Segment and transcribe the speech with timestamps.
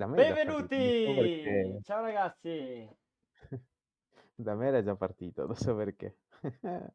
[0.00, 1.12] da me Benvenuti!
[1.14, 1.80] perché.
[1.82, 2.88] Ciao ragazzi!
[4.34, 6.16] Da me era già partito, non so perché.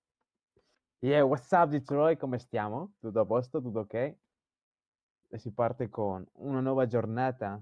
[1.00, 2.94] Yeah, what's up Detroit, come stiamo?
[3.00, 3.62] Tutto a posto?
[3.62, 3.94] Tutto ok?
[3.94, 7.62] E si parte con una nuova giornata,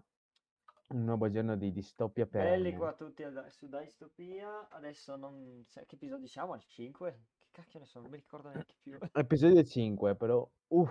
[0.89, 2.79] un nuovo giorno di distopia Belli per...
[2.79, 4.69] qua tutti ad- su Dystopia.
[4.69, 5.65] Adesso non...
[5.67, 6.53] sai che episodio siamo?
[6.53, 7.19] Al 5?
[7.39, 8.97] Che cacchio ne so, non mi ricordo neanche più.
[9.11, 10.49] Episodio 5, però...
[10.67, 10.87] Uh.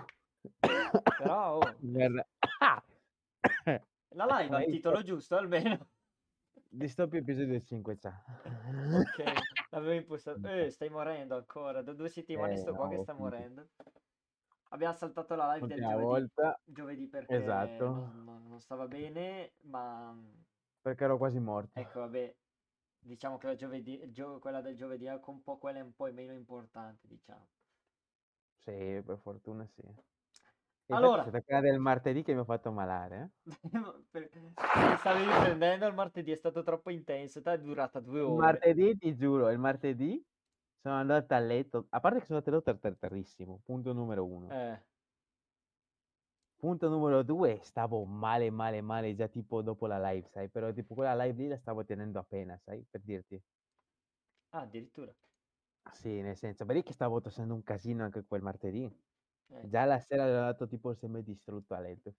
[0.59, 2.27] Però, oh, Guarda.
[4.13, 5.89] la live ha il titolo giusto almeno.
[6.69, 8.21] Distopia episodio 5, ciao.
[8.95, 9.23] Ok,
[9.71, 10.47] l'avevo impostato.
[10.47, 11.81] Eh, stai morendo ancora.
[11.81, 13.67] Da due settimane Eh, sto qua no, che sta morendo.
[14.69, 17.85] Abbiamo saltato la live del L'ultima giovedì, volta, giovedì perché esatto.
[17.85, 20.15] non, non- stava bene, ma
[20.81, 21.79] perché ero quasi morto.
[21.79, 22.35] ecco, vabbè,
[22.99, 26.11] diciamo che la giovedì, gio- quella del giovedì è un po' quella è un po'
[26.11, 27.45] meno importante, diciamo.
[28.57, 29.83] Sì, per fortuna sì.
[30.87, 31.19] Allora.
[31.19, 33.29] è stata quella del martedì che mi ha fatto malare, eh?
[34.99, 38.41] Stavi riprendendo il martedì, è stato troppo intenso, è durata due Il ore.
[38.41, 40.21] martedì, ti giuro, il martedì
[40.81, 44.25] sono andato a letto, a parte che sono andato a letto tar- tardissimo, punto numero
[44.25, 44.47] uno.
[44.49, 44.83] Eh,
[46.57, 50.49] Punto numero due, stavo male, male, male già tipo dopo la live, sai?
[50.49, 52.83] Però tipo quella live lì la stavo tenendo appena, sai?
[52.89, 53.39] Per dirti.
[54.51, 55.13] ah, addirittura.
[55.93, 58.89] Sì, nel senso, vedi che stavo tossendo un casino anche quel martedì.
[59.49, 62.15] Eh, Già la sera ero andato tipo semi-distrutto a letto.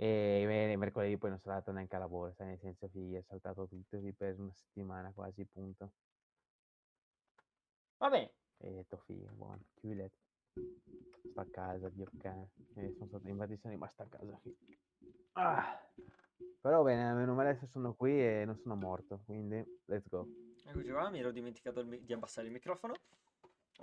[0.00, 2.48] E me- mercoledì poi non sono andato neanche a lavoro, sai?
[2.48, 5.92] Nel senso, fi, ho saltato tutto per una settimana quasi, punto.
[7.98, 10.10] Va bene, E ho detto, fi, buono, chiudi il.
[11.30, 12.50] Sto a casa, Dio cane.
[12.74, 14.40] Sono stato, infatti sono rimasto a casa.
[15.32, 15.80] Ah.
[16.60, 20.26] Però bene, meno male adesso sono qui e non sono morto, quindi let's go.
[20.64, 22.94] eccoci qua, mi ero dimenticato il di abbassare il microfono.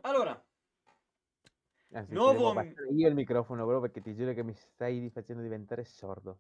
[0.02, 0.42] Allora,
[1.96, 5.42] Anzi, Nuovo m- abbassare io il microfono, bro, perché ti giuro che mi stai facendo
[5.42, 6.40] diventare sordo.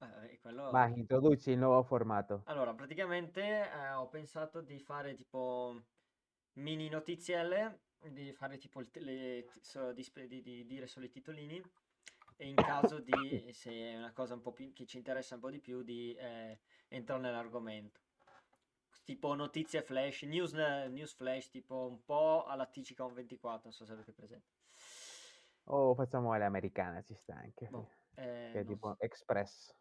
[0.00, 0.70] eh, quello...
[0.72, 2.42] Vai, introduci il nuovo formato.
[2.46, 5.80] Allora, praticamente eh, ho pensato di fare tipo
[6.54, 7.80] mini notizielle,
[8.10, 11.62] di fare tipo il le, so- di, di- di dire solo i titolini
[12.36, 15.40] e in caso di, se è una cosa un po' più, che ci interessa un
[15.40, 16.58] po' di più, di eh,
[16.88, 18.00] entrare nell'argomento.
[19.04, 23.92] Tipo notizie flash, news, news flash, tipo un po' alla TCCOM 24, non so se
[23.92, 24.55] avete presente.
[25.68, 27.66] O facciamo l'americana, ci sta anche.
[27.68, 29.00] Boh, eh, che è tipo so.
[29.00, 29.74] Express.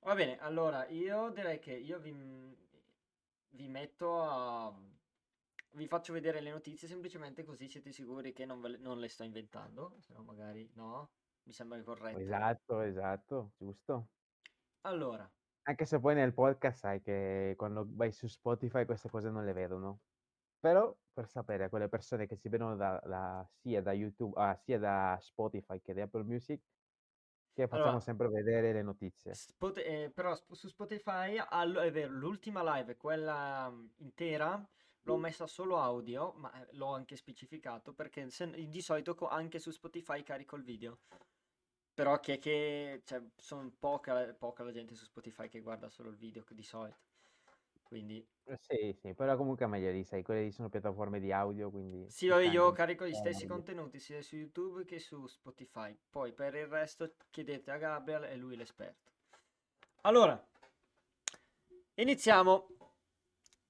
[0.00, 2.12] Va bene, allora io direi che io vi,
[3.50, 4.74] vi metto a...
[5.70, 9.22] Vi faccio vedere le notizie semplicemente così siete sicuri che non, le, non le sto
[9.22, 11.10] inventando, se no magari no,
[11.42, 12.18] mi sembra corretto.
[12.18, 14.08] Esatto, esatto, giusto.
[14.82, 15.30] Allora,
[15.68, 19.52] Anche se poi nel podcast sai che quando vai su Spotify queste cose non le
[19.52, 20.00] vedono.
[20.60, 24.56] Però per sapere a quelle persone che ci vedono da, da- sia da YouTube, ah,
[24.56, 26.62] sia da Spotify che da Apple Music,
[27.52, 29.34] che facciamo Allora, sempre vedere le notizie.
[29.34, 34.68] Spot- eh, però sp- su Spotify all- è vero, l'ultima live, quella mm, intera,
[35.02, 39.58] l'ho messa solo audio, ma eh, l'ho anche specificato perché se- di solito co- anche
[39.58, 41.00] su Spotify carico il video.
[41.94, 46.16] Però che, che cioè, sono poca, poca la gente su Spotify che guarda solo il
[46.16, 47.07] video di solito.
[47.88, 51.32] Quindi, Eh, Sì, sì, però comunque è meglio lì, sai, quelle lì sono piattaforme di
[51.32, 55.96] audio, quindi sì, io carico gli stessi contenuti sia su YouTube che su Spotify.
[56.10, 59.10] Poi per il resto chiedete a Gabriel, è lui l'esperto.
[60.02, 60.42] Allora,
[61.94, 62.66] iniziamo.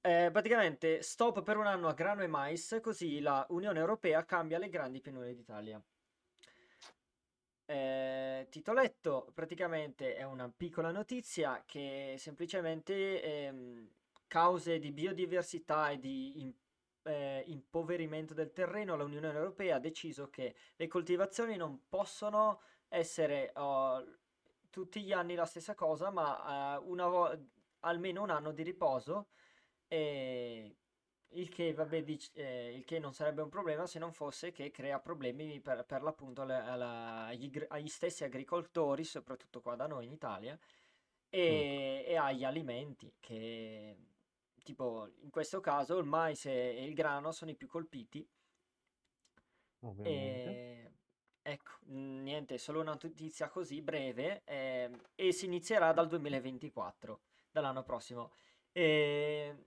[0.01, 4.59] Eh, praticamente stop per un anno a grano e mais, così la Unione Europea cambia
[4.59, 5.83] le grandi pianure d'Italia.
[7.71, 13.89] Eh, titoletto praticamente è una piccola notizia che semplicemente ehm,
[14.29, 16.55] cause di biodiversità e di im-
[17.05, 23.51] eh, impoverimento del terreno, la Unione Europea ha deciso che le coltivazioni non possono essere
[23.57, 24.05] oh,
[24.71, 27.47] tutti gli anni la stessa cosa, ma eh, una vo-
[27.81, 29.29] almeno un anno di riposo.
[29.89, 30.77] E
[31.33, 34.71] il che, vabbè, dic- eh, il che non sarebbe un problema se non fosse che
[34.71, 39.87] crea problemi per, per l'appunto alle- alla- agli, gr- agli stessi agricoltori, soprattutto qua da
[39.87, 40.59] noi in Italia,
[41.31, 43.97] e, e agli alimenti, che
[44.69, 48.29] tipo in questo caso il mais e, il grano sono i più colpiti.
[50.03, 50.93] E
[51.41, 57.21] ecco, niente, solo una notizia così breve ehm, e si inizierà dal 2024,
[57.51, 58.33] dall'anno prossimo.
[58.73, 59.67] E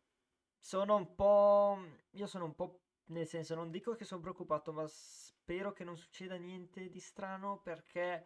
[0.59, 1.79] sono un po',
[2.11, 5.97] io sono un po', nel senso, non dico che sono preoccupato, ma spero che non
[5.97, 8.25] succeda niente di strano perché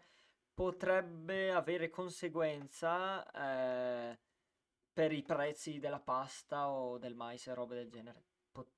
[0.53, 3.25] potrebbe avere conseguenza
[4.11, 4.19] eh,
[4.95, 8.23] per i prezzi della pasta o del mais e robe del genere.
[8.53, 8.71] Pot-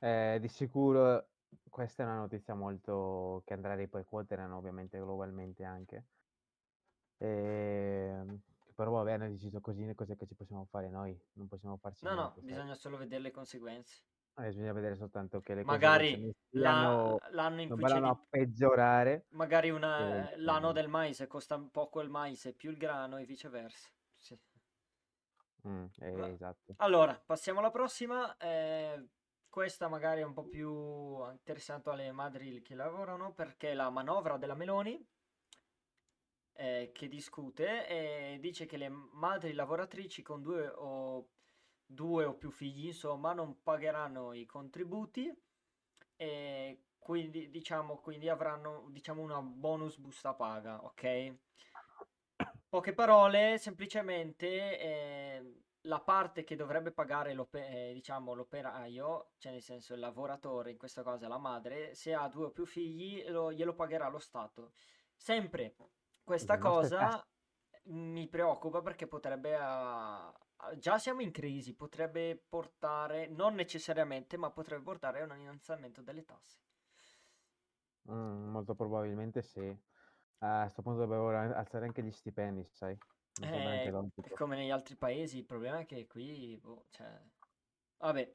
[0.00, 1.28] Eh, di sicuro
[1.70, 6.04] questa è una notizia molto che andrà a ripercuotere, no, ovviamente globalmente anche.
[7.18, 8.40] Ehm,
[8.74, 11.18] però vabbè, hanno deciso così, cos'è che ci possiamo fare noi?
[11.34, 12.56] Non possiamo farci No, no, niente, sai.
[12.56, 14.02] bisogna solo vedere le conseguenze.
[14.38, 18.08] Eh, bisogna vedere soltanto che le Magari la- l'anno in cui c'è di...
[18.08, 19.24] a peggiorare.
[19.34, 23.24] Magari una, il l'anno del mais costa poco il mais e più il grano e
[23.24, 23.88] viceversa.
[24.16, 24.36] Sì.
[25.66, 26.74] Mm, eh, esatto.
[26.78, 28.36] Allora, passiamo alla prossima.
[28.36, 29.08] eh,
[29.48, 30.70] questa magari è un po' più
[31.30, 35.02] interessante alle madri che lavorano perché la manovra della Meloni
[36.54, 41.28] eh, che discute e dice che le madri lavoratrici con due o,
[41.84, 45.32] due o più figli, insomma, non pagheranno i contributi
[46.16, 51.34] e quindi diciamo, quindi avranno diciamo una bonus busta paga, ok?
[52.68, 59.62] Poche parole, semplicemente eh, la parte che dovrebbe pagare l'ope- eh, diciamo, l'operaio, cioè nel
[59.62, 63.24] senso il lavoratore, in questo caso è la madre, se ha due o più figli
[63.28, 64.72] lo- glielo pagherà lo Stato.
[65.14, 65.76] Sempre
[66.24, 67.24] questa cosa
[67.84, 70.26] mi preoccupa perché potrebbe, ah,
[70.56, 76.02] ah, già siamo in crisi, potrebbe portare, non necessariamente, ma potrebbe portare a un innalzamento
[76.02, 76.58] delle tasse.
[78.10, 79.76] Mm, molto probabilmente sì.
[80.38, 82.96] A questo punto dovrebbero alzare anche gli stipendi, sai?
[83.42, 83.92] Eh,
[84.34, 87.10] come negli altri paesi, il problema è che qui, boh, cioè...
[87.98, 88.32] Vabbè,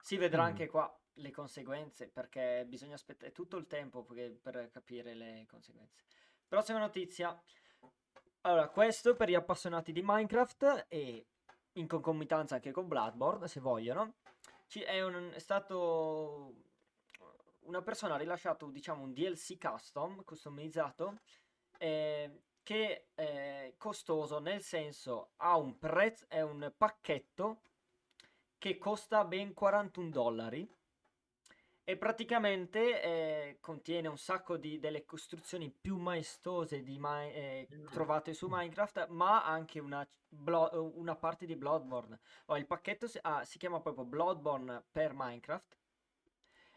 [0.00, 0.46] si vedrà Mm.
[0.46, 6.04] anche qua le conseguenze, perché bisogna aspettare tutto il tempo per, per capire le conseguenze.
[6.48, 7.38] Prossima notizia.
[8.42, 11.26] Allora, questo per gli appassionati di Minecraft e
[11.72, 14.14] in concomitanza anche con Bloodborne, se vogliono.
[14.66, 16.54] Ci è, un- è stato...
[17.60, 21.20] Una persona ha rilasciato, diciamo, un DLC custom, customizzato,
[21.78, 27.62] eh, che è costoso, nel senso ha un prezzo, è un pacchetto
[28.58, 30.68] che costa ben 41 dollari
[31.82, 38.46] e praticamente eh, contiene un sacco di delle costruzioni più maestose di eh, trovate su
[38.48, 40.06] Minecraft, ma anche una,
[40.94, 42.20] una parte di Bloodborne.
[42.46, 45.79] Oh, il pacchetto si, ah, si chiama proprio Bloodborne per Minecraft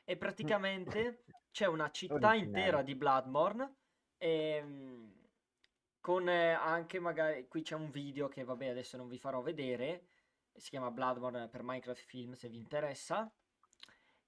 [0.03, 3.75] e praticamente c'è una città intera di Bloodborne
[4.17, 5.11] ehm,
[5.99, 10.07] con eh, anche magari qui c'è un video che vabbè adesso non vi farò vedere
[10.55, 13.31] si chiama Bloodborne per Minecraft Film se vi interessa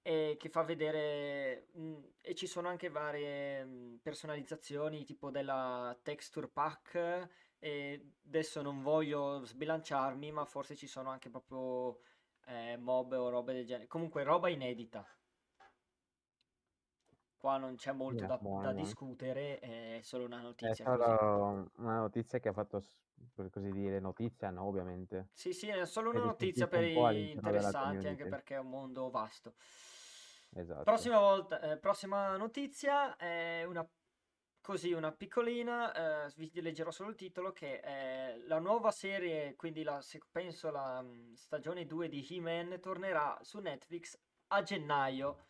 [0.02, 6.48] e che fa vedere mm, e ci sono anche varie mm, personalizzazioni tipo della texture
[6.48, 7.28] pack
[7.58, 12.00] e adesso non voglio sbilanciarmi ma forse ci sono anche proprio
[12.46, 13.88] eh, mob o robe del genere.
[13.88, 15.04] Comunque roba inedita
[17.36, 18.72] qua non c'è molto da, da buono.
[18.72, 22.82] discutere è solo una È notizia così solo una notizia che ha fatto,
[23.34, 25.28] per così dire, notizia, no, ovviamente.
[25.32, 28.26] Sì, sì, è solo una è notizia per un po' i all'interno della interessanti, anche
[28.26, 29.54] perché è un mondo vasto.
[30.54, 30.84] Esatto.
[30.84, 33.86] Prossima volta, eh, prossima notizia è una
[34.66, 39.84] così, una piccolina, eh, vi leggerò solo il titolo, che è la nuova serie, quindi
[39.84, 40.02] la,
[40.32, 41.04] penso la
[41.34, 44.18] stagione 2 di He-Man tornerà su Netflix
[44.48, 45.44] a gennaio.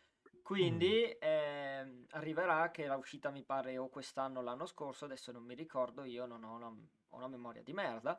[0.47, 5.43] Quindi ehm, arriverà che la uscita mi pare o quest'anno o l'anno scorso, adesso non
[5.43, 8.17] mi ricordo, io non ho una, ho una memoria di merda.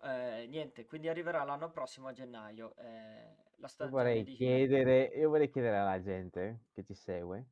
[0.00, 2.76] Eh, niente, quindi arriverà l'anno prossimo a gennaio.
[2.76, 7.46] eh, la Io vorrei di chiedere, io vorrei chiedere alla gente che ci segue,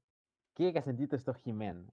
[0.53, 1.85] chi è che ha sentito sto He-Man?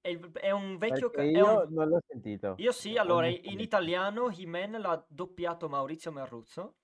[0.00, 1.10] È, è un vecchio...
[1.10, 2.54] Ca- è un- io non l'ho sentito.
[2.58, 6.76] Io sì, allora in italiano He-Man l'ha doppiato Maurizio Merruzzo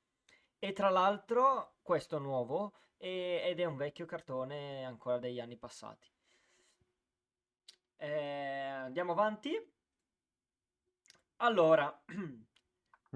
[0.59, 6.07] e tra l'altro questo nuovo e- ed è un vecchio cartone ancora degli anni passati.
[7.97, 9.57] Eh, andiamo avanti.
[11.37, 12.03] Allora,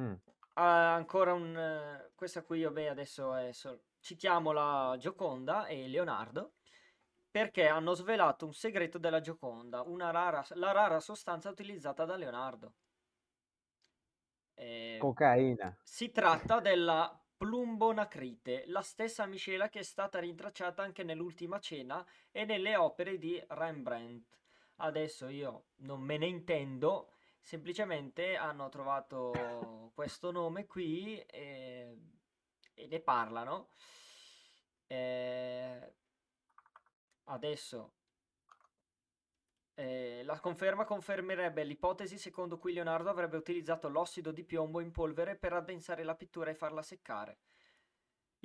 [0.00, 0.14] Mm,
[0.55, 2.11] ancora un...
[2.14, 6.55] questa qui, vabbè, adesso è sol- citiamo la Gioconda e Leonardo
[7.31, 12.73] perché hanno svelato un segreto della Gioconda, una rara, la rara sostanza utilizzata da Leonardo.
[14.55, 15.79] Eh, Cocaina.
[15.83, 22.45] si tratta della plumbonacrite, la stessa miscela che è stata rintracciata anche nell'Ultima Cena e
[22.45, 24.39] nelle opere di Rembrandt.
[24.77, 31.97] Adesso io non me ne intendo, semplicemente hanno trovato questo nome qui e,
[32.75, 33.71] e ne parlano.
[34.87, 35.95] Eh,
[37.25, 37.95] adesso
[39.75, 45.37] eh, la conferma confermerebbe l'ipotesi secondo cui Leonardo avrebbe utilizzato l'ossido di piombo in polvere
[45.37, 47.38] per addensare la pittura e farla seccare.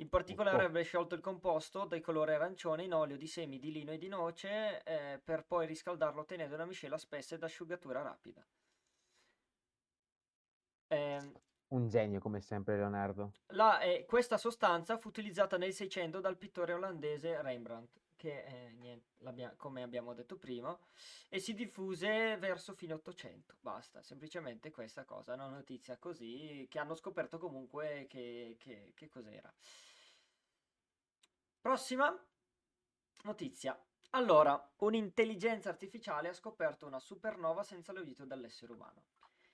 [0.00, 0.60] In particolare Oh.
[0.60, 4.06] avrebbe sciolto il composto dai colore arancione in olio di semi di lino e di
[4.08, 8.46] noce eh, per poi riscaldarlo ottenendo una miscela spessa ed asciugatura rapida.
[10.90, 11.32] Ehm,
[11.70, 13.32] Un genio come sempre Leonardo.
[13.48, 18.00] la- eh, questa sostanza fu utilizzata nel 600 dal pittore olandese Rembrandt.
[18.18, 20.76] Che eh, niente, come abbiamo detto prima,
[21.28, 23.56] e si diffuse verso fine 800.
[23.60, 29.50] Basta, semplicemente questa cosa, una notizia così, che hanno scoperto comunque che, che, che cos'era.
[31.60, 32.14] Prossima
[33.22, 33.80] notizia.
[34.10, 39.04] Allora, un'intelligenza artificiale ha scoperto una supernova senza l'aiuto dell'essere umano.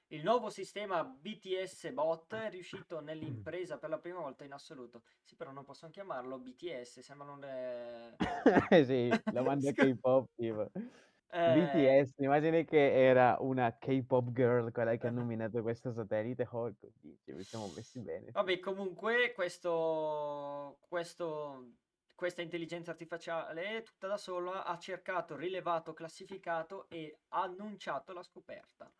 [0.08, 5.02] Il nuovo sistema BTS Bot è riuscito nell'impresa per la prima volta in assoluto.
[5.22, 8.16] Sì, però non possono chiamarlo BTS, sembrano le...
[8.70, 10.70] Eh sì, la banda K-pop tipo.
[11.36, 16.46] Eh, BTS, immagini che era una K-pop girl quella che ha nominato questo satellite.
[16.50, 18.30] Oh, così, ci siamo messi bene.
[18.30, 21.72] Vabbè, comunque questo, questo,
[22.14, 28.92] questa intelligenza artificiale tutta da sola ha cercato, rilevato, classificato e annunciato la scoperta.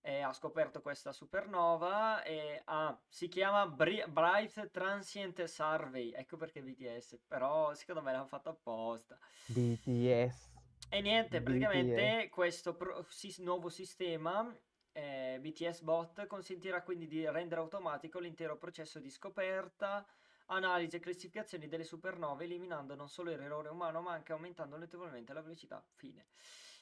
[0.00, 6.62] E ha scoperto questa supernova e ha- si chiama Bri- Bright Transient Survey, ecco perché
[6.62, 9.18] BTS, però secondo me l'hanno fatto apposta.
[9.46, 10.50] BTS.
[10.88, 11.42] E niente, BTS.
[11.42, 14.50] praticamente questo pro- sis- nuovo sistema
[14.92, 20.04] eh, BTS Bot consentirà quindi di rendere automatico l'intero processo di scoperta,
[20.46, 25.42] analisi e classificazione delle supernove, eliminando non solo l'errore umano, ma anche aumentando notevolmente la
[25.42, 25.84] velocità.
[25.94, 26.26] Fine.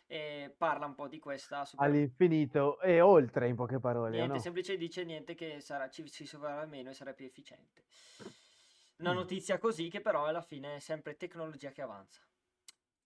[0.08, 1.84] E parla un po' di questa super...
[1.84, 4.40] All'infinito e oltre, in poche parole, Niente, no?
[4.40, 7.84] semplice dice niente che sarà, ci si sovrà meno e sarà più efficiente.
[8.98, 9.16] Una Mm.
[9.16, 12.22] notizia così che però alla fine è sempre tecnologia che avanza.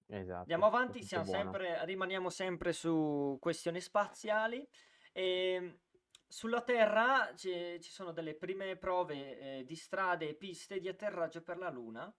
[0.06, 0.40] Esatto.
[0.40, 4.66] Andiamo avanti, sempre, rimaniamo sempre su questioni spaziali.
[5.12, 5.80] E
[6.28, 11.42] sulla Terra ci, ci sono delle prime prove eh, di strade e piste di atterraggio
[11.42, 12.12] per la Luna.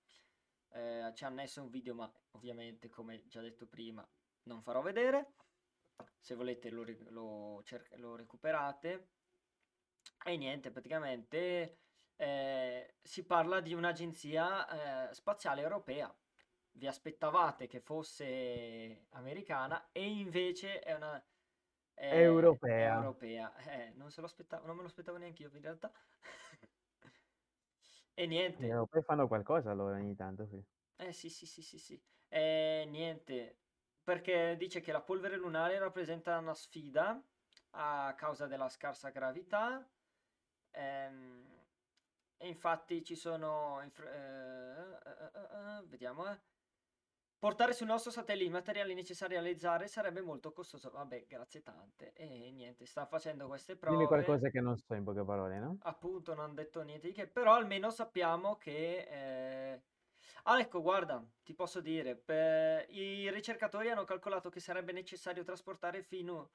[0.74, 4.06] Eh, ci hanno messo un video, ma ovviamente, come già detto prima,
[4.44, 5.34] non farò vedere.
[6.20, 7.64] Se volete lo, lo
[7.98, 9.10] lo recuperate.
[10.24, 11.78] E niente, praticamente
[12.16, 16.14] eh, si parla di un'agenzia eh, spaziale europea.
[16.74, 21.22] Vi aspettavate che fosse americana e invece è una
[21.94, 22.94] è Europea.
[22.96, 23.56] europea.
[23.58, 25.92] Eh, non, se lo aspettavo, non me lo aspettavo neanche io in realtà.
[28.16, 30.64] E Gli niente, europei fanno qualcosa allora ogni tanto, sì.
[30.98, 32.02] eh sì sì sì sì sì.
[32.30, 33.58] E niente,
[34.04, 37.22] perché dice che la polvere lunare rappresenta una sfida
[37.72, 39.88] a causa della scarsa gravità.
[40.72, 41.50] ehm,
[42.38, 43.82] e infatti ci sono...
[43.82, 46.40] eh, eh, eh, eh, vediamo, eh.
[47.38, 50.92] Portare sul nostro satellite i materiali necessari a realizzare sarebbe molto costoso.
[50.92, 52.14] Vabbè, grazie tante.
[52.14, 54.24] E niente, sta facendo queste Dimmi prove.
[54.24, 55.78] qualcosa che non so in poche parole, no?
[55.82, 59.82] Appunto, non hanno detto niente di che, però almeno sappiamo che...
[60.36, 65.44] eh, Ah, ecco, guarda, ti posso dire, per- i ricercatori hanno calcolato che sarebbe necessario
[65.44, 66.52] trasportare fino...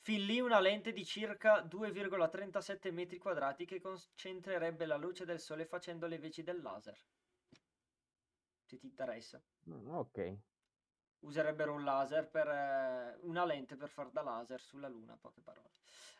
[0.00, 5.64] fin lì una lente di circa 2,37 metri quadrati che concentrerebbe la luce del sole
[5.66, 6.98] facendo le veci del laser.
[8.66, 9.40] Se ti interessa.
[9.68, 10.38] Mm, Ok.
[11.20, 12.46] Userebbero un laser per...
[12.48, 15.70] eh, una lente per far da laser sulla Luna, poche parole.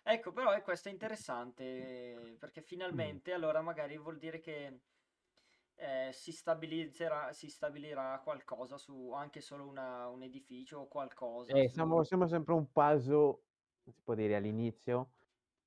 [0.02, 4.80] Ecco, però è questo è interessante perché finalmente allora magari vuol dire che
[5.76, 11.68] eh, si stabilizzerà, si stabilirà qualcosa su anche solo una- un edificio o qualcosa Eh,
[11.68, 11.74] su...
[11.74, 13.44] siamo, siamo sempre un passo,
[13.84, 15.12] si può dire, all'inizio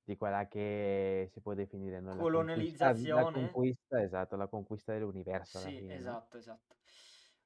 [0.02, 3.30] di quella che si può definire no, la conquista, la colonializzazione.
[3.30, 6.76] conquista, esatto, la conquista dell'universo Sì, esatto, esatto.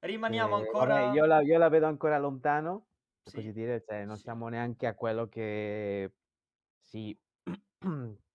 [0.01, 1.13] Rimaniamo Eh, vabbè, ancora...
[1.13, 2.91] io la, io la vedo ancora lontano,
[3.23, 4.23] per così Sì, dire, cioè non sì.
[4.23, 6.15] siamo neanche a quello che
[6.79, 7.19] si,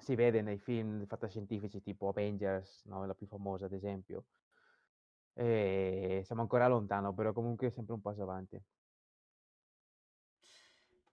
[0.00, 3.04] si vede nei film fantascientifici tipo Avengers, no?
[3.06, 4.26] La più famosa ad esempio.
[5.34, 8.62] E siamo ancora lontano, però comunque è sempre un passo avanti.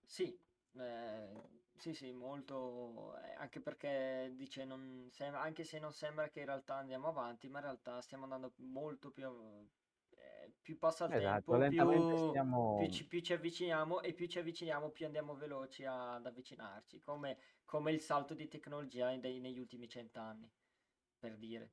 [0.05, 0.39] Sì,
[0.77, 1.41] eh,
[1.75, 6.45] sì, sì, molto, eh, anche perché dice, non sem- anche se non sembra che in
[6.45, 9.67] realtà andiamo avanti, ma in realtà stiamo andando molto più, av-
[10.61, 12.87] più passa il Esatto, tempo, più, più stiamo...
[12.89, 17.91] ci, più ci avviciniamo e più ci avviciniamo, più andiamo veloci ad avvicinarci, come, come
[17.91, 20.51] il salto di tecnologia dei- negli ultimi cent'anni,
[21.19, 21.71] per dire.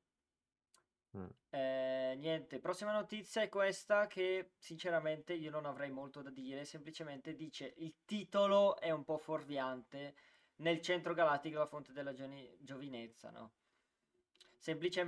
[1.16, 1.26] Mm.
[1.50, 7.36] Eh, niente, prossima notizia è questa che sinceramente io non avrei molto da dire, semplicemente
[7.36, 10.16] dice il titolo è un po' fuorviante,
[10.56, 13.52] nel centro galattico la fonte della giovinezza, no?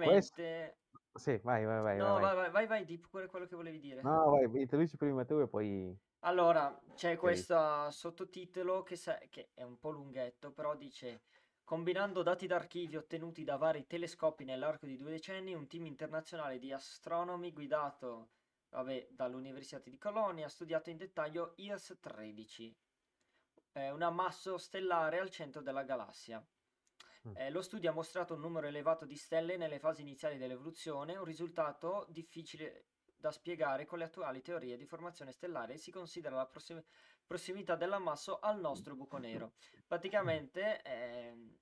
[0.09, 0.77] Questo...
[1.17, 2.23] Sì, vai, vai, vai, No, vai.
[2.23, 4.03] vai, vai, vai, vai, di pure quello che volevi dire.
[4.03, 5.97] No, vai, introduci prima tu e poi...
[6.21, 11.21] Allora, c'è questo sottotitolo che, sa- che è un po' lunghetto, però dice:
[11.67, 16.73] Combinando dati d'archivio ottenuti da vari telescopi nell'arco di due decenni, un team internazionale di
[16.73, 18.29] astronomi guidato,
[18.71, 22.77] vabbè, dall'Università di Colonia ha studiato in dettaglio IRS 13,
[23.73, 26.45] eh, un ammasso stellare al centro della galassia.
[27.27, 27.37] Mm.
[27.37, 31.25] Eh, lo studio ha mostrato un numero elevato di stelle nelle fasi iniziali dell'evoluzione, un
[31.25, 36.85] risultato difficile, da spiegare con le attuali teorie di formazione stellare si considera la prossim-
[37.27, 39.55] prossimità dell'ammasso al nostro buco nero.
[39.87, 41.59] Praticamente, ehm,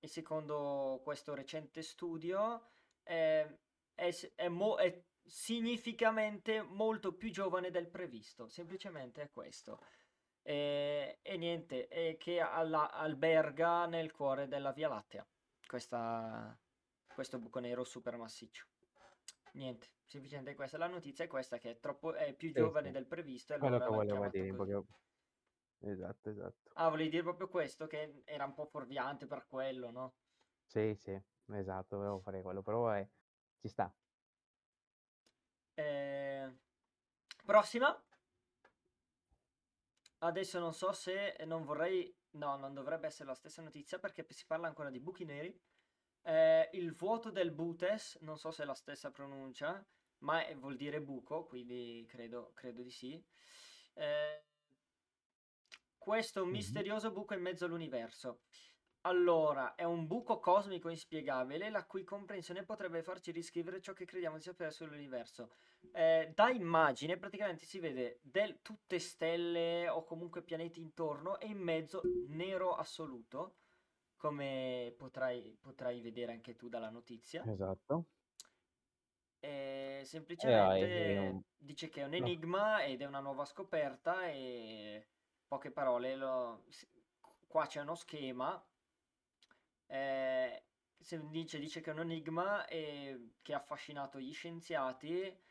[0.00, 2.68] e secondo questo recente studio,
[3.04, 3.58] eh,
[3.94, 8.48] è, è mo- è significativamente molto più giovane del previsto.
[8.48, 9.80] Semplicemente è questo.
[10.46, 15.26] E, e niente, e che alla- alberga nel cuore della Via Lattea.
[15.66, 16.54] Questa,
[17.14, 18.66] questo buco nero super massiccio.
[19.54, 20.76] Niente, semplicemente questa.
[20.76, 22.92] La notizia è questa che è, troppo, è più giovane sì.
[22.92, 24.84] del previsto e Quello che volevo dire, poche-
[25.80, 26.70] Esatto, esatto.
[26.74, 30.12] Ah, volevi dire proprio questo, che era un po' fuorviante per quello, no?
[30.66, 31.18] Sì, sì,
[31.52, 33.08] esatto, volevo fare quello, però eh,
[33.60, 33.92] ci sta.
[35.76, 36.52] Eh,
[37.44, 38.02] prossima.
[40.24, 42.12] Adesso non so se non vorrei...
[42.32, 45.54] No, non dovrebbe essere la stessa notizia perché si parla ancora di buchi neri.
[46.22, 49.84] Eh, il vuoto del Butes, non so se è la stessa pronuncia,
[50.18, 53.22] ma è- vuol dire buco, quindi credo, credo di sì.
[53.92, 54.42] Eh,
[55.98, 56.50] questo Mhm.
[56.50, 58.40] misterioso buco in mezzo all'universo.
[59.06, 64.36] Allora, è un buco cosmico inspiegabile, la cui comprensione potrebbe farci riscrivere ciò che crediamo
[64.36, 65.50] di sapere sull'universo.
[65.92, 71.58] Eh, da immagine praticamente si vede del- tutte stelle o comunque pianeti intorno e in
[71.58, 73.56] mezzo nero assoluto,
[74.16, 77.44] come potrai, potrai vedere anche tu dalla notizia.
[77.46, 78.06] Esatto.
[79.38, 83.44] E E vai, semplicemente è un- dice che è un enigma ed è una nuova
[83.44, 85.06] scoperta e
[85.46, 86.64] poche parole, lo-
[87.46, 88.64] qua c'è uno schema,
[89.86, 90.64] eh,
[90.98, 95.42] se dice, dice che è un enigma e che ha affascinato gli scienziati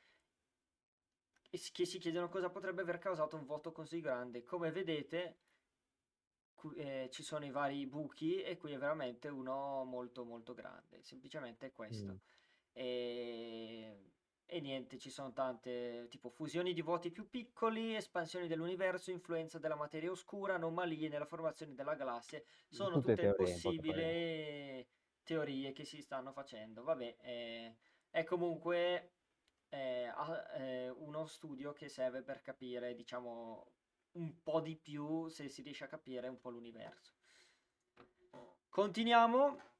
[1.49, 4.43] e si- che si chiedono cosa potrebbe aver causato un vuoto così grande.
[4.43, 5.37] Come vedete,
[6.55, 11.01] qui- eh, ci sono i vari buchi e qui è veramente uno molto molto grande,
[11.03, 12.13] semplicemente questo.
[12.13, 12.17] Mm.
[14.63, 20.09] Niente, ci sono tante, tipo fusioni di vuoti più piccoli, espansioni dell'universo, influenza della materia
[20.09, 22.41] oscura, anomalie nella formazione della galassia.
[22.69, 24.87] Sono Tutte tutte teorie, possibili
[25.21, 26.81] teorie che si stanno facendo.
[26.83, 27.75] Vabbè, eh,
[28.09, 29.15] è comunque
[29.67, 30.09] eh,
[30.55, 33.67] eh, uno studio che serve per capire, diciamo,
[34.11, 37.11] un po' di più, se si riesce a capire un po' l'universo.
[38.69, 39.72] Continuiamo.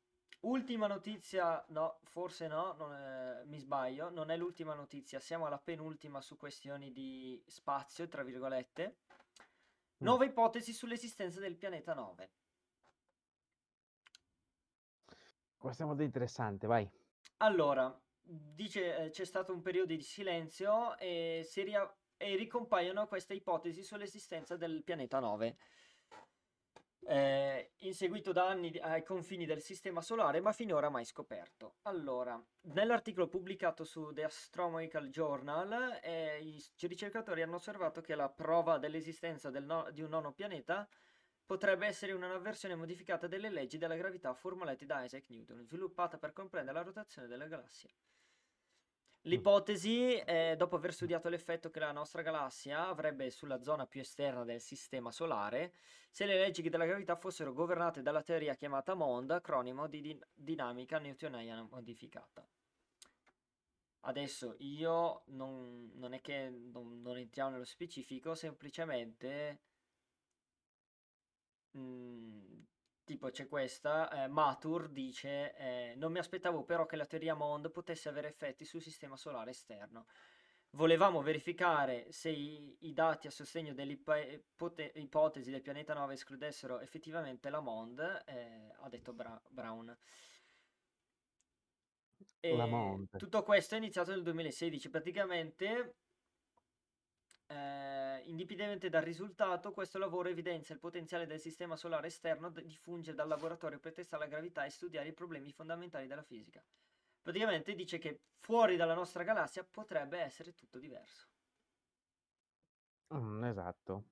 [0.44, 6.20] Ultima notizia, no, forse no, è- mi sbaglio, non è l'ultima notizia, siamo alla penultima
[6.20, 8.98] su questioni di spazio, tra virgolette.
[9.08, 10.06] Mm.
[10.06, 12.32] Nuove ipotesi sull'esistenza del pianeta 9.
[15.56, 16.90] Questo è molto interessante, vai.
[17.38, 23.82] Allora, dice eh, c'è stato un periodo di silenzio e, ria- e ricompaiono queste ipotesi
[23.82, 25.58] sull'esistenza del pianeta 9.
[27.08, 31.76] Eh, inseguito da anni ai confini del sistema solare, ma finora mai scoperto.
[31.84, 32.42] Allora,
[32.74, 39.50] nell'articolo pubblicato su The Astronomical Journal, eh, i ricercatori hanno osservato che la prova dell'esistenza
[39.50, 40.88] del no- di un nono pianeta
[41.46, 46.34] potrebbe essere una versione modificata delle leggi della gravità formulate da Isaac Newton, sviluppata per
[46.34, 47.90] comprendere la rotazione delle galassie.
[49.28, 54.44] L'ipotesi, eh, dopo aver studiato l'effetto che la nostra galassia avrebbe sulla zona più esterna
[54.44, 55.74] del sistema solare,
[56.12, 61.00] se le leggi della gravità fossero governate dalla teoria chiamata MOND, acronimo di din- dinamica
[61.00, 62.46] newtoniana modificata.
[64.02, 69.62] Adesso io non, non è che non, non entriamo nello specifico, semplicemente
[71.78, 72.63] mm,
[73.04, 77.72] tipo c'è questa, eh, Matur dice eh, non mi aspettavo però che la teoria MOND
[77.72, 80.06] potesse avere effetti sul sistema solare esterno.
[80.72, 87.60] Volevamo verificare se i, i dati a sostegno dell'ipotesi del pianeta 9 escludessero effettivamente la
[87.60, 89.96] MOND, eh, ha detto Bra- Brown.
[93.18, 95.96] Tutto questo è iniziato nel 2016, praticamente
[97.48, 97.83] eh,
[98.26, 103.26] indipendentemente dal risultato, questo lavoro evidenzia il potenziale del sistema solare esterno di fungere da
[103.26, 106.64] laboratorio per testare la gravità e studiare i problemi fondamentali della fisica.
[107.22, 111.28] Praticamente dice che fuori dalla nostra galassia potrebbe essere tutto diverso.
[113.14, 114.04] Mm, esatto.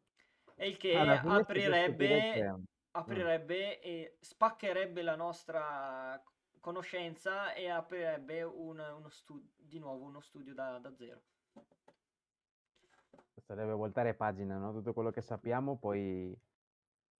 [0.55, 6.21] E il che dire aprirebbe, che- mm, aprirebbe e spaccherebbe la nostra
[6.59, 11.23] conoscenza e aprirebbe un- uno stu- di nuovo uno studio da, da zero.
[13.45, 14.71] Sarebbe voltare pagina, no?
[14.73, 16.37] Tutto quello che sappiamo, poi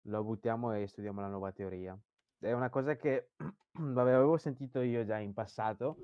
[0.05, 1.97] lo buttiamo e studiamo la nuova teoria.
[2.39, 3.31] È una cosa che
[3.71, 5.97] vabbè, avevo sentito io già in passato,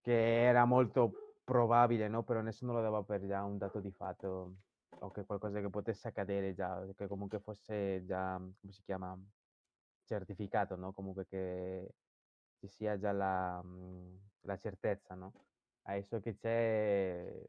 [0.00, 2.22] che era molto probabile, no?
[2.24, 4.56] Però nessuno lo dava per già un dato di fatto,
[4.90, 9.18] o che qualcosa che potesse accadere già, che comunque fosse già, come si chiama,
[10.04, 10.92] certificato, no?
[10.92, 11.94] Comunque che
[12.58, 15.32] ci sia già la, mm, la certezza, no?
[15.82, 17.44] Adesso che c'è,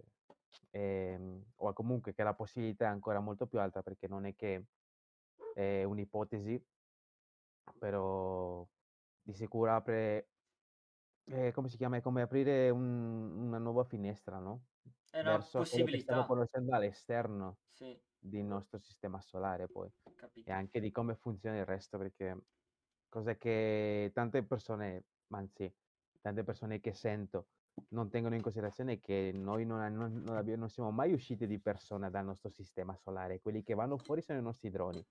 [0.72, 4.66] ehm, o comunque che la possibilità è ancora molto più alta perché non è che
[5.54, 6.64] è un'ipotesi,
[7.78, 8.68] però
[9.22, 10.32] di sicuro apre,
[11.26, 11.98] eh, come si chiama?
[11.98, 14.68] È come aprire un- una nuova finestra, no?
[15.10, 16.26] È una Verso che stiamo possibilità.
[16.26, 20.52] conoscendo all'esterno Sì, del nostro sistema solare poi e capito.
[20.52, 22.46] anche di come funziona il resto, perché
[23.10, 25.74] cos'è che tante persone, anzi,
[26.22, 27.50] tante persone che sento
[27.90, 31.60] non tengono in considerazione che noi non, non- non abbiamo- non siamo mai usciti di
[31.60, 35.04] persona dal nostro sistema solare, quelli che vanno fuori sono i nostri droni.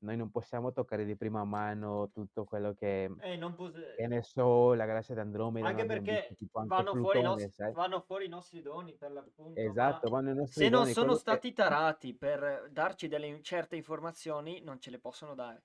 [0.00, 4.22] Noi non possiamo toccare di prima mano tutto quello che, Eh, non pos- che ne
[4.22, 7.54] so, la galassia d'Andromeda, Anche non perché visto, tipo anche vanno fuori, i Plutone, nos-
[7.54, 7.72] sai?
[7.72, 11.06] vanno fuori i nostri doni per l'appunto, Esatto, vanno i nostri se non droni, sono
[11.06, 11.20] quello che...
[11.20, 15.62] stati tarati per darci delle certe informazioni, non ce le possono dare.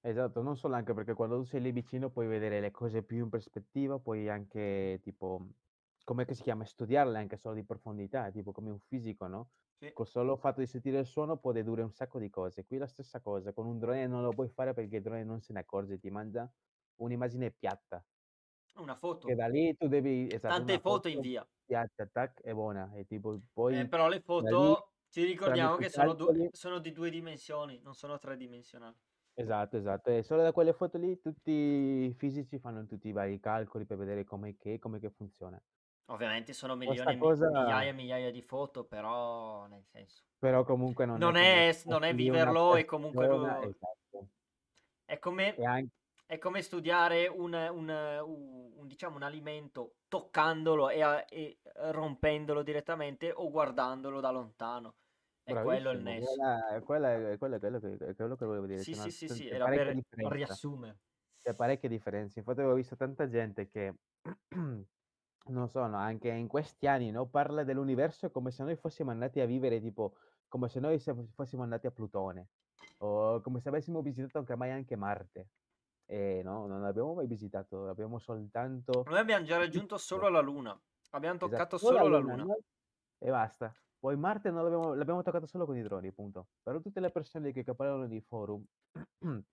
[0.00, 3.18] Esatto, non solo anche perché quando tu sei lì vicino puoi vedere le cose più
[3.24, 5.44] in prospettiva, puoi anche tipo,
[6.08, 9.50] come si chiama, studiarle anche solo di profondità, tipo come un fisico, no?
[9.80, 9.92] Sì.
[9.92, 12.64] Col solo fatto di sentire il suono può dedurre un sacco di cose.
[12.64, 15.40] Qui la stessa cosa, con un drone non lo puoi fare perché il drone non
[15.40, 16.50] se ne accorge, ti mangia
[16.96, 18.04] un'immagine piatta,
[18.76, 19.36] Una che foto.
[19.36, 21.46] da lì tu devi, esatto, Tante foto foto invia.
[21.64, 26.14] piatta, tac, è buona, e tipo Eh, poi però le foto, ci ricordiamo che sono,
[26.14, 28.96] du- calcoli sono di due dimensioni, non sono tridimensionali.
[29.34, 30.10] Esatto, esatto.
[30.10, 33.96] E solo da quelle foto lì tutti i fisici fanno tutti i vari calcoli per
[33.96, 35.62] vedere come che, come che funziona.
[36.10, 40.22] Ovviamente sono milioni e cosa, migliaia e migliaia di foto, però nel senso...
[40.38, 44.28] però comunque non è Non come è, non è viverlo e comunque lo- esatto.
[45.04, 45.90] è come, anche,
[46.24, 51.58] è come studiare un, un- un- un, diciamo, un alimento toccandolo e, e
[51.90, 54.94] rompendolo direttamente o guardandolo da lontano.
[55.42, 56.36] È quello il nesso.
[56.36, 58.82] quella, quella è, quello è quello che, è quello che volevo dire.
[58.82, 60.34] Sì, sì, una, sì, sì, era per differenza.
[60.34, 60.96] riassumere.
[61.42, 62.38] C'è parecchie differenze.
[62.38, 63.94] Infatti avevo visto tanta gente che,
[65.48, 69.40] non so, no, anche in questi anni, no, parla dell'universo come se noi fossimo andati
[69.40, 70.14] a vivere, tipo,
[70.48, 70.98] come se noi
[71.34, 72.48] fossimo andati a Plutone,
[72.98, 75.48] o come se avessimo visitato anche mai anche Marte.
[76.06, 80.78] E no, non l'abbiamo mai visitato, l'abbiamo soltanto Noi abbiamo già raggiunto solo la Luna.
[81.10, 82.44] Abbiamo Esatto, toccato solo solo la Luna, Luna.
[82.44, 82.64] noi-
[83.18, 83.74] e basta.
[83.98, 86.46] Poi Marte non l'abbiamo, l'abbiamo toccato solo con i droni, punto.
[86.62, 88.64] Però tutte le persone che parlano di forum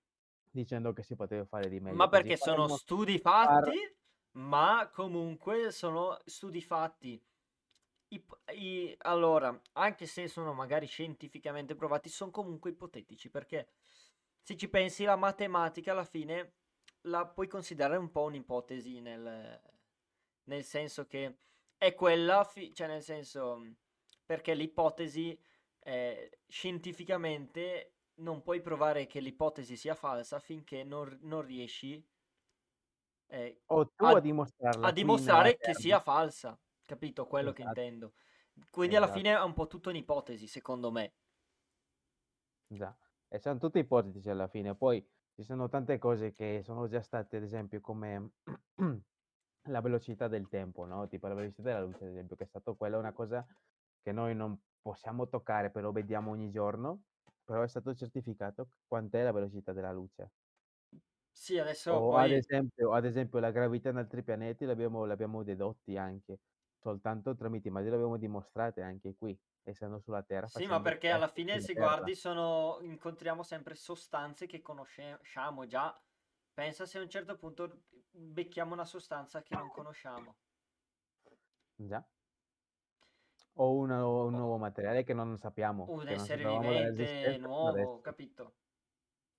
[0.52, 3.95] dicendo che si poteva fare di meglio, Ma perché sono studi fatti,
[4.36, 7.22] ma comunque sono studi fatti.
[8.10, 13.70] Ip- i- allora, anche se sono magari scientificamente provati, sono comunque ipotetici, perché
[14.42, 16.54] se ci pensi, la matematica alla fine
[17.04, 19.62] la puoi considerare un po' un'ipotesi nel,
[20.46, 21.38] nel senso che
[21.78, 23.62] è quella, fi- cioè nel senso,
[24.26, 25.38] perché l'ipotesi
[25.80, 32.04] eh, scientificamente non puoi provare che l'ipotesi sia falsa finché non, non riesci
[33.28, 37.28] eh, o tu a, a dimostrarla a dimostrare che sia falsa, capito?
[37.28, 38.14] Quello che Esatto, intendo.
[38.70, 39.20] Quindi alla esatto.
[39.20, 41.14] fine è un po' tutto un'ipotesi, secondo me.
[42.68, 42.96] Già,
[43.28, 44.76] e sono tutte ipotesi alla fine.
[44.76, 48.32] Poi ci sono tante cose che sono già state, ad esempio, come
[49.68, 51.08] la velocità del tempo, no?
[51.08, 53.46] Tipo la velocità della luce, ad esempio, che è stato quella una cosa
[54.02, 57.02] che noi non possiamo toccare, però vediamo ogni giorno,
[57.44, 60.32] però è stato certificato quant'è la velocità della luce.
[61.38, 65.44] Sì, adesso O ad poi esempio, ad esempio la gravità in altri pianeti l'abbiamo, l'abbiamo
[65.44, 66.40] dedotti anche,
[66.80, 71.28] soltanto tramite immagini l'abbiamo dimostrate anche qui, essendo sulla Terra, Sì, ma facendo perché alla
[71.28, 71.76] fine sulla se Terra.
[71.76, 76.00] guardi sono incontriamo sempre sostanze che conosciamo già.
[76.54, 80.38] Pensa se a un certo punto becchiamo una sostanza che non conosciamo.
[81.80, 82.08] Già.
[83.58, 86.70] O una- o un O nuovo materiale che non sappiamo, un che non essere sapevamo
[86.74, 88.00] vivente nuovo, adesso.
[88.00, 88.58] capito?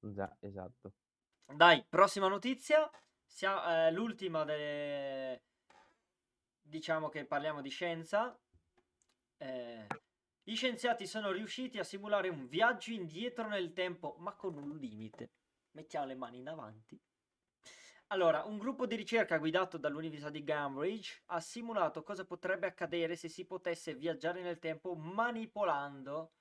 [0.02, 0.94] Già, esatto.
[1.54, 2.90] Dai, prossima notizia.
[3.24, 5.42] Sia- eh, l'ultima delle...
[6.60, 8.38] Diciamo che parliamo di scienza.
[9.38, 9.86] Eh,
[10.42, 15.30] gli scienziati sono riusciti a simulare un viaggio indietro nel tempo, ma con un limite.
[15.72, 17.00] Mettiamo le mani in avanti.
[18.08, 23.28] Allora, un gruppo di ricerca guidato dall'Università di Cambridge ha simulato cosa potrebbe accadere se
[23.28, 26.32] si potesse viaggiare nel tempo manipolando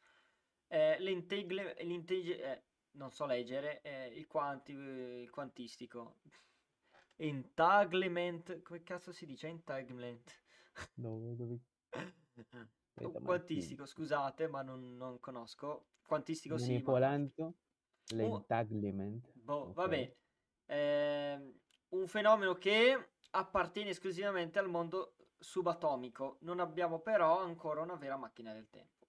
[0.68, 2.64] eh, l'integle- l'integ- eh,
[2.96, 6.16] non so leggere, eh, il, quanti- il quantistico.
[7.18, 9.48] Entanglement, come cazzo si dice?
[9.48, 10.42] Entanglement.
[10.96, 11.60] Dove, dove...
[13.24, 15.88] Quantistico, scusate, ma non, non conosco.
[16.06, 16.94] Quantistico sì, ma...
[16.94, 17.54] Manipolando
[18.12, 19.32] Un- l'entanglement.
[19.34, 19.74] Boh, Ok.
[19.74, 20.16] vabbè.
[20.68, 26.38] Ehm, un fenomeno che appartiene esclusivamente al mondo subatomico.
[26.42, 29.08] Non abbiamo però ancora una vera macchina del tempo.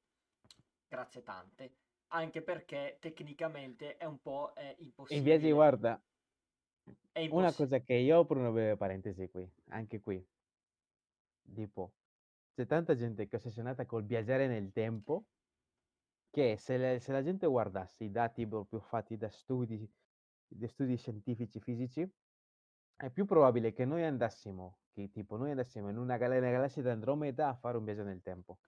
[0.88, 1.74] Grazie tante.
[2.08, 5.18] Anche perché tecnicamente è un po' eh, impossibile.
[5.18, 6.00] Invece, guarda,
[7.12, 10.24] È una cosa che io apro una breve parentesi qui, anche qui.
[11.54, 11.92] tipo,
[12.54, 15.24] c'è tanta gente che è ossessionata col viaggiare nel tempo,
[16.30, 19.90] che se, le- se la gente guardasse i dati proprio fatti da studi,
[20.48, 22.08] da studi scientifici, fisici,
[22.96, 26.82] è più probabile che noi andassimo, che tipo noi andassimo in una, gal- nella galassia
[26.82, 28.58] di Andromeda a fare un viaggio nel tempo.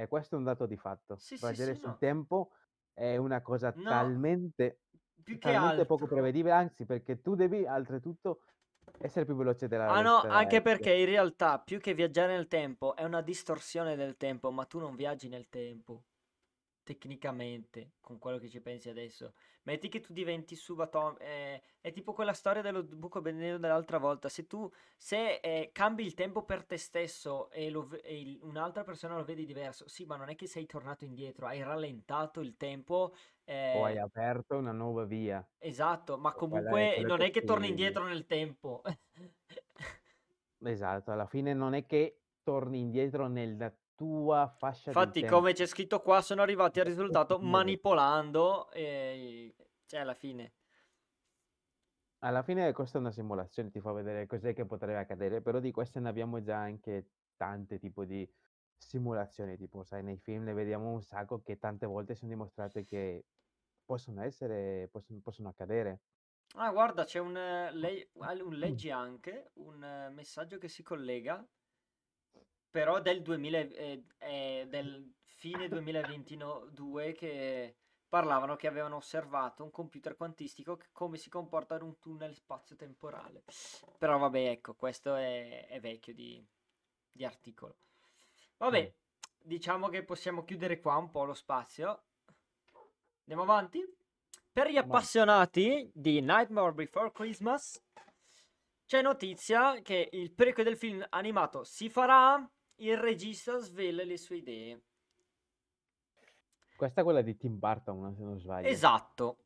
[0.00, 1.24] E questo è un dato di fatto.
[1.24, 1.98] Sì, sì, Viaggiare sì, sul no.
[1.98, 2.52] tempo
[2.92, 4.82] è una cosa No, talmente,
[5.22, 8.42] più che talmente poco prevedibile, anzi perché tu devi oltretutto
[8.96, 12.94] essere più veloce della Ah no, anche perché in realtà più che viaggiare nel tempo
[12.94, 16.04] è una distorsione del tempo, ma tu non viaggi nel tempo.
[16.88, 19.34] Tecnicamente, con quello che ci pensi adesso.
[19.64, 21.20] Metti che tu diventi subatomico.
[21.22, 24.30] eh, è tipo quella storia dello buco benedetto dell'altra volta.
[24.30, 28.84] Se tu se eh, cambi il tempo per te stesso e, lo e il- un'altra
[28.84, 32.56] persona lo vedi diverso, sì, ma non è che sei tornato indietro, hai rallentato il
[32.56, 33.12] tempo.
[33.76, 35.40] o hai eh, aperto una nuova via.
[35.58, 38.82] esatto, ma comunque non è che torni indietro nel tempo.
[40.60, 46.00] Esatto, alla fine non è che torni indietro nella tua fascia Infatti, come c'è scritto
[46.00, 49.52] qua, sono arrivati al risultato manipolando, e...
[49.86, 50.52] cioè alla fine.
[52.20, 55.72] Alla fine questa è una simulazione, ti fa vedere cos'è che potrebbe accadere, però di
[55.72, 58.28] queste ne abbiamo già anche tante tipo di
[58.76, 63.24] simulazioni, tipo sai, nei film ne vediamo un sacco che tante volte sono dimostrate che
[63.84, 66.00] possono essere, possono, possono accadere.
[66.54, 70.82] Ah, guarda, c'è un, eh, le- al- un leggi anche, un eh, messaggio che si
[70.82, 71.44] collega,
[72.78, 77.74] però del 2000, eh, eh, del fine 2022 che
[78.08, 83.42] parlavano che avevano osservato un computer quantistico che come si comporta in un tunnel spazio-temporale.
[83.98, 86.40] Però vabbè, ecco, questo è, è vecchio di,
[87.10, 87.78] di articolo.
[88.58, 89.38] Vabbè, Mm.
[89.42, 92.04] diciamo che possiamo chiudere qua un po' lo spazio.
[93.22, 93.84] Andiamo avanti?
[94.52, 97.82] Per gli appassionati di Nightmare Before Christmas,
[98.86, 104.36] c'è notizia che il prequel del film animato si farà, il regista svela le sue
[104.36, 104.82] idee.
[106.74, 108.68] Questa è quella di Tim Burton, se non sbaglio.
[108.68, 109.36] Esatto.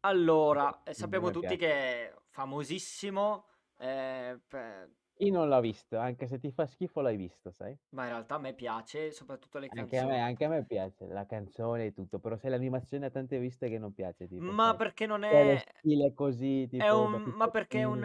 [0.00, 1.70] Allora, eh, sappiamo tutti che
[2.10, 3.46] è famosissimo,
[3.78, 4.90] eh, per-
[5.20, 7.74] Io non l'ho visto, anche se ti fa schifo l'hai visto, sai?
[7.90, 10.20] ma in realtà a me piace, soprattutto le Anche a me, canzoni.
[10.20, 13.78] anche a me piace la canzone e tutto, però se l'animazione ha tante viste che
[13.78, 14.76] non piace, tipo, Ma sai?
[14.76, 15.64] perché non Quello è...
[15.78, 17.12] stile così, è tipo, un...
[17.12, 18.02] da Ma perché è un...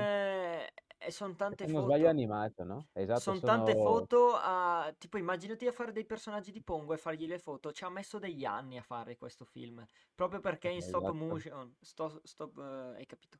[1.07, 2.09] e sono Se tante non sbaglio è foto.
[2.09, 2.87] animato, no?
[2.93, 3.83] Esatto, Sono tante sono...
[3.83, 4.93] foto a...
[4.97, 7.71] Tipo, immaginati a fare dei personaggi di Pongo e fargli le foto.
[7.71, 9.85] Ci ha messo degli anni a fare questo film.
[10.13, 11.13] Proprio perché è in stop Esatto.
[11.13, 11.75] motion.
[11.81, 13.39] Sto, stop, eh, hai capito?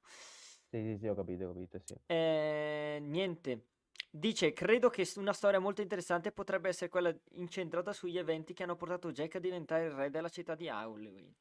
[0.70, 1.96] Sì, sì, sì, ho capito, ho capito, sì.
[2.06, 3.68] Eh, niente.
[4.10, 8.76] Dice, credo che una storia molto interessante potrebbe essere quella incentrata sugli eventi che hanno
[8.76, 11.36] portato Jack a diventare il re della città di Halloween.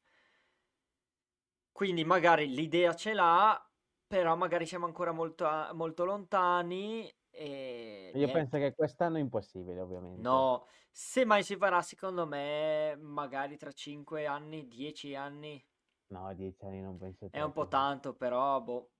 [1.71, 3.66] Quindi magari l'idea ce l'ha,
[4.07, 8.27] però magari siamo ancora molto, a- molto lontani e Io niente.
[8.29, 10.25] penso che quest'anno è impossibile, ovviamente.
[10.25, 15.63] No, se mai si farà, secondo me, magari tra 5 anni, 10 anni,
[16.09, 18.91] No, dieci anni non penso è un po' tanto, però, boh.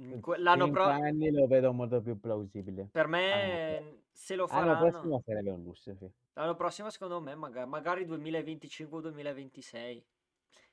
[0.00, 2.90] Mm, L'anno Cinque pro- anni lo vedo molto più plausibile.
[2.94, 3.84] per Anche.
[3.88, 6.10] me, se lo L'anno faranno, prossimo sarebbe un lusso, sì.
[6.34, 10.04] l'anno prossimo, secondo me, maga- magari 2025 o 2026.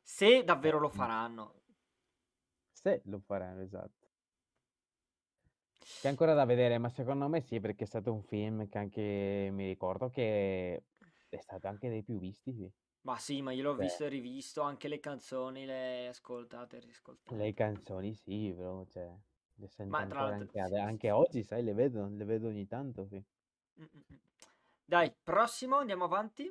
[0.02, 1.61] Se davvero lo Eh, faranno.
[2.84, 4.08] Se lo faranno, esatto.
[6.00, 9.50] C'è ancora da vedere, ma secondo me sì, perché è stato un film che anche
[9.52, 10.84] mi ricordo che
[11.30, 12.72] è stato anche dei più visti, sì.
[13.02, 16.80] Ma sì, ma io l'ho Cioè, visto e rivisto, anche le canzoni, le ascoltate e
[16.80, 17.36] riscoltate.
[17.36, 19.12] le canzoni sì, però cioè,
[19.56, 21.12] le sento Ma tra anche, sì, anche sì.
[21.12, 23.24] oggi, sai, le vedo, le vedo ogni tanto, sì.
[23.80, 24.18] Mm, mm, mm.
[24.86, 26.50] Dai, prossimo, andiamo avanti.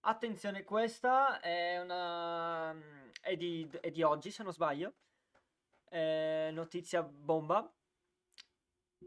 [0.00, 2.74] Attenzione, questa è una...
[3.20, 4.94] è di, è di oggi, se non sbaglio.
[5.94, 7.72] Eh, notizia bomba,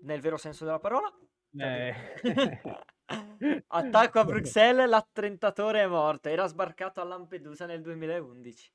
[0.04, 1.14] nel vero senso della parola.
[1.52, 1.94] Eh.
[3.68, 6.30] Attacco a Bruxelles, l'attentatore è morto.
[6.30, 8.72] Era sbarcato a Lampedusa nel 2011.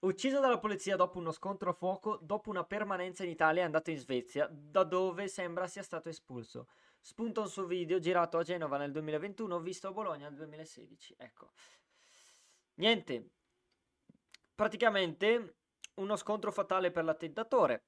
[0.00, 3.90] Ucciso dalla polizia dopo uno scontro a fuoco, dopo una permanenza in Italia è andato
[3.90, 6.66] in Svezia, da dove sembra sia stato espulso.
[7.00, 11.14] Spunta un suo video girato a Genova nel 2021, visto a Bologna nel 2016.
[11.16, 11.52] Ecco.
[12.74, 13.30] Niente.
[14.52, 15.54] Praticamente
[15.96, 17.84] uno scontro fatale per l'attentatore.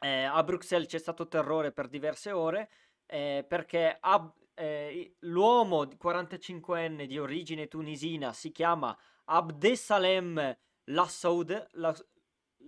[0.00, 2.68] Eh, a Bruxelles c'è stato terrore per diverse ore
[3.06, 12.04] eh, perché Ab- eh, l'uomo di 45enne di origine tunisina si chiama Abdesalem Lassoud, Las-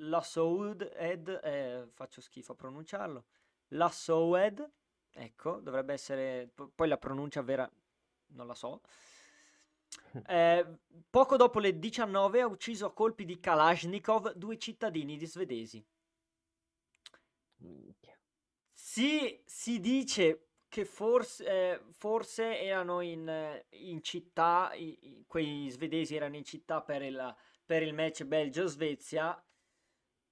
[0.00, 3.24] Lassoud ed, eh, faccio schifo a pronunciarlo,
[3.68, 4.66] Lassoud,
[5.12, 7.70] ecco, dovrebbe essere, p- poi la pronuncia vera
[8.28, 8.80] non la so.
[10.26, 10.66] Eh,
[11.10, 15.84] poco dopo le 19 ha ucciso a colpi di Kalashnikov due cittadini di svedesi.
[18.72, 26.36] Si, si dice che forse, eh, forse erano in, in città, i- quei svedesi erano
[26.36, 29.42] in città per il, per il match Belgio-Svezia,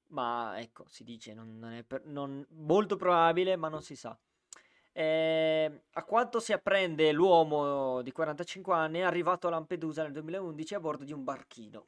[0.09, 4.19] ma ecco, si dice, non, non è per- non- molto probabile, ma non si sa.
[4.99, 10.75] Eh, a quanto si apprende, l'uomo di 45 anni è arrivato a Lampedusa nel 2011
[10.75, 11.87] a bordo di un barchino.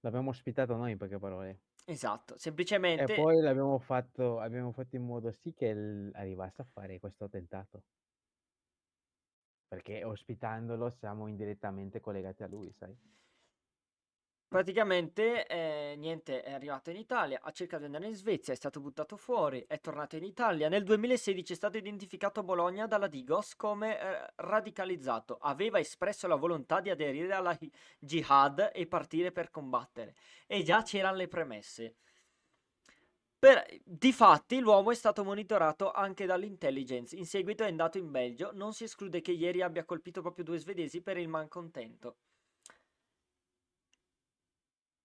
[0.00, 1.62] L'abbiamo ospitato noi, in poche parole.
[1.84, 5.70] Esatto, E semplicemente poi l'abbiamo fatto, abbiamo fatto in modo sì che
[6.12, 7.82] arrivasse a fare questo attentato.
[9.66, 12.96] Perché ospitandolo siamo indirettamente collegati a lui, sai?
[14.48, 18.80] Praticamente, eh, niente, è arrivato in Italia, ha cercato di andare in Svezia, è stato
[18.80, 20.70] buttato fuori, è tornato in Italia.
[20.70, 25.36] Nel 2016 è stato identificato a Bologna dalla Digos come eh, radicalizzato.
[25.42, 27.54] Aveva espresso la volontà di aderire alla
[27.98, 30.14] jihad e partire per combattere.
[30.46, 31.96] E già c'erano le premesse.
[33.38, 37.14] Per, difatti, l'uomo è stato monitorato anche dall'intelligence.
[37.14, 38.52] In seguito è andato in Belgio.
[38.54, 42.16] Non si esclude che ieri abbia colpito proprio due svedesi per il malcontento.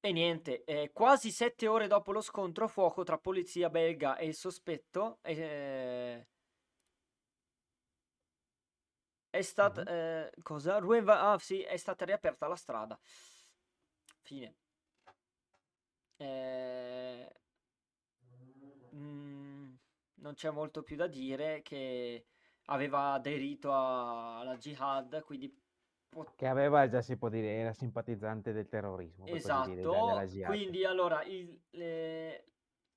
[0.05, 4.27] E niente, eh, quasi sette ore dopo lo scontro a fuoco tra polizia belga e
[4.27, 6.27] il sospetto, eh,
[9.29, 9.81] è stata...
[9.81, 9.87] Mhm.
[9.87, 10.77] eh, cosa?
[10.79, 12.97] Ruen Va- ah, sì, è stata riaperta la strada.
[14.23, 14.55] Fine.
[16.19, 17.29] Eh,
[18.95, 19.73] mm,
[20.15, 22.25] non c'è molto più da dire che
[22.65, 25.53] aveva aderito a- alla jihad, quindi
[26.35, 29.71] Che aveva, già si può dire, era simpatizzante del terrorismo, dire, Esatto,
[30.25, 30.49] jihad.
[30.53, 32.45] quindi allora il- le-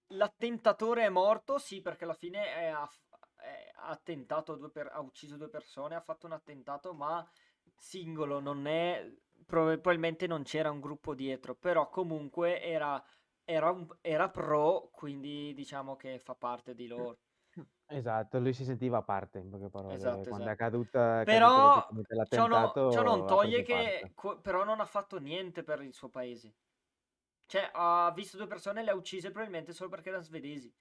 [0.09, 2.88] l'attentatore è morto, sì, perché alla fine è- ha,
[3.37, 7.26] è- ha attentato a due per- ha ucciso due persone, ha fatto un attentato, ma
[7.76, 9.07] singolo, non è,
[9.44, 13.02] prob- probabilmente non c'era un gruppo dietro, però comunque era,
[13.44, 17.18] era, un- era pro, quindi diciamo che fa parte di loro.
[17.88, 19.94] Esatto, lui si sentiva a parte, in poche parole.
[19.94, 20.53] Esatto, Quando è esatto.
[20.53, 25.18] è accaduto Però praticamente ciò, no- ciò non toglie che co- però non ha fatto
[25.18, 26.57] niente per il suo paese.
[27.46, 30.75] Cioè, ha visto due persone e le ha uccise probabilmente solo perché erano svedesi.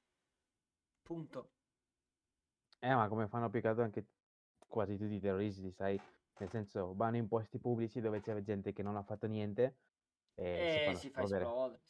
[1.06, 1.52] Punto.
[2.82, 4.08] Eh, ma come fanno altro anche
[4.68, 6.00] quasi tutti i terroristi, sai?
[6.38, 9.80] Nel senso, vanno in posti pubblici dove c'è gente che non ha fatto niente
[10.34, 11.24] e si E fanno si fa esplodere.
[11.24, 11.82] esplodere.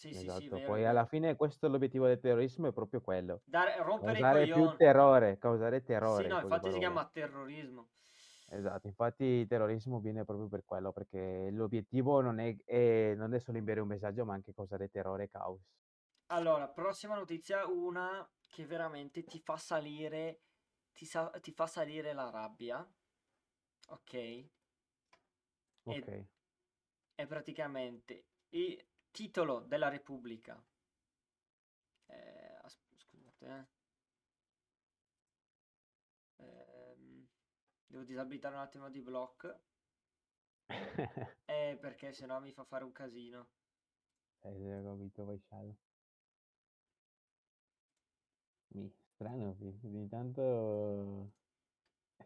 [0.00, 0.86] Sì, sì, sì, sì, Esatto, vero, poi vero.
[0.86, 3.42] alla fine questo è l'obiettivo del terrorismo, è proprio quello.
[3.44, 4.76] Dare, rompere i Causare più coglioni.
[4.76, 6.78] terrore, causare Sì, terrore, no, in poche infatti si parole.
[6.78, 7.92] chiama terrorismo.
[8.52, 13.38] Esatto, infatti il terrorismo viene proprio per quello, perché l'obiettivo non è, è- non è
[13.40, 15.60] solo inviare un messaggio, ma anche causare terrore e caos.
[16.32, 20.44] Allora, prossima notizia, una che veramente ti fa salire,
[20.92, 22.88] ti, sa- ti fa salire la rabbia,
[23.88, 24.14] ok?
[24.14, 24.50] E
[25.84, 26.08] Ok.
[27.14, 30.62] è praticamente il titolo della Repubblica.
[32.06, 33.78] Eh, scusate, eh.
[36.44, 37.26] Ehm,
[37.86, 39.56] devo disabilitare un attimo di block,
[41.46, 43.48] eh, perché sennò mi fa fare un casino.
[44.42, 45.74] Eh, capito, vai.
[48.72, 51.32] Mi, strano, ogni tanto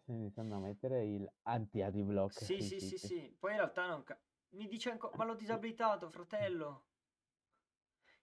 [0.05, 3.37] stanno iniziando a mettere il anti-adblock Sì, sì, sì, sì.
[3.39, 4.05] Poi in realtà non...
[4.05, 4.19] ca-
[4.55, 5.17] Mi dice ancora...
[5.17, 6.87] Ma l'ho disabilitato, fratello.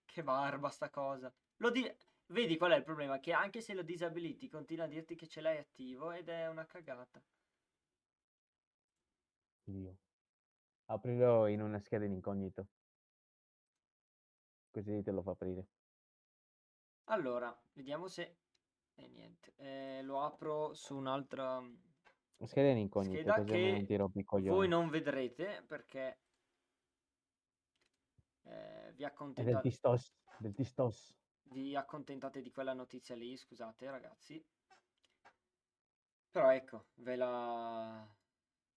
[0.06, 1.32] Che barba sta cosa.
[1.58, 1.90] Lo di...
[2.28, 3.20] Vedi qual è il problema?
[3.20, 6.66] Che anche se lo disabiliti continua a dirti che ce l'hai attivo ed è una
[6.66, 7.22] cagata.
[9.64, 9.98] Dio.
[10.86, 12.68] Aprilo in una scheda in incognito,
[14.72, 15.68] così te lo fa aprire.
[17.06, 18.38] Allora, vediamo se...
[18.96, 19.54] E niente.
[19.56, 21.62] Eh, lo apro su un'altra
[22.46, 26.18] Scheda in incognito, scheda non che i voi non vedrete perché
[28.44, 29.70] eh, vi È del accontentate...
[29.70, 31.16] tistos, del tistos.
[31.44, 34.44] vi accontentate di quella notizia lì, scusate ragazzi.
[36.32, 38.20] Però ecco, ve la...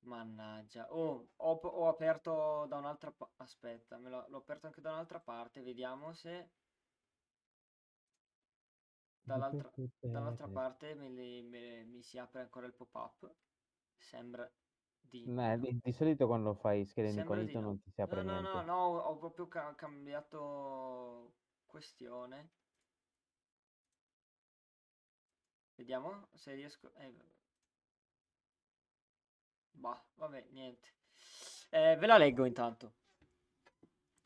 [0.04, 0.92] Mannaggia.
[0.92, 3.42] Oh, ho, ho aperto da un'altra parte.
[3.42, 5.62] Aspetta, me l'ho l'ho aperto anche da un'altra parte.
[5.62, 6.50] Vediamo se
[9.22, 13.34] dall'altra dall'altra parte me li- me- mi si apre ancora il pop-up.
[13.98, 14.50] Sembra
[15.00, 15.56] di No, no.
[15.56, 17.66] di, di solito quando fai Sembra di incognito no.
[17.66, 18.66] non ti si apre No, no, no, niente.
[18.66, 21.34] no, ho ho proprio ca- cambiato
[21.66, 22.50] questione.
[25.76, 26.92] Vediamo se riesco.
[26.94, 27.32] eh, vabbè.
[29.72, 30.88] Bah, vabbè, niente.
[31.70, 32.92] Eh, ve la leggo intanto.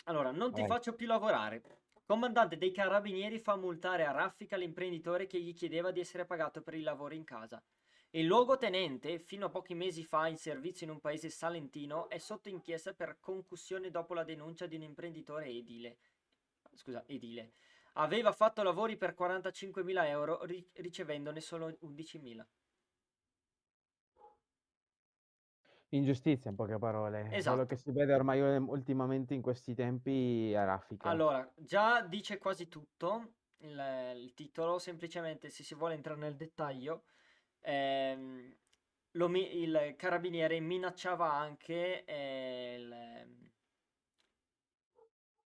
[0.04, 0.68] Allora, non ti Vai.
[0.68, 1.62] faccio più lavorare.
[2.04, 6.74] Comandante dei carabinieri fa multare a raffica l'imprenditore che gli chiedeva di essere pagato per
[6.74, 7.62] i lavori in casa.
[8.12, 12.48] Il luogotenente, fino a pochi mesi fa in servizio in un paese salentino, è sotto
[12.48, 15.98] inchiesta per concussione dopo la denuncia di un imprenditore edile.
[16.72, 17.52] Scusa, edile.
[17.94, 22.46] aveva fatto lavori per 45.000 euro ri- ricevendone solo 11.000.
[25.90, 27.20] Ingiustizia, in poche parole.
[27.22, 27.66] Quello Esatto.
[27.66, 31.08] che si vede ormai eh, ultimamente in questi tempi a raffica.
[31.08, 37.04] Allora, già dice quasi tutto il, il titolo, semplicemente se si vuole entrare nel dettaglio,
[37.68, 38.56] ehm,
[39.12, 43.50] lo il carabiniere minacciava anche eh, il-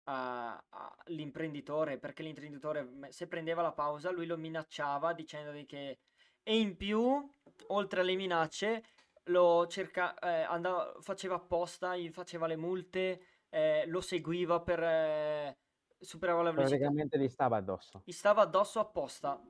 [0.04, 5.98] a- a- l'imprenditore, perché l'imprenditore se prendeva la pausa, lui lo minacciava dicendogli che...
[6.44, 7.28] E in più,
[7.68, 8.82] oltre alle minacce,
[9.26, 14.82] lo cerca, eh, andava, faceva apposta, gli faceva le multe, eh, lo seguiva per...
[14.82, 15.56] eh,
[16.00, 16.76] superava la velocità.
[16.78, 18.02] Praticamente gli stava addosso.
[18.04, 19.40] Gli stava addosso apposta.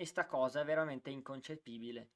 [0.00, 2.10] E sta cosa è veramente inconcepibile.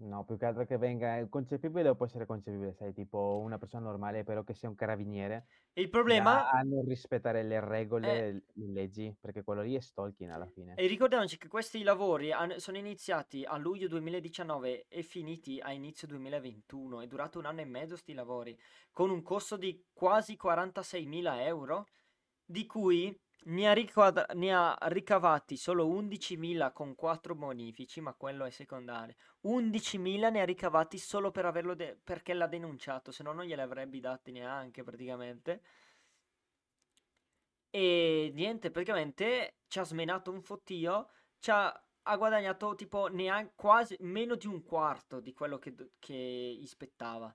[0.00, 3.86] No, più che altro che venga concepibile o può essere concepibile, sai, tipo una persona
[3.86, 7.60] normale, però che sia un carabiniere, E il problema a non rispettare le è...
[7.60, 10.74] regole, le leggi, perché quello lì è stalking alla fine.
[10.76, 16.06] E ricordiamoci che questi lavori han- sono iniziati a luglio 2019 e finiti a inizio
[16.06, 17.00] 2021.
[17.00, 18.56] È durato un anno e mezzo sti lavori,
[18.92, 21.86] con un costo di quasi 46.000 euro,
[22.44, 23.18] di cui
[23.48, 29.14] ne ha, riquadra- ne ha ricavati solo 11.000 con 4 bonifici, ma quello è secondario.
[29.42, 33.60] 11.000 ne ha ricavati solo per averlo de- perché l'ha denunciato, se no non glieli
[33.60, 35.62] avrebbe dati neanche praticamente.
[37.70, 41.68] E niente, praticamente ci ha smenato un fottio, ci ha,
[42.02, 47.34] ha guadagnato tipo neanche quasi meno di un quarto di quello che, che ispettava.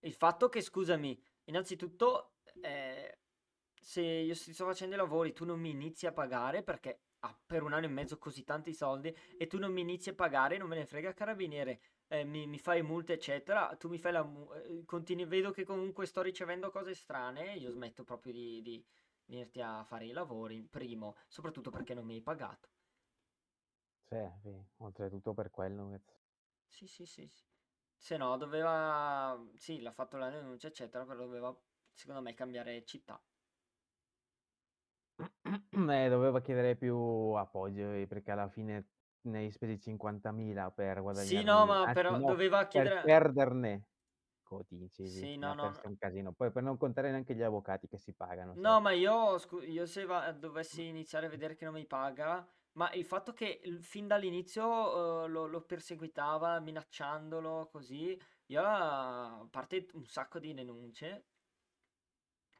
[0.00, 3.18] Il fatto che, scusami, innanzitutto, eh,
[3.88, 7.62] se io sto facendo i lavori, tu non mi inizi a pagare perché ah, per
[7.62, 10.68] un anno e mezzo così tanti soldi e tu non mi inizi a pagare, non
[10.68, 14.28] me ne frega carabiniere, eh, mi, mi fai multe, eccetera, tu mi fai la...
[14.66, 18.84] eh, continui, vedo che comunque sto ricevendo cose strane, io smetto proprio di, di
[19.24, 22.68] venirti a fare i lavori, primo, soprattutto perché non mi hai pagato.
[24.08, 26.00] Sì, sì, oltretutto per quello.
[26.66, 27.44] Sì, sì, sì, sì.
[27.96, 29.38] Se no, doveva...
[29.56, 31.56] Sì, l'ha fatto la denuncia, eccetera, però doveva,
[31.92, 33.20] secondo me, cambiare città.
[35.70, 38.88] Eh, doveva chiedere più appoggio, eh, perché alla fine
[39.22, 43.00] ne hai spesi 50.000 per Sì, no, ma però doveva per chiedere...
[43.00, 43.88] perderne
[44.42, 45.82] 15, Sì, no, no, no.
[45.82, 46.32] un casino.
[46.32, 48.74] Poi per non contare neanche gli avvocati che si pagano, sai.
[48.74, 52.46] No, ma io, scu- io se va- dovessi iniziare a vedere che non mi paga,
[52.72, 59.86] ma il fatto che fin dall'inizio eh, lo, lo perseguitava minacciandolo così, io a parte
[59.92, 61.26] un sacco di denunce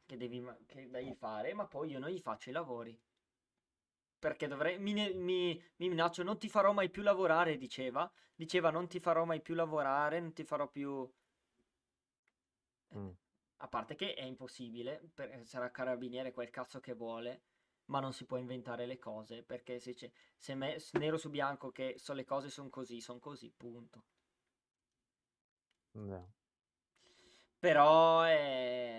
[0.09, 2.99] che devi, che devi fare, ma poi io non gli faccio i lavori.
[4.17, 8.11] Perché dovrei, mi, mi, mi minaccio, non ti farò mai più lavorare, diceva.
[8.33, 11.07] Diceva, non ti farò mai più lavorare, non ti farò più...
[12.95, 13.09] Mm.
[13.57, 17.43] A parte che è impossibile, per- sarà carabiniere quel cazzo che vuole,
[17.85, 21.71] ma non si può inventare le cose, perché se c'è se me- nero su bianco
[21.71, 24.03] che so, le cose sono così, sono così, punto.
[25.91, 26.33] No.
[27.59, 28.98] Però è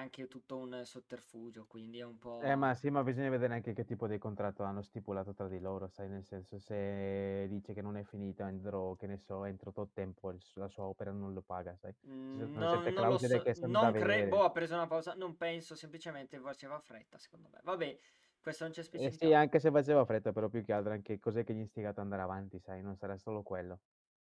[0.00, 2.42] anche tutto un sotterfugio, quindi è un po'...
[2.42, 5.58] Eh, ma sì, ma bisogna vedere anche che tipo di contratto hanno stipulato tra di
[5.60, 9.72] loro, sai, nel senso se dice che non è finito entro, che ne so, entro
[9.72, 11.92] tot tempo la sua opera non lo paga, sai.
[11.92, 14.86] Ci Mm, sono Non, certe clausole so, che sono non credo, boh, ha preso una
[14.86, 17.60] pausa, non penso, semplicemente faceva fretta, secondo me.
[17.62, 17.98] Vabbè,
[18.40, 19.32] questo non c'è Eh sì, specificato.
[19.32, 22.04] anche se faceva fretta, però più che altro anche cos'è che gli ha istigato ad
[22.04, 23.80] andare avanti, sai, non sarà solo quello.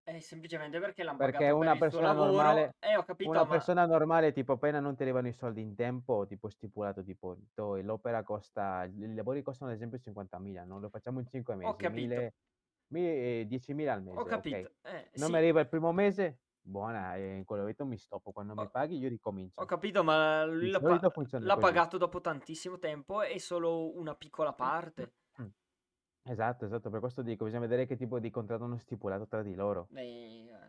[0.08, 2.30] È semplicemente perché l'hanno Perché pagato per una il suo persona lavoro.
[2.30, 3.56] normale, Eh, ho capito, una ma...
[3.56, 7.36] persona normale, tipo appena non ti arrivano i soldi in tempo, tipo stipulato, tipo
[7.82, 11.76] l'opera costa, i lavori costano ad esempio 50.000, non lo facciamo in 5 Ho mesi,
[11.76, 12.34] capito, 1000,
[12.88, 13.00] mi-
[13.40, 14.44] eh, 10.000 al ho mese, ok?
[14.46, 14.76] capito.
[14.82, 18.54] Eh, Non mi sì, arriva il primo mese, buona, in quel momento mi stoppo, quando
[18.54, 19.66] mi ho, paghi io ho ricomincio.
[19.66, 21.00] capito, ma lui l'ha pa-
[21.38, 25.14] l'ha pagato dopo tantissimo tempo e solo una piccola parte.
[26.28, 29.54] Esatto, esatto, per questo dico, bisogna vedere che tipo di contratto hanno stipulato tra di
[29.54, 29.86] loro.
[29.94, 30.65] Eh,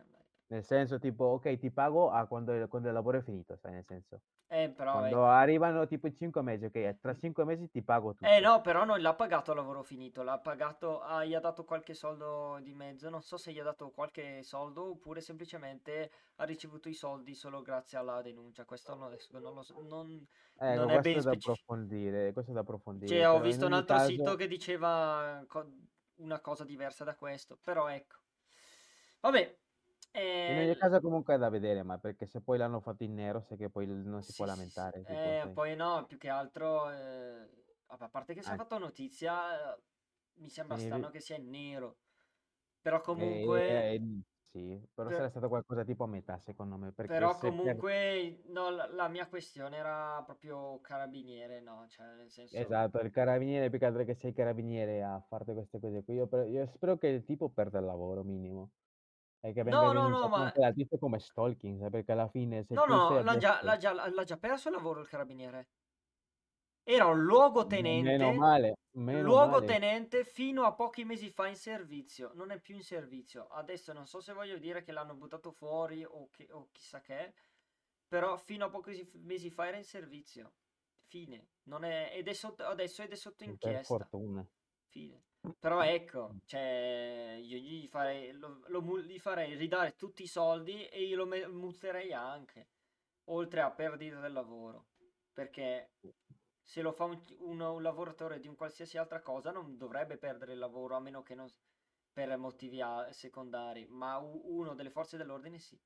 [0.50, 3.72] Nel senso, tipo, ok, ti pago a quando il, quando il lavoro è finito, sai,
[3.72, 4.22] nel senso.
[4.48, 5.26] eh, però Quando ecco.
[5.26, 8.40] arrivano tipo i 5 mesi, ok, tra 5 mesi ti pago Eh tutto.
[8.40, 11.94] no, però non l'ha pagato a lavoro finito, l'ha pagato, ah, gli ha dato qualche
[11.94, 16.88] soldo di mezzo, non so se gli ha dato qualche soldo oppure semplicemente ha ricevuto
[16.88, 20.26] i soldi solo grazie alla denuncia, questo non, non lo so, non,
[20.60, 23.66] Ecco, non è questo ben è da approfondire, questo è da approfondire, Cioè, ho visto
[23.66, 25.72] un altro sito caso, che diceva co-
[26.16, 28.18] una cosa diversa da questo, però ecco.
[29.20, 29.58] Vabbè,
[30.46, 33.14] in ogni eh, caso comunque è da vedere, ma perché se poi l'hanno fatto in
[33.14, 34.70] nero, sai che poi non si sì, può sì, sì.
[34.72, 37.48] lamentare, tipo, Eh, poi no, più che altro, eh,
[37.86, 39.82] a parte che si è Ah, fatto notizia, eh,
[40.34, 42.00] mi sembra sì, strano che sia in nero.
[42.80, 46.92] Però eh, comunque, eh, Sì, però Per- sarà stato qualcosa tipo a metà, secondo me,
[47.04, 47.54] Però se per...
[47.56, 52.68] comunque no, la, la mia questione era proprio carabiniere, no, cioè nel senso...
[52.70, 56.14] Esatto, il carabiniere, più che altro che sei carabiniere a fare queste cose qui.
[56.14, 58.72] Io, io spero che il tipo perda il lavoro, minimo.
[59.40, 60.52] E che venga No, no, no, ma...
[60.72, 64.24] tipo come stalking, sai, perché alla fine se No, no, l'ha già, l'ha già, l'ha
[64.24, 65.68] già perso il lavoro il carabiniere.
[66.82, 69.22] Era un Meno luogotenente, male, meno male.
[69.22, 72.32] luogotenente fino a pochi mesi fa in servizio.
[72.34, 73.46] Non è più in servizio.
[73.48, 77.34] Adesso non so se voglio dire che l'hanno buttato fuori o, che, o chissà che,
[78.08, 80.54] però fino a pochi mesi fa era in servizio.
[81.08, 81.48] Fine.
[81.64, 83.82] Non è, ed è sotto, adesso ed è sotto Per inchiesta.
[83.82, 84.44] fortuna.
[84.88, 85.22] Fine.
[85.58, 90.86] Però ecco, cioè, io gli farei, lo, lo mu- gli farei ridare tutti i soldi
[90.88, 92.68] e io lo me- muzzerei anche,
[93.24, 94.86] oltre a perdita del lavoro.
[95.32, 95.90] Perché
[96.62, 100.52] se lo fa un, un- un lavoratore di un qualsiasi altra cosa non dovrebbe perdere
[100.52, 101.58] il lavoro a meno che non s-
[102.12, 105.80] per motivi a- secondari, ma u- uno delle forze dell'ordine sì,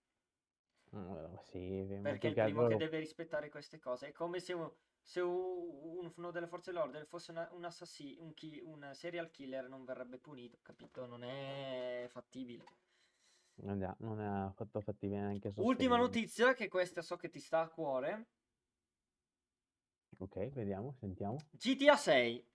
[0.95, 2.77] Mm, Sì, ma perché è più il che primo che altro...
[2.77, 4.09] deve rispettare queste cose.
[4.09, 4.71] È come se, un-
[5.03, 9.85] se uno delle forze dell'ordine fosse una- un assassino, un, ki- un serial killer non
[9.85, 11.07] verrebbe punito, capito?
[11.07, 12.65] Non è fattibile.
[13.63, 17.61] Non è, non è affatto fattibile neanche Ultima notizia, che questa so che ti sta
[17.61, 18.27] a cuore.
[20.19, 21.39] Ok, vediamo, sentiamo.
[21.51, 22.47] GTA 6.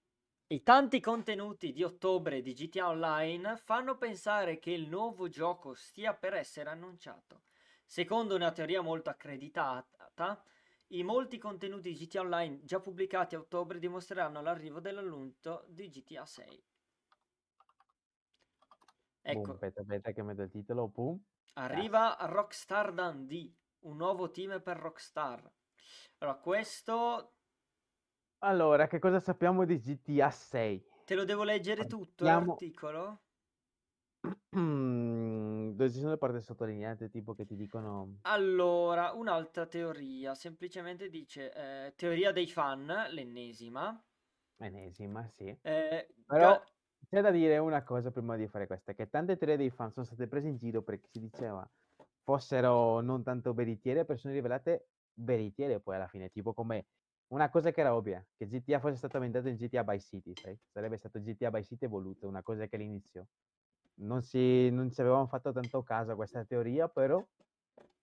[0.47, 6.13] I tanti contenuti di ottobre di GTA Online fanno pensare che il nuovo gioco stia
[6.13, 7.43] per essere annunciato.
[7.85, 10.41] Secondo una teoria molto accreditata,
[10.89, 16.25] i molti contenuti di GTA Online già pubblicati a ottobre dimostreranno l'arrivo dell'annuncio di GTA
[16.25, 16.63] 6.
[19.21, 21.21] Boom, Ecco, aspetta, aspetta che metto il titolo, boom.
[21.53, 25.51] arriva Rockstar Dundee, un nuovo team per Rockstar.
[26.19, 27.33] Allora, questo
[28.39, 30.85] Allora, che cosa sappiamo di GTA 6?
[31.03, 33.21] te lo devo leggere tutto Partiamo- l'articolo?
[35.75, 38.19] Dove ci sono le parti sottolineate, tipo che ti dicono...
[38.27, 41.51] Allora, un'altra teoria, semplicemente dice
[41.87, 44.05] eh, teoria dei fan, l'ennesima.
[44.59, 45.55] Enesima, sì.
[45.63, 46.63] eh, Però ga-
[47.09, 50.05] c'è da dire una cosa prima di fare questa, che tante teorie dei fan sono
[50.05, 51.69] state prese in giro perché si diceva
[52.23, 56.87] fossero non tanto veritiere, però sono rivelate veritiere poi alla fine, tipo come
[57.27, 60.57] una cosa che era ovvia, che GTA fosse stato ambientato in GTA Vice City, sai?
[60.71, 63.29] Sarebbe stato GTA Vice City evoluto, una cosa che all'inizio
[63.99, 67.25] non si, non ci avevamo fatto tanto caso a questa teoria, però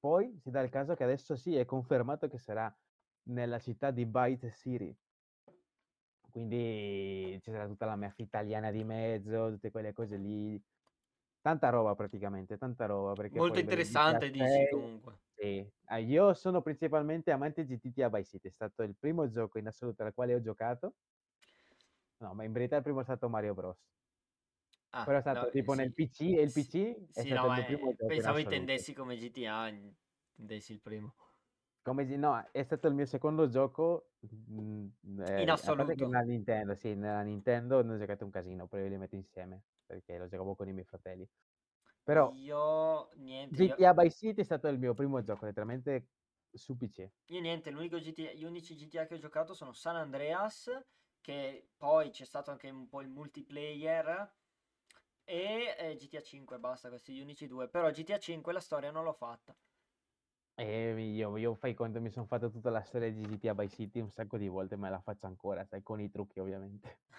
[0.01, 2.75] poi si dà il caso che adesso sì, è confermato che sarà
[3.25, 4.97] nella città di Vice City.
[6.31, 10.61] Quindi ci sarà tutta la mafia italiana di mezzo, tutte quelle cose lì.
[11.41, 13.15] Tanta roba praticamente, tanta roba.
[13.31, 15.19] Molto interessante, dici 6, comunque.
[15.37, 15.73] sì.
[15.85, 19.67] Ah, io sono principalmente amante di GTA Vice City, è stato il primo gioco in
[19.69, 20.95] assoluto al quale ho giocato.
[22.19, 23.79] No, ma in verità il primo è stato Mario Bros.
[24.97, 25.83] Ah, Però è stato no, tipo sì.
[25.83, 28.39] nel PC e il Sì, PC è sì, stato no, il eh, primo gioco pensavo
[28.39, 31.15] intendessi come GTA, intendessi il primo.
[31.83, 34.89] Come no, è stato il mio secondo gioco mm,
[35.21, 35.95] eh, In assoluto.
[35.95, 40.17] nella Nintendo, sì, nella Nintendo ne ho giocato un casino, poi li metto insieme perché
[40.17, 41.29] lo giocavo con i miei fratelli.
[42.03, 46.09] Però Io niente, io, GTA Vice City è stato il mio primo gioco, letteralmente
[46.53, 47.11] su PC.
[47.27, 50.71] io niente, l'unico GTA, gli unici GTA che ho giocato sono San Andreas,
[51.21, 54.31] che poi c'è stato anche un po' il multiplayer,
[55.25, 57.69] e eh, GTA 5, basta, questi gli unici due.
[57.69, 59.57] Però GTA 5 la storia non l'ho fatta.
[60.57, 64.01] E io, io fai conto, mi sono fatto tutta la storia di GTA Vice City
[64.01, 66.99] un sacco di volte, me la faccio ancora, sai, con i trucchi ovviamente.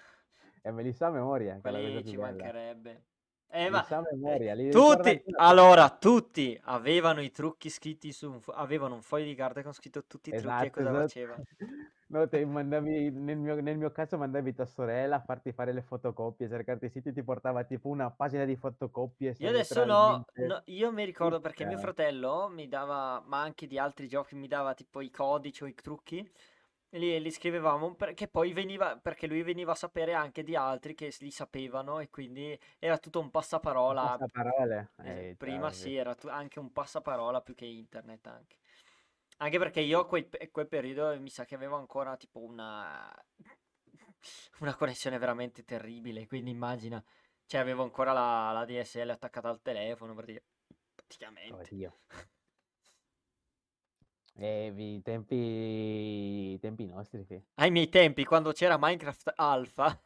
[0.65, 3.05] E me li so a memoria, cosa Quelli ci mancherebbe.
[3.49, 9.01] Eh, ma eh, memoria, tutti, allora, tutti avevano i trucchi scritti su un avevano un
[9.01, 11.07] foglio di carta con scritto tutti i trucchi e Esatto, cosa esatto.
[11.07, 11.35] faceva.
[12.07, 15.81] No, te mandavi, nel mio, nel mio caso mandavi tua sorella a farti fare le
[15.81, 20.61] fotocopie, cercarti i siti ti portava tipo una pagina di fotocopie, Io adesso no, no,
[20.65, 24.75] io mi ricordo perché mio fratello mi dava, ma anche di altri giochi, mi dava
[24.75, 26.31] tipo i codici o i trucchi,
[26.97, 31.13] li, li scrivevamo perché poi veniva, perché lui veniva a sapere anche di altri che
[31.19, 34.01] li sapevano e quindi era tutto un un passaparola.
[34.17, 34.91] passaparole.
[35.03, 38.55] Eh, prima ciao, sì, era tu- anche un passaparola più che internet anche.
[39.37, 43.13] Anche perché io a quel, quel periodo mi sa che avevo ancora tipo una,
[44.59, 47.03] una connessione veramente terribile, quindi immagina,
[47.45, 50.41] cioè avevo ancora la, la DSL attaccata al telefono pratica-
[50.95, 51.63] praticamente.
[51.63, 51.97] Oddio.
[54.37, 57.41] Eh, i tempi, i tempi nostri, sì.
[57.55, 59.97] Ai miei tempi, quando c'era Minecraft Alpha,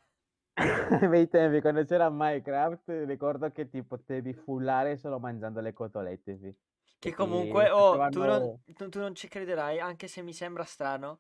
[1.02, 6.38] Ai miei tempi, quando c'era Minecraft, ricordo che ti potevi fullare solo mangiando le cotolette,
[6.38, 6.54] sì.
[7.00, 11.20] che comunque, oh, tu non, tu- tu non ci crederai, anche se mi sembra strano,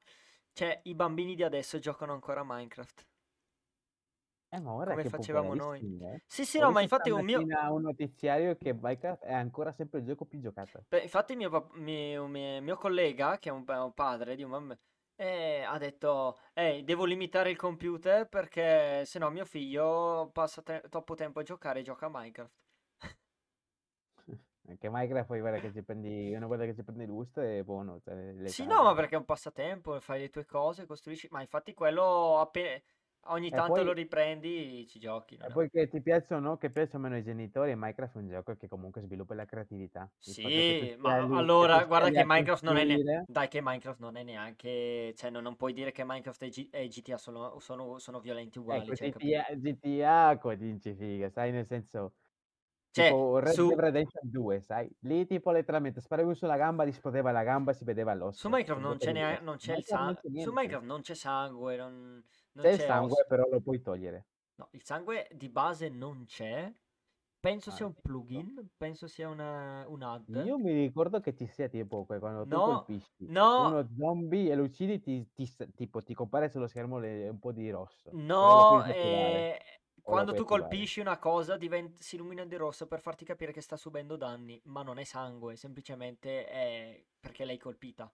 [0.53, 3.08] cioè i bambini di adesso giocano ancora a Minecraft.
[4.51, 5.79] Eh, ma guarda come che facevamo noi.
[5.79, 6.21] eh.
[6.27, 7.39] Sì, sì, Ho no, ma infatti un mio...
[7.71, 10.83] un notiziario che Minecraft è ancora sempre il gioco più giocato.
[10.87, 14.49] Beh, infatti mio, pap- mio, mio- mio collega, che è un, un padre di un
[14.49, 14.79] bambino,
[15.15, 20.81] eh, ha detto, ehi, devo limitare il computer perché se no mio figlio passa te-
[20.89, 22.51] troppo tempo a giocare e gioca a Minecraft.
[24.67, 27.63] Anche Minecraft poi guarda che ci prendi una volta che ci prendi il gusto è
[27.63, 31.41] buono, cioè Sì, no, ma perché è un passatempo, fai le tue cose, costruisci, ma
[31.41, 32.81] infatti quello appena
[33.27, 36.51] ogni E tanto lo poi riprendi, ci giochi, e non è poi che ti piacciono
[36.51, 40.11] o che piacciono meno i genitori, Minecraft è un gioco che comunque sviluppa la creatività.
[40.23, 43.25] Il che Sì, ma lì che allora stia guarda che Minecraft non è ne- costruire
[43.25, 46.69] dai che Minecraft non è neanche, cioè no- non puoi dire che Minecraft e, G-
[46.71, 49.19] e GTA sono, sono, sono violenti uguali, ecco?
[49.21, 52.15] GTA GTA dici figa, sai, nel senso
[52.91, 54.93] Cioè, tipo Red Dead su, Redemption 2, sai?
[55.01, 58.81] Lì tipo letteralmente sparavi sulla gamba, esplodeva la gamba, si vedeva su l'osso, Minecraft un
[58.81, 59.43] non c'è neanche, osso.
[59.43, 60.51] non c'è il Minecraft non sangue, su.
[60.51, 62.23] Minecraft non c'è sangue, non,
[62.53, 63.27] non C'è il c'è sangue, osso.
[63.27, 64.27] però lo puoi togliere.
[64.55, 66.71] No, il sangue di base non c'è,
[67.39, 68.01] penso Ah, sia un ecco.
[68.01, 70.35] plugin, penso sia una, un add.
[70.35, 74.55] Io mi ricordo che ci sia tipo quando tu No, colpisci no, uno zombie e
[74.55, 78.85] lo uccidi ti ti tipo ti compare sullo schermo le un po' di rosso, No,
[78.87, 79.59] eh,
[80.01, 83.77] quando tu colpisci una cosa diven- si illumina di rosso per farti capire che sta
[83.77, 88.11] subendo danni, ma non è sangue, semplicemente è perché l'hai colpita,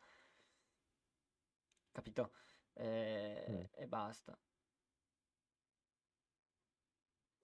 [1.92, 2.32] capito?
[3.48, 3.56] Mh.
[3.56, 4.40] Eh, e basta.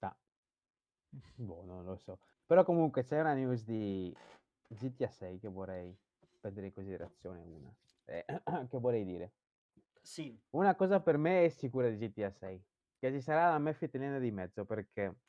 [0.01, 0.15] Ah.
[1.37, 2.19] Boh, non lo so.
[2.45, 4.15] Però comunque c'è una news di
[4.67, 5.95] GTA 6 che vorrei
[6.39, 7.73] prendere in considerazione una,
[8.05, 9.33] ehm, che vorrei dire.
[10.03, 12.61] Sì, Una cosa per me è sicura di GTA 6,
[12.99, 15.19] che ci sarà la mafia italiana di mezzo, perché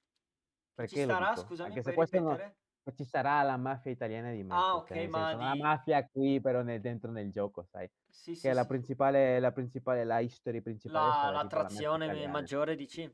[0.84, 1.42] ci perché lo starà, dico?
[1.44, 2.44] scusami, puoi questo no
[2.82, 5.54] che ci sarà la mafia italiana di Ah, mezzo, ok, cioè ma senso, non la
[5.54, 5.56] di...
[5.56, 8.66] mafia qui però nel dentro nel gioco, sai, Sì, che sì, la sì.
[8.66, 12.28] principale la principale la history principale La, la l'attrazione italiana.
[12.28, 13.12] maggiore, dici?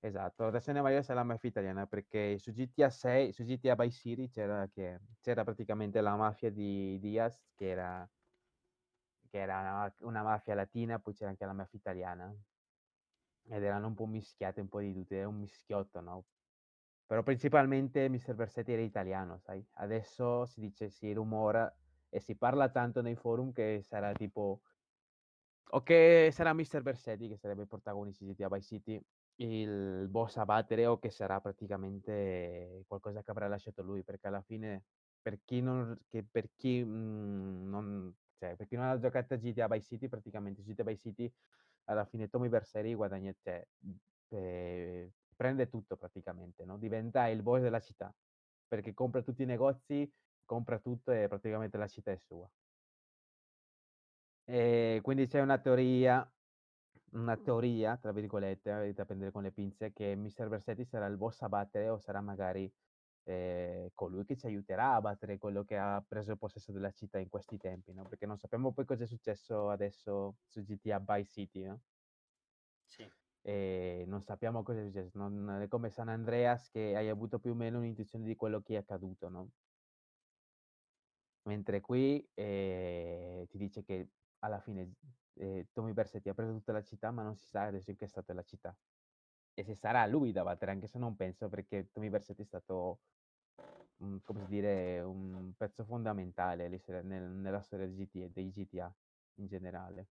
[0.00, 3.98] Esatto, la versione maggiore sarà la mafia italiana perché su GTA 6 su GTA Vice
[3.98, 8.08] City c'era che c'era praticamente la mafia di Diaz che era
[9.30, 12.36] che era una una mafia latina, poi c'era anche la mafia italiana.
[13.50, 16.26] Ed erano un po' mischiate, un po' di tutte, era un mischiotto, no,
[17.08, 19.66] però principalmente Mister Vercetti era italiano, sai.
[19.76, 21.74] Adesso si dice si rumora
[22.10, 24.60] e si parla tanto nei forum che sarà tipo
[25.70, 29.02] o che sarà Mister Vercetti, che sarebbe il protagonista di GTA Vice City,
[29.36, 34.42] il boss a battere o che sarà praticamente qualcosa che avrà lasciato lui, perché alla
[34.42, 34.84] fine
[35.20, 39.36] per chi non che per chi, mhmm, non cioè per chi non ha giocato a
[39.36, 41.32] GTA Vice City, praticamente GTA Vice City
[41.84, 43.96] alla fine Tommy Vercetti guadagna cioè, mhmm,
[44.28, 48.14] ehm, prende tutto praticamente, no, diventa il boss della città,
[48.68, 50.12] perché compra tutti i negozi,
[50.44, 52.50] compra tutto e praticamente la città è sua.
[54.50, 56.30] Ehm, quindi c'è una teoria
[57.12, 61.16] una "teoria" tra virgolette, eh, da prendere con le pinze, che Mister Vercetti sarà il
[61.18, 62.72] boss a battere o sarà magari,
[63.24, 67.18] ehm, colui che ci aiuterà a battere quello che ha preso il possesso della città
[67.18, 71.30] in questi tempi, no, perché non sappiamo poi cosa è successo adesso su GTA Vice
[71.32, 71.82] City, no?
[72.86, 73.08] Sì.
[73.48, 77.52] Ehm, non sappiamo cosa è successo, non è come San Andreas che hai avuto più
[77.52, 79.52] o meno un'intuizione di quello che è accaduto, no?
[81.46, 84.94] Mentre qui, ehm, ti dice che alla fine,
[85.34, 88.06] ehm, Tommy Vercetti ha preso tutta la città, ma non si sa adesso in che
[88.06, 88.76] stato è la città.
[89.54, 93.02] E se sarà lui da battere, anche se non penso, perché Tommy Vercetti è stato,
[93.98, 96.82] mhmm, come dire, un pezzo fondamentale nel
[97.32, 98.96] nella storia dei GTA
[99.36, 100.08] in generale.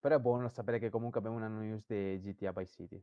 [0.00, 3.02] Però è buono sapere che comunque abbiamo una news di GTA Vice City,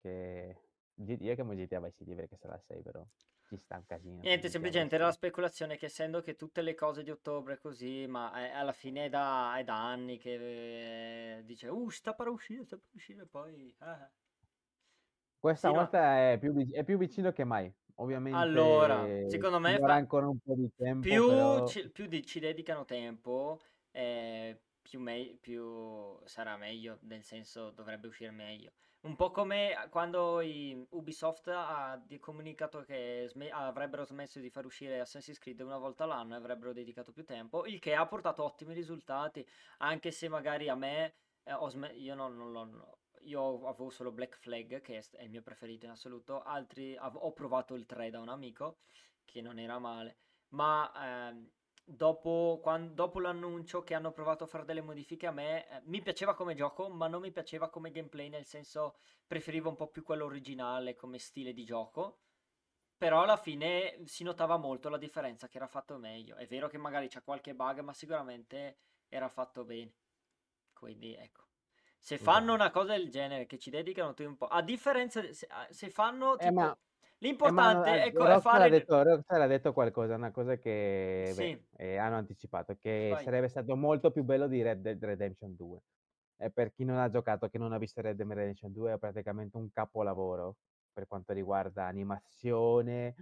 [0.00, 0.60] che
[0.94, 3.06] io chiamo GTA Vice City perché sarà il 6 però
[3.42, 7.02] ci sta un casino Niente, semplicemente era la speculazione che essendo che tutte le cose
[7.04, 11.68] di ottobre così, ma eh, alla fine è da, è da anni che eh, dice,
[11.68, 13.72] uh, sta per uscire, sta per uscire, poi...
[13.80, 14.10] ah".
[15.38, 17.72] Questa Sì, no, volta è più è più vicino che mai.
[18.28, 19.94] allora, Ovviamente secondo ci me fa...
[19.94, 23.60] ancora un po' di tempo, più, però ci, più di- ci dedicano tempo,
[23.90, 28.72] eh, più, me- più sarà meglio, nel senso dovrebbe uscire meglio.
[29.00, 35.00] Un po' come quando i- Ubisoft ha comunicato che sme- avrebbero smesso di far uscire
[35.00, 38.74] Assassin's Creed una volta all'anno e avrebbero dedicato più tempo, il che ha portato ottimi
[38.74, 39.46] risultati,
[39.78, 41.14] anche se magari a me,
[41.44, 42.98] eh, sme- io non, non l'ho...
[43.24, 47.74] Io avevo solo Black Flag, che è il mio preferito in assoluto, altri ho provato
[47.74, 48.80] il 3 da un amico,
[49.24, 50.18] che non era male,
[50.50, 50.92] ma
[51.30, 51.50] ehm,
[51.84, 56.00] dopo, quan- dopo l'annuncio che hanno provato a fare delle modifiche a me, eh, mi
[56.00, 60.02] piaceva come gioco, ma non mi piaceva come gameplay, nel senso preferivo un po' più
[60.02, 62.18] quello originale come stile di gioco.
[62.96, 66.36] Però alla fine si notava molto la differenza, che era fatto meglio.
[66.36, 68.78] È vero che magari c'è qualche bug, ma sicuramente
[69.08, 69.92] era fatto bene.
[70.72, 71.42] Quindi ecco.
[71.98, 76.36] Se fanno una cosa del genere, che ci dedicano tempo, a differenza, se, se fanno
[76.36, 76.76] tipo, eh, ma
[77.24, 78.68] l'importante eh, è, co- è fare...
[78.70, 83.24] detto, Rockstar ha detto qualcosa, una cosa che beh, Sì, eh, hanno anticipato, che vai.
[83.24, 85.80] sarebbe stato molto più bello di Red Dead Redemption 2.
[86.36, 88.98] E per chi non ha giocato, che non ha visto Red Dead Redemption 2, è
[88.98, 90.56] praticamente un capolavoro
[90.92, 93.14] per quanto riguarda animazione,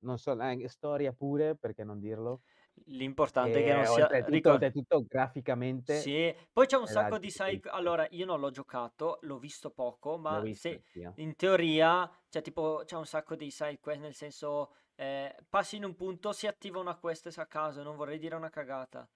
[0.00, 2.42] non so, anche storia pure, perché non dirlo.
[2.86, 4.08] L'importante è che non E sia...
[4.08, 7.68] oltretutto, ricor- oltretutto graficamente Sì, poi c'è un è sacco di side...
[7.70, 11.16] Allora, io non l'ho giocato, l'ho visto poco, ma visto se anch'io.
[11.16, 15.84] in teoria, cioè tipo, c'è un sacco di side quest, nel senso, eh, passi in
[15.84, 19.08] un punto, si attiva una quest a caso, non vorrei dire una cagata.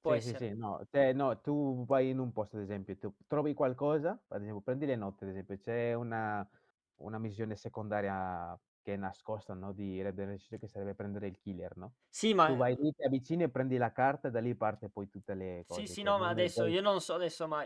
[0.00, 0.46] Può Sì, sì, essere.
[0.48, 4.40] sì, no, cioè, no, tu vai in un posto, ad esempio, tu trovi qualcosa, ad
[4.40, 6.48] esempio, prendi le note, ad esempio, c'è una,
[6.96, 11.36] una missione secondaria che è nascosta, no, di Red Dead Redemption che sarebbe prendere il
[11.38, 11.96] killer, no?
[12.10, 12.56] Sì, Tu ma...
[12.56, 15.64] vai lì, ti avvicini e prendi la carta e da lì parte poi tutte le
[15.70, 16.66] Sì, cose, sì, che no, ma adesso poi...
[16.66, 17.64] io non so adesso, ma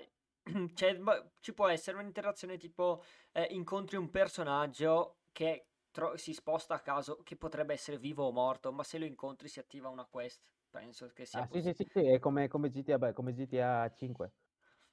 [0.74, 3.02] c'è- ma ci può essere un'interazione tipo
[3.32, 8.32] eh, incontri un personaggio che tro- si sposta a caso, che potrebbe essere vivo o
[8.32, 10.42] morto, ma se lo incontri si attiva una quest.
[10.68, 13.90] Penso che sia Ah, sì, sì, sì, sì, è come, come GTA, beh, come GTA
[13.90, 14.34] 5.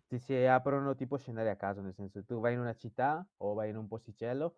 [0.07, 3.53] Ti si aprono tipo scenari a caso, nel senso, tu vai in una città o
[3.53, 4.57] vai in un posticello,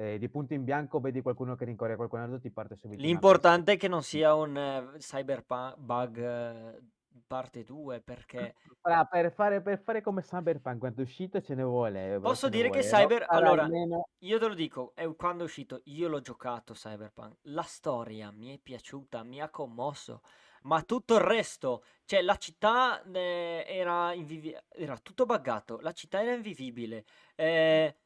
[0.00, 3.02] e di punto in bianco vedi qualcuno che rincorre qualcun altro, ti parte subito.
[3.02, 6.80] L'importante è che non sia un eh, cyberpunk bug eh,
[7.26, 11.62] parte 2, perché Fra- per fare, per fare come Cyberpunk, quando è uscito ce ne
[11.64, 12.96] vuole, eh, posso dire che vuole.
[12.96, 13.18] Cyber...
[13.18, 14.08] Rockstar Allora, almeno...
[14.20, 18.54] io te lo dico, è quando è uscito, io l'ho giocato Cyberpunk, la storia mi
[18.54, 20.22] è piaciuta, mi ha commosso,
[20.62, 26.22] ma tutto il resto, cioè la città eh, era, invivi- era tutto buggato, la città
[26.22, 27.96] era invivibile, eh,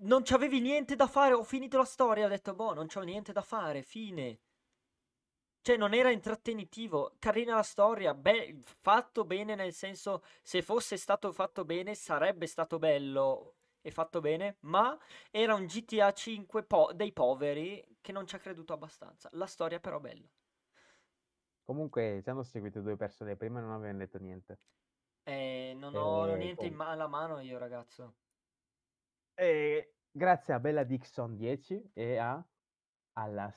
[0.00, 3.32] non c'avevi niente da fare, ho finito la storia, ho detto, boh, non c'ho niente
[3.32, 4.40] da fare, fine.
[5.62, 11.32] Cioè, non era intrattenitivo, carina la storia, be- fatto bene nel senso, se fosse stato
[11.32, 14.98] fatto bene sarebbe stato bello e fatto bene, ma
[15.30, 19.28] era un GTA 5 po- dei poveri che non ci ha creduto abbastanza.
[19.32, 20.28] La storia però bella.
[21.64, 24.58] Comunque ci hanno seguito due persone, prima non avevano detto niente.
[25.24, 28.14] E non ho E, niente in com- ma- alla mano io, ragazzo.
[29.40, 32.44] E grazie a Bella Dixon 10 e a,
[33.14, 33.50] alla,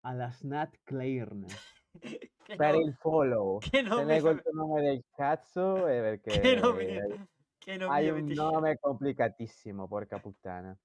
[0.00, 1.46] alla Snat Clairn
[2.56, 3.58] per no- il follow.
[3.58, 7.26] che non mi il tuo nome del cazzo è che non mi, perché
[7.56, 10.76] che non hai un nome complicatissimo, porca puttana.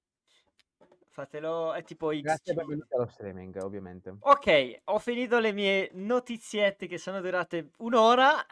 [1.08, 2.58] Fatelo, è tipo Grazie e XC.
[2.58, 4.16] benvenuti allo streaming, ovviamente.
[4.18, 8.46] Ok, ho finito le mie notiziette che sono durate un'ora.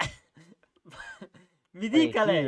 [1.73, 2.47] Mi dica lei,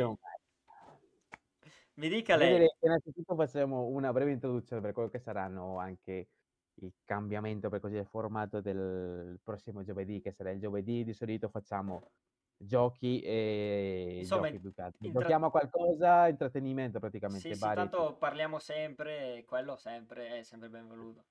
[1.97, 2.51] mi dica lei.
[2.51, 6.27] direi innanzitutto facciamo una breve introduzione per quello che saranno anche
[6.75, 11.03] il cambiamento, per così dire, formato del prossimo giovedì, che sarà il giovedì.
[11.03, 12.11] Di solito facciamo
[12.55, 18.59] giochi e Insomma, giochi intra- Giochiamo a qualcosa, intrattenimento sì, praticamente, sì, vari tanto parliamo
[18.59, 21.23] sempre, e quello sempre è sempre benvenuto.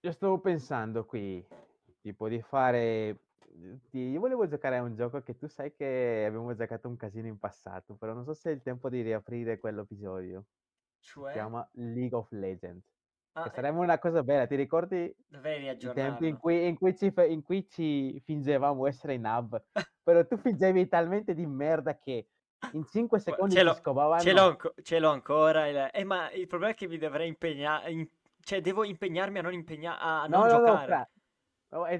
[0.00, 1.46] Io stavo pensando qui,
[2.00, 3.18] tipo, di fare...
[3.52, 7.26] di- Io volevo giocare a un gioco che tu sai che abbiamo giocato un casino
[7.26, 10.44] in passato, però non so se è il tempo di riaprire quell'episodio.
[11.00, 12.84] Si Cioè, chiama League of Legends.
[13.32, 16.96] ah, eh, sarebbe una cosa bella, ti ricordi dovrei i tempi in cui, in cui
[16.96, 19.62] ci, in cui ci fingevamo essere in hub?
[20.02, 22.26] Però tu fingevi talmente di merda che
[22.72, 23.80] in 5 Gua- secondi Ce l'ho,
[24.20, 25.66] ce l'ho, ce l'ho ancora.
[25.66, 28.08] il- eh, ma il problema è che mi dovrei impegnare,
[28.40, 30.86] cioè devo impegnarmi a non, impegna- a No, non no, no, giocare.
[30.92, 31.08] No, è,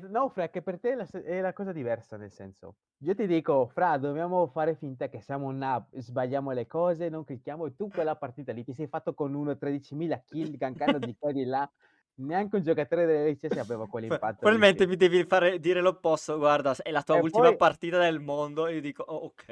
[0.09, 2.77] no, Fra, che per te è la, è la cosa diversa, nel senso.
[3.05, 7.25] Io ti dico, Fra, dobbiamo fare finta che siamo un hub, sbagliamo le cose, non
[7.25, 11.17] clicchiamo, e tu quella partita lì ti sei fatto con uno 13.000 kill, gankando di
[11.17, 11.71] qua e di là.
[12.17, 14.49] Neanche un giocatore dell'LCS aveva quell'impatto.
[14.49, 16.37] Probabilmente mi devi fare dire l'opposto.
[16.39, 18.67] Guarda, è la tua E ultima poi, partita del mondo.
[18.67, 19.45] E io dico, "Oh, ok.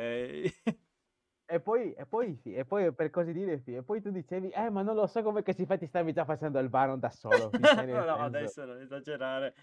[1.46, 4.50] e poi, e poi, sì, e poi per così dire, sì, e poi tu dicevi,
[4.50, 7.00] eh, ma non lo so come che si fa, ti stavi già facendo il Baron
[7.00, 7.56] da solo,
[7.92, 9.54] No, no, adesso non esagerare.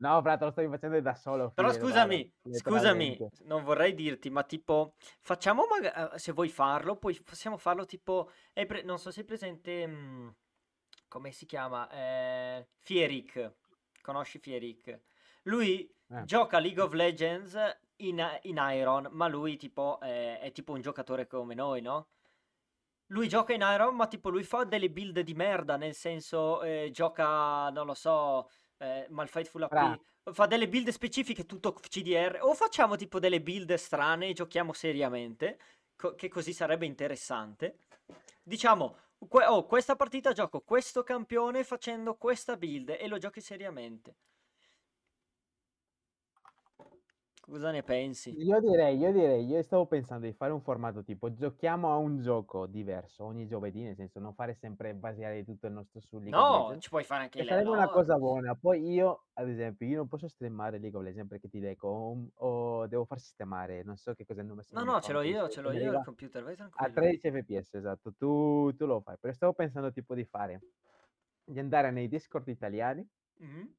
[0.00, 3.30] No, Fra, te lo stavi facendo da solo, Però fi, il Baron, scusami, scusami, letteralmente.
[3.44, 8.82] non vorrei dirti, ma tipo, facciamo magari, se vuoi farlo, poi possiamo farlo tipo, pre-
[8.82, 10.28] non so se è presente, mm,
[11.08, 13.52] come si chiama, eh, Fierik,
[14.00, 15.00] conosci Fierik?
[15.42, 16.24] Lui Eh.
[16.24, 17.56] gioca League of Legends
[17.96, 22.08] in, in Iron, ma lui tipo eh, è tipo un giocatore come noi, no?
[23.08, 26.90] Lui gioca in Iron, ma tipo lui fa delle build di merda, nel senso eh,
[26.92, 28.48] gioca, non lo so,
[28.80, 30.00] eh, Malfightful AP,
[30.32, 35.58] fa delle build specifiche tutto CDR, o facciamo tipo delle build strane e giochiamo seriamente,
[35.96, 37.76] co- che così sarebbe interessante.
[38.42, 38.96] Diciamo,
[39.28, 44.16] que- oh, questa partita gioco questo campione facendo questa build e lo giochi seriamente.
[47.50, 48.40] Cosa ne pensi?
[48.48, 52.20] Io direi io direi io stavo pensando di fare un formato tipo: giochiamo a un
[52.20, 56.44] gioco diverso ogni giovedì, nel senso non fare sempre basare tutto il nostro su League
[56.44, 57.88] No, Legends, ci puoi fare anche che le sarebbe una LOL.
[57.88, 58.54] cosa buona.
[58.54, 62.28] Poi io, ad esempio, io non posso streamare League of Legends perché ti dico, un
[62.36, 65.48] ho devo far sistemare, non so che cos'è il nome No, no, ce l'ho io,
[65.48, 66.90] ce l'ho io il computer, vai a tranquillo.
[66.90, 68.12] 13 fps, esatto.
[68.14, 69.16] Tu tu lo fai.
[69.18, 70.64] Però stavo pensando tipo di fare
[71.44, 73.06] di andare nei Discord italiani
[73.40, 73.70] Mh-mh.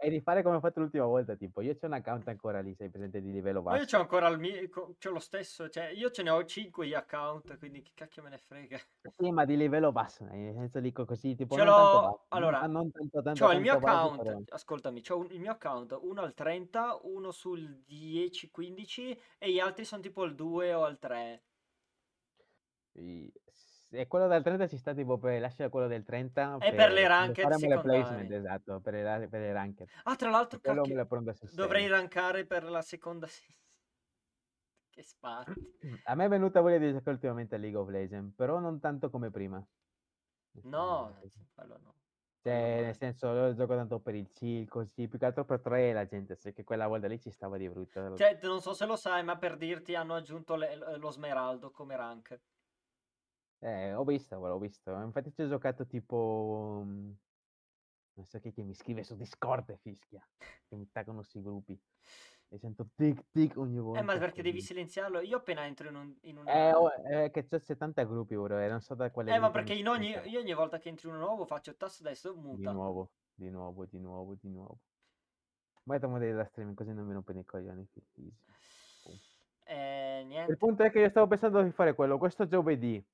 [0.00, 2.74] E di fare come ho fatto l'ultima volta, tipo io c'ho un account ancora lì,
[2.74, 4.00] sai presente, di livello Ma io c'ho basso.
[4.00, 7.58] ancora il mi co c'ho lo stesso, cioè io ce ne ho 5 di account,
[7.58, 8.78] quindi che cacchio me ne frega.
[9.16, 12.90] Sì, ma di livello basso, nel senso dico così, tipo Ce l'ho basso, allora, non
[12.90, 16.22] tanto, tanto, c'ho il mio basso, account, però ascoltami, c'ho un il mio account, uno
[16.22, 20.98] al 30, uno sul 10, 15 e gli altri son tipo al 2 o al
[20.98, 21.42] 3.
[22.96, 26.74] I s e quello del 30 ci sta tipo per lascia quello del 30 È
[26.74, 29.88] per le per quando ranked faremo le placement, esatto, per le per le ranked.
[30.04, 30.60] Ah, tra E l'altro,
[31.52, 33.42] dovrei rankare per la seconda se
[34.90, 36.00] che sbatti.
[36.04, 39.08] A me è venuta voglia di giocare ultimamente a League of Legends, però non tanto
[39.10, 39.64] come prima.
[40.64, 41.18] No,
[41.54, 41.94] quello no.
[42.40, 45.92] Cioè, nel senso, lo gioco tanto per il chill, così, più che altro per trovare
[45.92, 48.16] la gente, sai che quella volta lì ci stava di brutto.
[48.16, 51.96] Cioè, non so se lo sai, ma per dirti hanno aggiunto le lo smeraldo come
[51.96, 52.40] rank.
[53.60, 54.90] Eh, ho visto, l'ho visto.
[55.00, 57.16] Infatti ci ho giocato tipo mhmm,
[58.14, 60.26] non so chi che mi scrive su Discord e fischia,
[60.68, 61.78] che mi attaccano sui gruppi.
[62.50, 64.00] E sento tic tic ogni volta.
[64.00, 65.20] Eh, ma perché devi silenziarlo?
[65.20, 68.64] Io appena entro in un in Eh, una oh, è che c'ho 70 gruppi ora
[68.64, 71.08] e non so da quale Eh, ma perché in ogni io ogni volta che entri
[71.08, 72.72] uno nuovo faccio tasto destro, Di muta.
[72.72, 74.78] nuovo, di nuovo, di nuovo, di nuovo.
[75.84, 77.86] Metto modeli da streaming così non mi rompono i coglioni.
[77.92, 79.18] Boh.
[79.66, 80.56] Eh, Il niente.
[80.56, 83.04] punto è che io stavo pensando di fare quello, questo giovedì.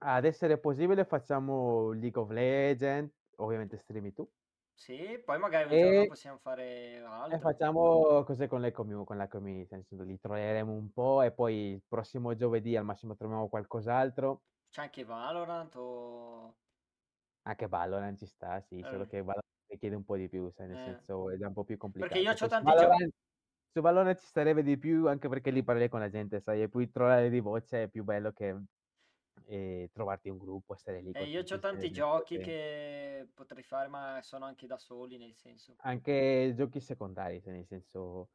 [0.00, 4.30] Ad essere possibile facciamo League of Legends, ovviamente streami tu.
[4.78, 7.40] Sì, poi magari un giorno E possiamo fare e altro.
[7.40, 8.60] facciamo cose con
[9.04, 12.84] con la community, nel senso li trolleremo un po' e poi il prossimo giovedì al
[12.84, 14.42] massimo troviamo qualcos'altro.
[14.72, 16.56] C'è anche Valorant o
[17.48, 19.06] Anche Valorant ci sta, sì, solo Eh.
[19.06, 20.80] che Valorant richiede un po' di più, sai, nel Eh.
[20.80, 22.34] senso è un po' più Perché io complicato.
[22.34, 23.12] c'ho Poi su tanti Valorant
[23.72, 26.68] su Valorant ci starebbe di più, anche perché lì parli con la gente, sai, e
[26.68, 28.64] poi trollare di voce è più bello che,
[29.44, 33.88] ehm, trovarti un gruppo e stare lì Eh, io c'ho tanti giochi che potrei fare,
[33.88, 35.78] ma sono anche da soli, nel senso.
[35.80, 38.30] Anche giochi secondari, cioè nel senso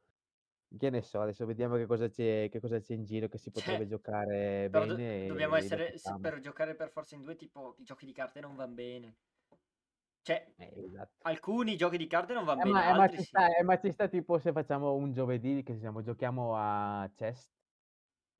[0.78, 3.50] che ne so, adesso vediamo che cosa c'è che cosa c'è in giro che si
[3.50, 6.18] potrebbe Cioè, giocare do bene dobbiamo e essere facciamo.
[6.20, 9.18] per giocare per forza in 2 tipo i giochi di carte non van bene.
[10.22, 11.22] Cioè, Eh, esatto.
[11.22, 13.24] alcuni giochi di carte non van Eh, bene, ma eh, ma altri ci sì.
[13.24, 17.50] sta eh, ma ci sta tipo se facciamo un giovedì che siamo giochiamo a chess,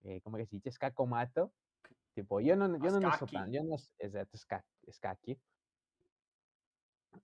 [0.03, 1.55] ehm, come si dice, scaccomatto,
[2.13, 3.35] tipo io non io non ne so scacchi?
[3.35, 5.39] tan io non esatto, sca scacchi.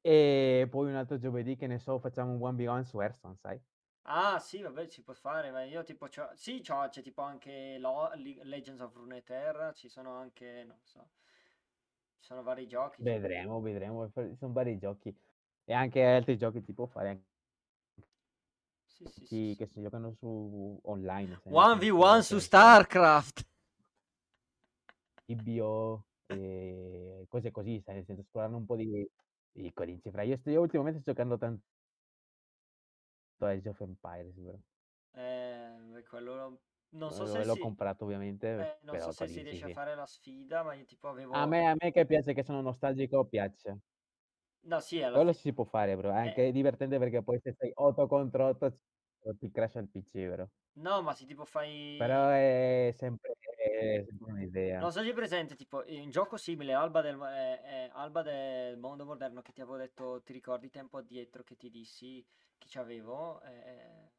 [0.04, 3.60] E poi un altro giovedì, che ne so, facciamo un 1v1 su Hearthstone, sai?
[4.06, 7.76] Ah, sì, vabbè, si può fare, ma io tipo c'ho sì, c'ho c'è tipo anche
[7.78, 11.10] lo Le Legends of Runeterra, ci sono anche, non so,
[12.20, 15.16] ci sono vari giochi, tipo Vedremo, vedremo, poi son vari giochi.
[15.64, 17.22] E anche altri giochi può fare
[18.86, 19.56] Sì, sì, sì, sì.
[19.56, 22.46] che si giocano su online, sai, nel 1v1 senso su che
[25.36, 25.68] StarCraft!
[25.68, 29.06] Tibio e cose così, sai, nel senso esplorando un po' di
[29.50, 30.10] di codici.
[30.10, 31.60] Fra io sto io ultimamente sto giocando tan
[33.40, 34.62] Age of Empires, vero?
[35.12, 36.62] Eh, quello
[36.92, 39.68] non so se l'ho si comprato ovviamente, eh, non so però se si riesce a
[39.68, 39.78] sì.
[39.78, 42.60] fare la sfida, ma io tipo A avevo me a me che piace che sono
[42.60, 43.80] nostalgico piace.
[44.62, 47.38] No, sì, alla Quello fi si può fare, bro, è eh anche divertente perché poi
[47.40, 48.78] se sei 8 contro 8
[49.38, 50.50] ti crasha il PC, vero?
[50.86, 51.44] No, ma se tipo
[52.00, 54.80] Però fai è sempre è sempre un'idea.
[54.80, 57.90] Non so se hai presente, tipo, in un gioco simile, Alba del mo ehm, ehm,
[57.94, 62.24] Alba del mondo moderno che ti avevo detto, ti ricordi tempo addietro che ti dissi
[62.56, 63.40] che c'avevo?
[63.42, 64.10] Ehm,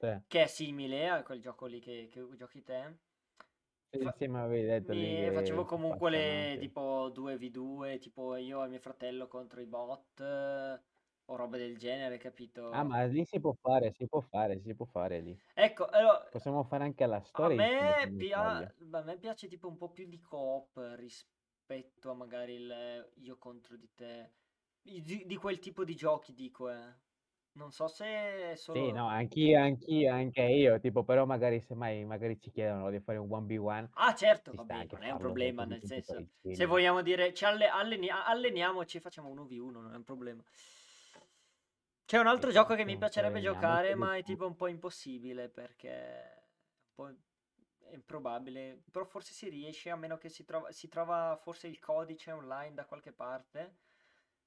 [0.00, 0.20] Sì.
[0.32, 3.00] che è simile a quel gioco lì che che giochi te.
[3.92, 8.68] Sì, Fa sì, m'avevi detto lì mi facevo comunque le tipo 2v2, tipo io e
[8.68, 10.20] mio fratello contro i bot
[11.30, 12.18] o robe del genere,
[12.72, 12.84] Ah, capito?
[12.84, 15.36] ma lì si può fare, si può fare, si può fare lì.
[15.56, 18.42] Ecco, allo Possiamo fare anche alla a storia se me pia
[18.92, 23.76] a me piace tipo un po' più di coop rispetto a magari il io contro
[23.76, 24.34] di te.
[24.82, 26.94] Di di quel tipo di giochi dico, eh.
[27.52, 32.04] Non so se è Sì, solo no, anch'io anch'io, anche io, tipo però magari semmai
[32.04, 35.82] magari ci chiedono di fare un 1v1, Ah certo, vabbè, non è un problema, nel
[35.82, 40.42] senso, se vogliamo dire ci alle allenia alleniamoci e facciamo 1v1, non è un problema.
[42.10, 45.88] C'è un altro gioco che mi piacerebbe giocare, ma è tipo un po' impossibile perché
[45.92, 47.08] è un po'
[47.86, 51.78] è improbabile, però forse si riesce a meno che si trova si trova forse il
[51.78, 53.78] codice online da qualche parte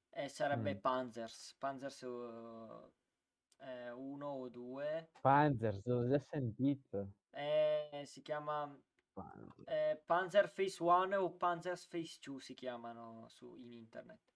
[0.10, 0.82] e sarebbe Mh.
[0.82, 1.56] Panzers.
[1.58, 2.92] Panzers, uhm,
[3.62, 5.10] eh, uno o due.
[5.24, 7.14] Panzer, l'ho già sentito.
[7.36, 8.80] Eh, si chiama
[9.16, 9.66] Panzer.
[9.66, 14.33] eh, Panzer Face 1 o Panzer Face 2 si chiamano su, in internet.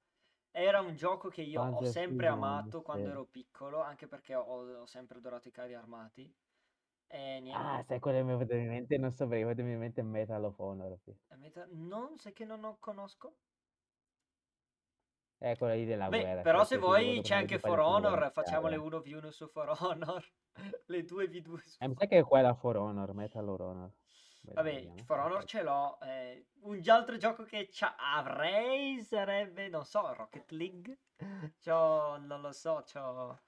[0.52, 4.86] Era un gioco che io ho sempre amato quando ero piccolo, anche perché ho, ho
[4.86, 6.34] sempre adorato i carri armati.
[7.10, 7.52] E niente.
[7.54, 8.98] Ah, sai quello che mi è venuto in mente?
[8.98, 10.98] Non so perché mi è venuto in mente Metal of Honor.
[11.00, 11.12] sì.
[11.30, 13.38] Eh, meta- Non sai che non lo conosco?
[15.38, 16.41] È quello lì della Beh, guerra.
[16.41, 19.02] però quello se vuoi c'è anche For Honor, guerra, facciamo le chiaro.
[19.04, 20.26] 1v1 su For Honor,
[20.88, 23.91] le 2v2 su Eh, mi sa che è quella For Honor, Metal or Honor.
[24.54, 25.04] Vabbè.
[25.06, 26.00] For Honor ce l'ho.
[26.02, 31.00] eh, un altro gioco che c'ha- avrei sarebbe, non so, Rocket League.
[31.62, 33.39] C'ho, non lo so, c'ho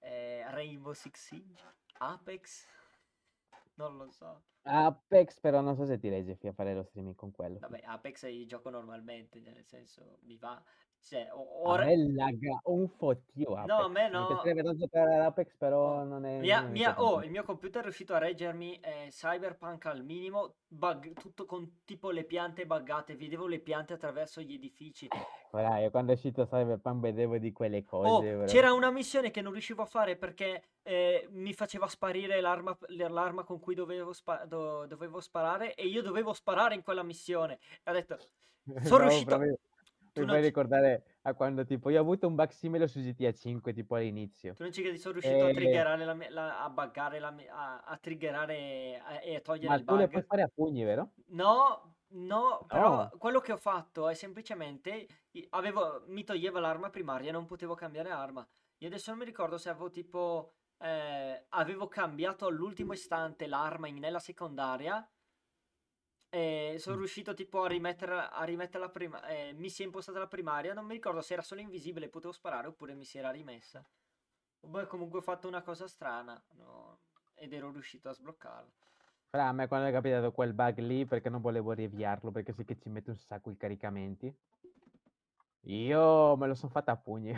[0.00, 1.62] eh, Rainbow Six Siege,
[1.98, 2.66] Apex.
[3.74, 4.42] Non lo so.
[4.62, 7.58] Apex, però non so se ti leggi a fare lo streaming con quello.
[7.58, 10.60] Vabbè, Apex io gioco normalmente, nel senso, mi va.
[11.06, 13.84] Cioè, o- A me lagga un fottio No, Apex.
[13.84, 14.20] a me no.
[14.22, 16.40] Mi piacerebbe tanto giocare ad Apex, però Oh, non è...
[16.40, 20.02] mia- non mi mia- oh, il mio computer è riuscito a reggermi eh, Cyberpunk al
[20.02, 25.06] minimo, bug, tutto con tipo le piante buggate, vedevo le piante attraverso gli edifici.
[25.52, 29.40] Guarda, io quando è uscito Cyberpunk vedevo di quelle cose, Oh, c'era una missione che
[29.42, 34.44] non riuscivo a fare perché eh, mi faceva sparire l'arma, l'arma con cui dovevo, spa-
[34.44, 37.60] do- dovevo sparare e io dovevo sparare in quella missione.
[37.84, 38.18] E ho detto,
[38.82, 39.24] sono No, riuscito...
[39.36, 39.58] proprio-
[40.16, 43.32] Tu Mi fai ricordare a quando tipo io ho avuto un bug simile su GTA
[43.32, 44.54] 5 tipo all'inizio.
[44.54, 45.50] tu non ci credi, sono riuscito a E...
[45.50, 49.84] triggerare, la, la- a buggare, la, a, a triggerare a- e a togliere Ma il
[49.84, 50.26] tu le puoi bug.
[50.26, 51.12] fare a pugni, vero?
[51.28, 53.10] No, no, però No.
[53.18, 55.06] quello che ho fatto è semplicemente
[55.50, 58.46] avevo, mi toglieva l'arma primaria e non potevo cambiare arma.
[58.78, 63.98] Io adesso non mi ricordo se avevo tipo eh, avevo cambiato all'ultimo istante l'arma in-
[63.98, 65.06] nella secondaria
[66.36, 66.98] e sono Mm.
[66.98, 70.74] riuscito tipo a rimettere a rimettere la prima eh, mi si è impostata la primaria,
[70.74, 73.82] non mi ricordo se era solo invisibile e potevo sparare oppure mi si era rimessa.
[74.60, 76.98] Poi comunque ho fatto una cosa strana, no,
[77.34, 78.70] ed ero riuscito a sbloccarla.
[79.30, 82.64] Fra, a me quando è capitato quel bug lì perché non volevo riavviarlo perché sì
[82.64, 84.34] che ci mette un sacco i caricamenti.
[85.68, 87.34] Io me lo sono fatta a pugni.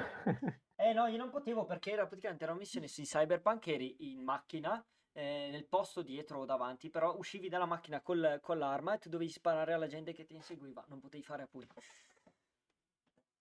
[0.77, 4.85] Eh no, io non potevo perché era praticamente una missione su Cyberpunk, eri in macchina,
[5.19, 9.09] eh, nel posto dietro o davanti, però uscivi dalla macchina col- con l'arma e tu
[9.09, 11.67] dovevi sparare alla gente che ti inseguiva, non potevi fare a pugni.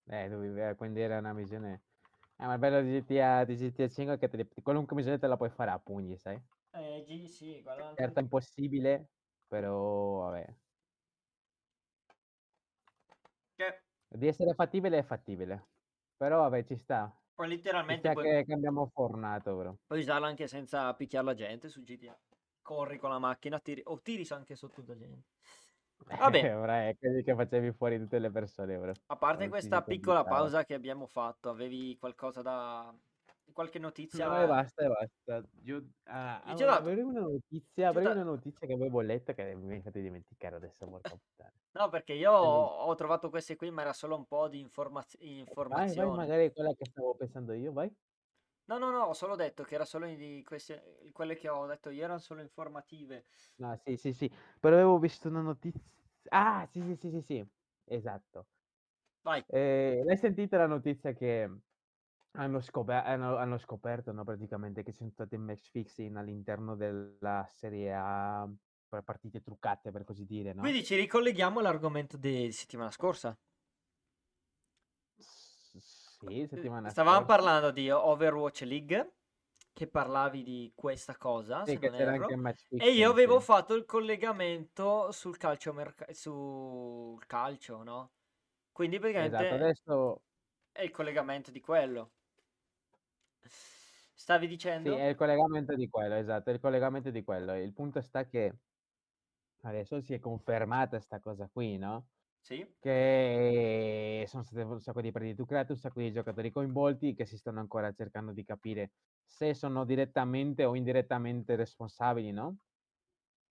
[0.10, 1.84] Eh, dovevi- eh, quindi era una missione.
[2.38, 5.28] Eh, ma il bello di GTA, di GTA 5 è che te qualunque missione te
[5.28, 6.42] la puoi fare a pugni, sai?
[6.72, 9.10] Eh, G, sì, guarda, Certo è impossibile,
[9.48, 10.58] però vabbè.
[13.58, 13.68] che
[14.10, 15.70] Di essere fattibile è fattibile.
[16.18, 17.18] Però vabbè, ci sta.
[17.38, 19.78] Poi letteralmente puoi, che cambiamo fornato, bro.
[19.86, 22.18] puoi usarla anche senza picchiare la gente su GTA.
[22.64, 25.28] Corri con la macchina, tiri, o tiri anche sotto la gente.
[25.98, 28.92] Vabbè, Ora è così che facevi fuori tutte le persone, bro.
[29.06, 32.92] a parte questa piccola pausa che abbiamo fatto, avevi qualcosa da...
[33.58, 34.28] qualche No, notizia?
[34.48, 35.50] basta, e basta.
[35.64, 36.64] Io, ah, dato...
[36.64, 40.86] avevo una notizia, da- una notizia che avevo letto che mi hai fatto dimenticare adesso.
[41.72, 45.26] No, perché io ho, trovato queste qui, ma era solo un po' di informaz- Vai,
[45.26, 46.16] vai, informazione.
[46.16, 47.92] magari quella che stavo pensando io, vai.
[48.66, 51.90] No, no, no, ho solo detto che era solo di queste, quelle che ho detto
[51.90, 53.26] io erano solo informative.
[53.56, 55.96] No, sì, sì, sì, però avevo visto una notizia.
[56.30, 57.46] Ah, sì, sì, sì, sì, sì,
[57.86, 58.46] esatto.
[59.24, 59.44] Vai.
[59.48, 61.50] Eh, l'hai sentita la notizia che
[62.38, 67.46] hanno, scoper- hanno- hanno scoperto, no, praticamente, che ci sono state match fixing all'interno della
[67.54, 68.50] Serie A
[68.88, 70.64] per partite truccate, per così dire, no?
[70.64, 73.36] Quindi ci ricolleghiamo all'argomento di settimana scorsa.
[76.20, 77.26] Sì, settimana Stavamo scorsa.
[77.26, 79.18] parlando di Overwatch League,
[79.74, 81.78] che parlavi di questa cosa, Sì,
[82.80, 88.14] E io avevo fatto il collegamento sul calcio, merc- sul calcio, no?
[88.72, 90.22] Quindi Esatto, praticamente adesso
[90.72, 92.14] è il collegamento di quello.
[93.50, 94.98] Stavi sì, dicendo?
[94.98, 97.54] è il collegamento di quello, esatto, è il collegamento di quello.
[97.56, 98.54] Il punto sta che
[99.62, 102.08] adesso si è confermata sta cosa qui, no?
[102.42, 102.66] Sì.
[102.80, 107.38] Che sono state un sacco di partite truccate, un sacco di giocatori coinvolti che si
[107.38, 108.92] stanno ancora cercando di capire
[109.26, 112.58] se sono direttamente o indirettamente responsabili, no?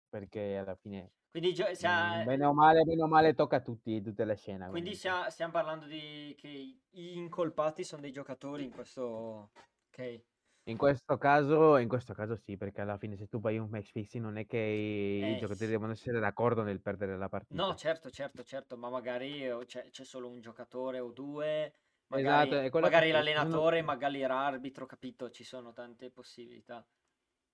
[0.09, 3.61] Perché alla fine, Quindi, gio- mm, sia- bene o male, bene o male tocca a
[3.61, 4.68] tutti, tutte le scene.
[4.68, 4.95] quindi comunque.
[4.95, 6.49] sia- stiamo parlando di che
[6.90, 9.51] gli incolpati sono dei giocatori in questo...
[9.95, 10.24] Ok.
[10.66, 13.90] In questo caso, in questo caso sì, perché alla fine se tu vai un match
[13.92, 15.70] fixing non è che i, i Eh, giocatori sì.
[15.70, 17.78] devono essere d'accordo nel perdere la No, partita.
[17.78, 21.72] certo, certo, certo, ma magari eh, c'è, c'è solo un giocatore o due,
[22.09, 25.30] magari, Esatto, che magari sono- l'allenatore, magari l'arbitro, capito?
[25.30, 26.86] Ci sono tante possibilità.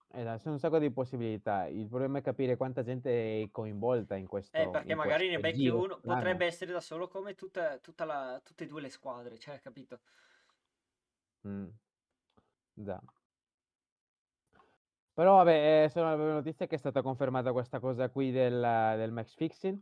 [0.09, 1.67] esatto, sono un sacco di possibilità.
[1.67, 5.69] Il problema è capire quanta gente è coinvolta in questo, Eh, perché magari ne becchi
[5.69, 6.03] giro uno, strano.
[6.03, 10.01] potrebbe essere da solo come tutta, tutta la- tutte e due le squadre, cioè, capito?
[11.45, 11.71] Mm.
[12.77, 13.01] Già.
[15.13, 18.61] Però vabbè, ehm, sono le notizie che è stata confermata questa cosa qui del
[18.97, 19.81] del match fixing,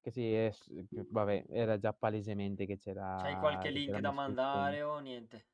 [0.00, 0.50] che sì, è
[1.10, 2.76] vabbè, era già palesemente che
[3.14, 5.46] C'hai c'era qualche che c'era link da mandare o niente?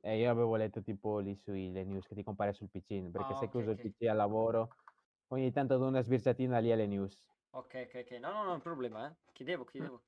[0.00, 3.34] Eh, io avevo letto tipo lì sui le news che ti compare sul PC, perché
[3.34, 3.90] Ah, che okay, uso il okay.
[3.90, 4.76] PC al lavoro,
[5.28, 7.20] ogni tanto do una sbirciatina lì alle news.
[7.52, 8.18] Okay, okay, okay.
[8.18, 9.16] No, no, non problema, eh.
[9.34, 10.02] Chiedevo, chiedevo.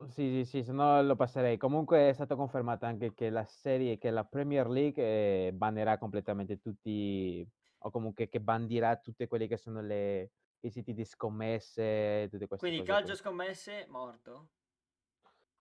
[0.00, 1.56] Sì, sì, sì, se no lo passerei.
[1.56, 6.58] Comunque è stato confermato anche che la serie che la Premier League, ehm, bannerà completamente
[6.58, 12.46] tutti o comunque che bandirà tutte quelle che sono le i siti di scommesse, tutte
[12.46, 13.10] queste Quindi cose qui.
[13.10, 14.48] calcio scommesse morto?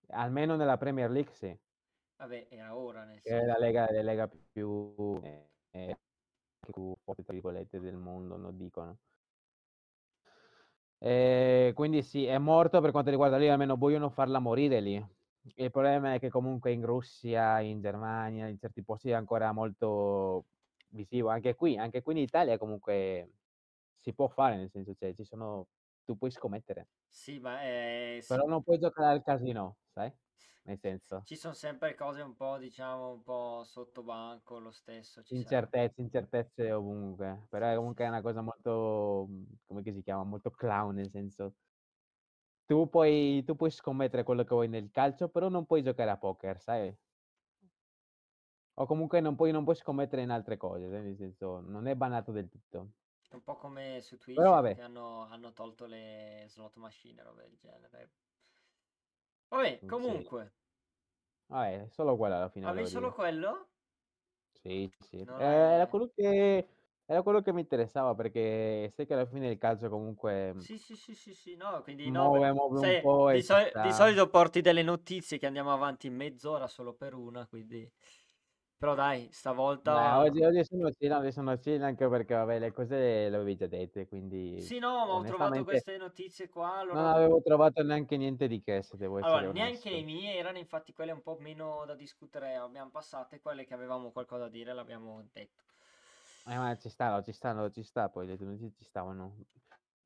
[0.09, 1.57] Almeno nella Premier League sì.
[2.19, 3.57] Vabbè, era ora nel Che è la senso.
[3.57, 5.95] lega la lega più, ehm,
[6.59, 8.99] più forte tra virgolette "del mondo", no, dicono.
[11.07, 14.95] Ehm, quindi sì, è morto per quanto riguarda lì, almeno vogliono farla morire lì.
[15.55, 20.45] Il problema è che comunque in Russia, in Germania, in certi posti è ancora molto
[20.89, 21.29] visivo.
[21.29, 23.33] Anche qui anche qui in Italia comunque
[23.99, 25.67] si può fare, nel senso, cioè ci sono
[26.03, 26.87] tu puoi scommettere.
[27.13, 28.41] Sì, ma, ehm, sì.
[28.41, 30.11] Però non puoi giocare al casino, sai?
[30.65, 31.27] Nel senso.
[31.27, 35.23] Ci son sempre cose un po', diciamo, un po' sottobanco lo stesso.
[35.31, 40.23] Incertezze incertezze ovunque, però è comunque è una cosa molto, mhmm, come che si chiama,
[40.23, 41.55] molto clown, nel senso
[42.69, 46.17] tu puoi tu puoi scommettere quello che vuoi nel calcio, però non puoi giocare a
[46.17, 46.95] poker, sai?
[48.77, 51.95] O comunque non puoi non puoi scommettere in altre cose, sai, nel senso, non è
[51.95, 52.95] bannato del tutto.
[53.31, 58.11] È un po' come su Twitch hanno hanno tolto le slot machine, robe del genere.
[59.51, 60.51] Vabbè, comunque.
[61.49, 63.13] Vabbè, solo quello alla fine Avevi solo dire.
[63.13, 63.69] quello?
[64.63, 65.27] Sì, sì.
[65.27, 66.67] Non Era quello che
[67.07, 70.95] era quello che mi interessava, perché sai che alla fine il calcio comunque Sì, sì,
[70.95, 73.75] sì, sì, sì, no, quindi no, beh, muove muove un sai, po' di e soli
[73.77, 77.91] di solito porti delle notizie che andiamo avanti mezz'ora solo per una, quindi
[78.77, 83.29] però dai, stavolta oggi oggi sono chill oggi sono chill anche perché vabbè le cose
[83.29, 87.05] le avevi già dette, quindi Sì, no, ma ho trovato queste notizie qua, non loro
[87.05, 90.91] avevo trovato neanche niente di che, se devo Allora, essere neanche i miei erano infatti
[90.93, 95.23] quelle un po' meno da discutere, abbiam passate, quelle che avevamo qualcosa da dire l'abbiamo
[95.31, 95.63] detto.
[96.47, 99.35] Eh, ma ci sta ci stanno ci sta poi, le tue notizie ci stavano.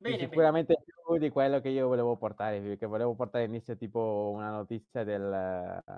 [0.00, 0.50] Bene, bene.
[0.50, 5.04] sicuramente più di quello che io volevo portare, perché volevo portare all'inizio tipo una notizia
[5.04, 5.92] del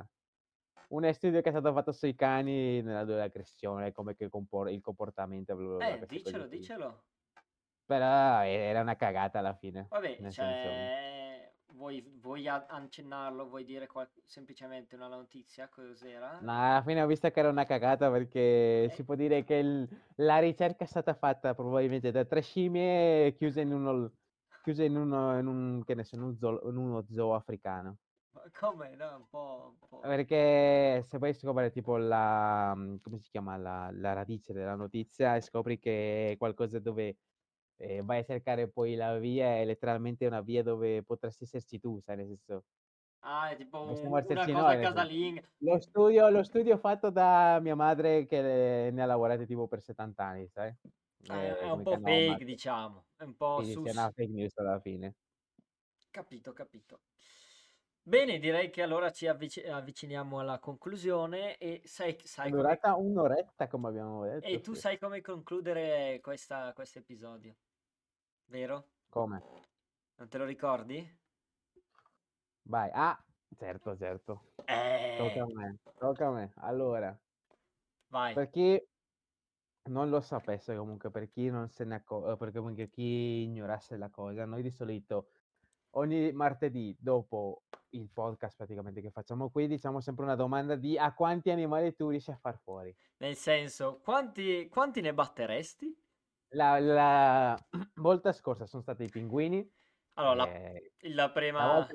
[0.93, 5.55] un studio che è stato fatto sui cani nella dell'aggressione, come che compor il comportamento,
[5.57, 6.49] bla, bla, bla, Eh, qui.
[6.49, 7.05] diccelo.
[7.86, 13.64] Però e era una cagata alla fine, Vabbè, nel senso cioè, vuoi, vuoi accennarlo, vuoi
[13.64, 15.68] dire qual- semplicemente una notizia?
[15.68, 16.38] Cos'era?
[16.40, 19.55] No, alla fine ho visto che era una cagata perché Eh, si può dire che
[19.57, 24.12] il la ricerca è stata fatta probabilmente da 3 scimmie chiuse in uno
[24.62, 27.99] chiuse in uno in un che ne so, in un zoo in uno zoo africano.
[28.32, 28.94] Ma come?
[28.96, 30.04] No, un po', un po'.
[30.04, 34.74] Perché se vai a scovare tipo la mhmm, come si chiama, la la radice della
[34.74, 37.18] notizia e scopri che è qualcosa dove,
[37.76, 42.00] ehm, vai a cercare poi la via, è letteralmente una via dove potresti esserci tu,
[42.00, 42.64] sai, nel senso
[43.24, 45.42] Ah, è tipo un- una cosa noi, casalinga.
[45.58, 50.24] Lo studio lo studio fatto da mia madre che ne ha lavorati tipo per 70
[50.26, 50.74] anni, sai,
[51.26, 52.44] È, è ehm, un po' fake, Omac.
[52.44, 53.08] diciamo.
[53.16, 53.90] È un po' Quindi è sus.
[53.90, 55.14] una fake news alla fine.
[56.10, 57.02] Capito, capito.
[58.07, 62.74] Bene, direi che allora ci avvici- avviciniamo alla conclusione e sai, È sai come...
[62.74, 64.82] durata 1 oretta come abbiamo E detto, tu sì.
[64.82, 67.59] sai come concludere questo episodio,
[68.46, 68.90] vero?
[69.12, 69.42] Come?
[70.18, 71.18] Non te lo ricordi?
[72.64, 72.90] Vai.
[72.94, 73.18] Ah,
[73.57, 74.53] certo, certo.
[75.14, 76.53] Tocca a Eh, me, tocca a me.
[76.57, 77.18] Allora,
[78.10, 78.36] vai.
[78.36, 78.81] per chi
[79.90, 83.97] non lo sapesse comunque, per chi non se ne acco uhm, perché comunque chi ignorasse
[83.97, 85.31] la cosa, noi di solito
[85.93, 91.12] ogni martedì dopo il podcast praticamente che facciamo qui, diciamo sempre una domanda di: a
[91.14, 92.94] quanti animali tu riesci a far fuori?
[93.19, 95.97] Nel senso, quanti, quanti ne batteresti?
[96.55, 97.66] La la
[97.97, 99.69] volta scorsa son stati i pinguini,
[100.14, 100.78] Allora, la, ehm,
[101.14, 101.66] la la prima...
[101.74, 101.94] volta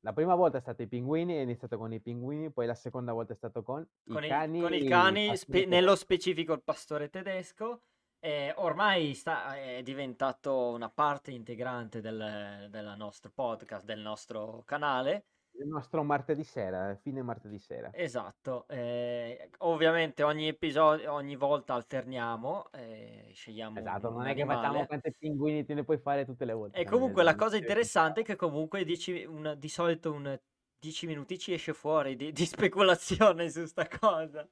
[0.00, 3.12] la prima volta è stato i pinguini, è iniziato con i pinguini, poi la seconda
[3.12, 6.62] volta è stato con i Con il, con il cani cani, spe- nello specifico il
[6.62, 7.84] pastore tedesco,
[8.24, 15.26] eh, ormai sta, è diventato una parte integrante del, del nostro podcast, del nostro canale.
[15.56, 17.90] Il nostro martedì sera, fine martedì sera.
[17.92, 24.86] Esatto, eh, ovviamente ogni episodio, ogni volta alterniamo, eh, scegliamo Esatto, non è che facciamo
[24.86, 28.24] quanti pinguini te ne puoi fare tutte le volte, E comunque la cosa interessante è
[28.24, 30.36] che comunque dici un- di solito un
[30.78, 34.48] 10 minuti ci esce fuori di, di speculazione su sta cosa.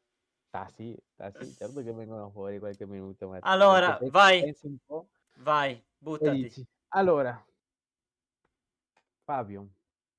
[0.55, 4.53] Ah sì, ah sì, certo che vengono fuori qualche minuto, ma Allora, vai,
[5.37, 6.39] vai, buttati.
[6.39, 7.43] dici: "Allora"
[9.27, 9.69] Fabio,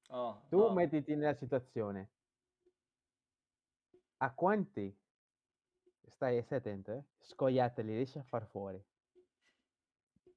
[0.10, 0.73] Oh, tu no.
[0.73, 2.10] mettiti nella situazione
[4.22, 4.95] a quanti
[6.07, 7.03] Stai, stai attento, eh.
[7.19, 8.84] Scoiattoli, riesci a far fuori.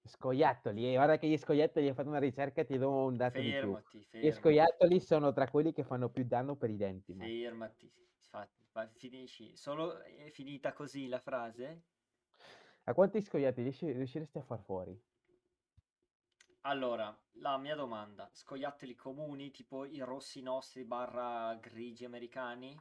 [0.05, 3.40] Scoiattoli, e guarda che gli scoiattoli, ho fatto una ricerca e ti do un dato
[3.43, 3.77] di più.
[3.77, 7.31] Fermati, Gli fermati, scoiattoli sono tra quelli che fanno più danno per i denti, ma
[8.36, 9.56] Fa- ma finisci.
[9.56, 11.84] Solo è finita così la frase?
[12.84, 14.98] a quanti scoiattoli riesci- riusciresti a far fuori?
[16.66, 22.78] Allora, la mia domanda, scoiattoli comuni, tipo i rossi nostri barra grigi americani,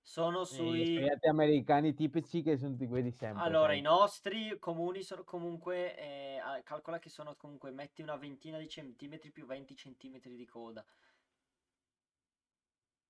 [0.00, 0.84] sono Eh, Gli sui...
[0.84, 3.74] scoiattoli americani tipici che sono di quelli sempre, Allora, sai.
[3.74, 9.30] i nostri comuni sono comunque, eh, calcola che sono comunque, metti una ventina di centimetri
[9.30, 10.84] più 20 centimetri di coda.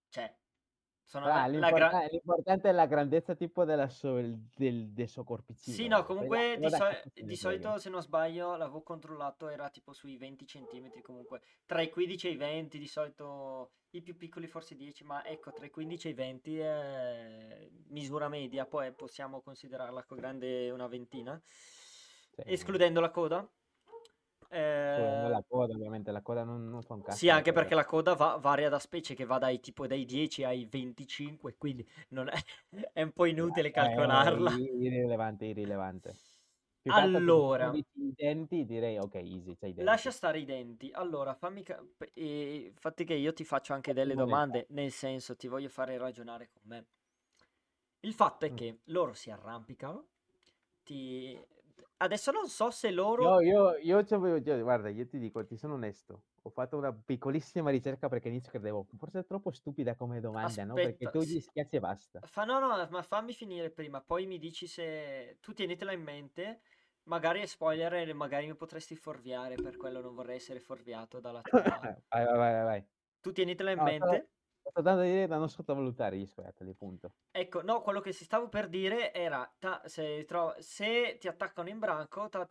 [0.09, 0.37] Cioè,
[1.13, 4.21] Ah, la gra- l'importa- l'importante è la grandezza tipo della so-
[4.57, 5.77] del, del suo corpicino.
[5.77, 6.85] Sì, no, comunque di, so-
[7.15, 11.43] di solito, se non sbaglio, l'avevo controllato, era tipo sui 20 centimetri comunque.
[11.65, 15.53] Tra i 15 e i 20, di solito i più piccoli forse 10, ma ecco,
[15.53, 20.89] tra i 15 e i 20 è misura media, poi possiamo considerarla co- grande una
[20.89, 23.49] ventina, Sì, escludendo la coda.
[24.51, 27.21] Eh, la coda, ovviamente, la coda non, non fa un cazzo.
[27.21, 27.53] sì, anche coda.
[27.53, 31.57] perché la coda va- varia da specie, che va dai tipo dai 10 ai 25,
[31.57, 32.35] quindi non è,
[32.93, 34.53] è un po' inutile Eh, calcolarla.
[34.53, 36.17] i- irrilevante, irrilevante.
[36.83, 40.11] Più Allora, i denti, direi ok, easy, c'hai i lascia denti.
[40.11, 40.91] stare i denti.
[40.93, 41.83] Allora, fammi ca-
[42.13, 46.49] e fatti che io ti faccio anche delle domande, nel senso ti voglio fare ragionare
[46.53, 46.87] con me.
[48.01, 48.55] Il fatto è Mm.
[48.55, 50.07] che loro si arrampicano,
[50.83, 51.39] ti...
[51.99, 53.41] adesso non so se Io, loro...
[53.41, 56.25] io, io, c'avevo- io- guarda, io ti dico, ti sono onesto.
[56.43, 60.79] Ho fatto una piccolissima ricerca perché all'inizio credevo, forse è troppo stupida come domanda, no?
[60.81, 61.41] Perché Aspetta, tu gli sì.
[61.41, 62.23] schiacci e basta.
[62.27, 65.39] Fa, no, no, ma fammi finire prima, poi mi dici se...
[65.41, 66.63] Tu tienitela in mente,
[67.05, 71.43] magari è spoiler e magari mi potresti fuorviare, per quello non vorrei essere fuorviato dalla
[71.45, 71.97] tua...
[72.11, 72.89] Vai, vai, vai, vai.
[73.23, 74.31] Tu tienitela in No, sto, mente.
[74.71, 77.13] Sto dando a dire da non sottovalutare gli scoiattoli, punto.
[77.31, 81.69] Ecco, no, quello che si stavo per dire era, ta- se, tro- se ti attaccano
[81.69, 82.47] in branco, ta-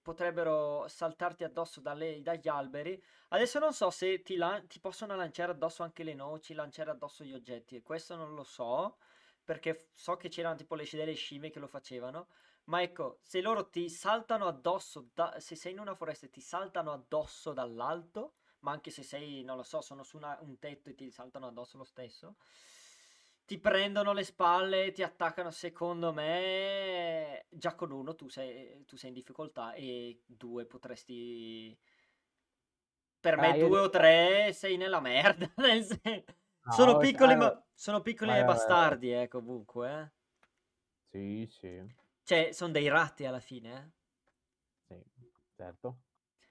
[0.00, 3.00] potrebbero saltarti addosso dalle- dagli alberi.
[3.28, 7.22] Adesso non so se ti, lan- ti possono lanciare addosso anche le noci, lanciare addosso
[7.22, 8.96] gli oggetti, questo non lo so,
[9.44, 12.28] perché so che c'erano tipo le, delle scimmie che lo facevano.
[12.64, 16.40] Ma ecco, se loro ti saltano addosso, da- se sei in una foresta e ti
[16.40, 20.90] saltano addosso dall'alto, ma anche se sei, non lo so, sono su una- un tetto
[20.90, 22.36] e ti saltano addosso lo stesso,
[23.44, 29.08] ti prendono le spalle, ti attaccano, secondo me, già con uno tu sei, tu sei
[29.08, 31.76] in difficoltà e due potresti...
[33.20, 36.24] Per Ah, me io due o tre sei nella merda, nel sen-
[36.66, 38.44] No, Sono piccoli, ma sono piccoli e vai.
[38.44, 40.10] bastardi, eh, comunque, eh.
[41.12, 41.68] Sì, sì,
[42.22, 43.90] Cioè, sono dei ratti alla fine, eh.
[44.88, 44.96] sì,
[45.56, 45.98] certo.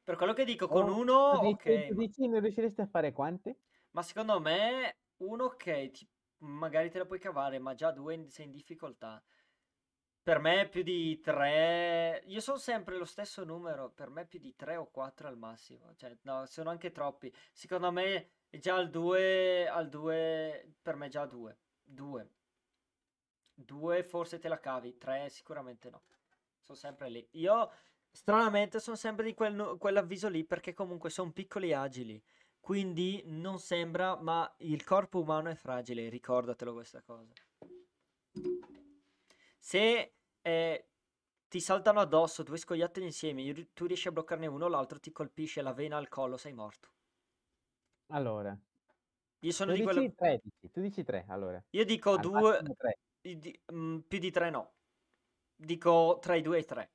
[0.10, 3.56] Per quello che dico, con Oh, uno, ok, dici, non riusciresti a fare quanti?
[3.91, 6.10] Ma secondo me, uno ok, ti-
[6.40, 9.23] magari te la puoi cavare, ma già due sei in difficoltà.
[10.23, 14.56] Per me più di tre, io sono sempre lo stesso numero, per me più di
[14.56, 17.34] tre o quattro al massimo, cioè no, sono anche troppi.
[17.52, 22.30] Secondo me già al due, al due, per me già due, due,
[23.53, 26.03] due forse te la cavi, tre sicuramente no,
[26.61, 27.27] sono sempre lì.
[27.34, 27.72] Io
[28.20, 32.22] stranamente sono sempre di quel quell'avviso lì perché comunque sono piccoli e agili.
[32.60, 37.32] Quindi non sembra, ma il corpo umano è fragile, ricordatelo questa cosa.
[39.58, 40.90] Se eh,
[41.48, 45.74] ti saltano addosso due scoiattoli insieme, tu riesci a bloccarne uno, l'altro ti colpisce la
[45.74, 46.90] vena al collo, sei morto.
[48.08, 48.58] Allora,
[49.40, 50.14] Io sono tu di dici quello...
[50.14, 51.64] tre, dici, tu dici tre, allora.
[51.70, 52.62] Io dico Al due...
[53.22, 54.74] di- mm, più di tre no.
[55.56, 56.90] Dico tra i due e i tre.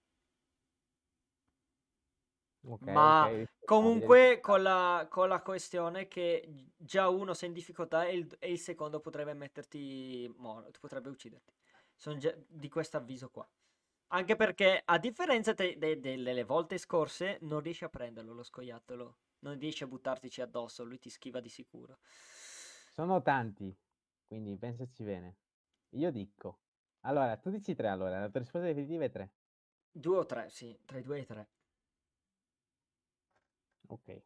[2.79, 7.55] Ma ok, rispettabile, comunque con la, con la questione che gi- già uno sei in
[7.55, 11.53] difficoltà e il, e il secondo potrebbe metterti morto, potrebbe ucciderti.
[11.97, 12.19] Sono
[12.49, 13.49] di questo avviso qua.
[14.09, 19.17] Anche perché a differenza de- de- delle volte scorse non riesci a prenderlo lo scoiattolo.
[19.41, 21.99] Non riesci a buttartici addosso, lui ti schiva di sicuro.
[22.91, 23.77] Sono tanti,
[24.27, 25.37] quindi pensaci bene.
[25.91, 26.61] Io dico.
[27.01, 29.33] Allora, tu dici tre, allora, la tua risposta definitiva è tre.
[29.91, 31.49] Due o tre, sì, tra i due e i tre.
[33.89, 34.23] Ok.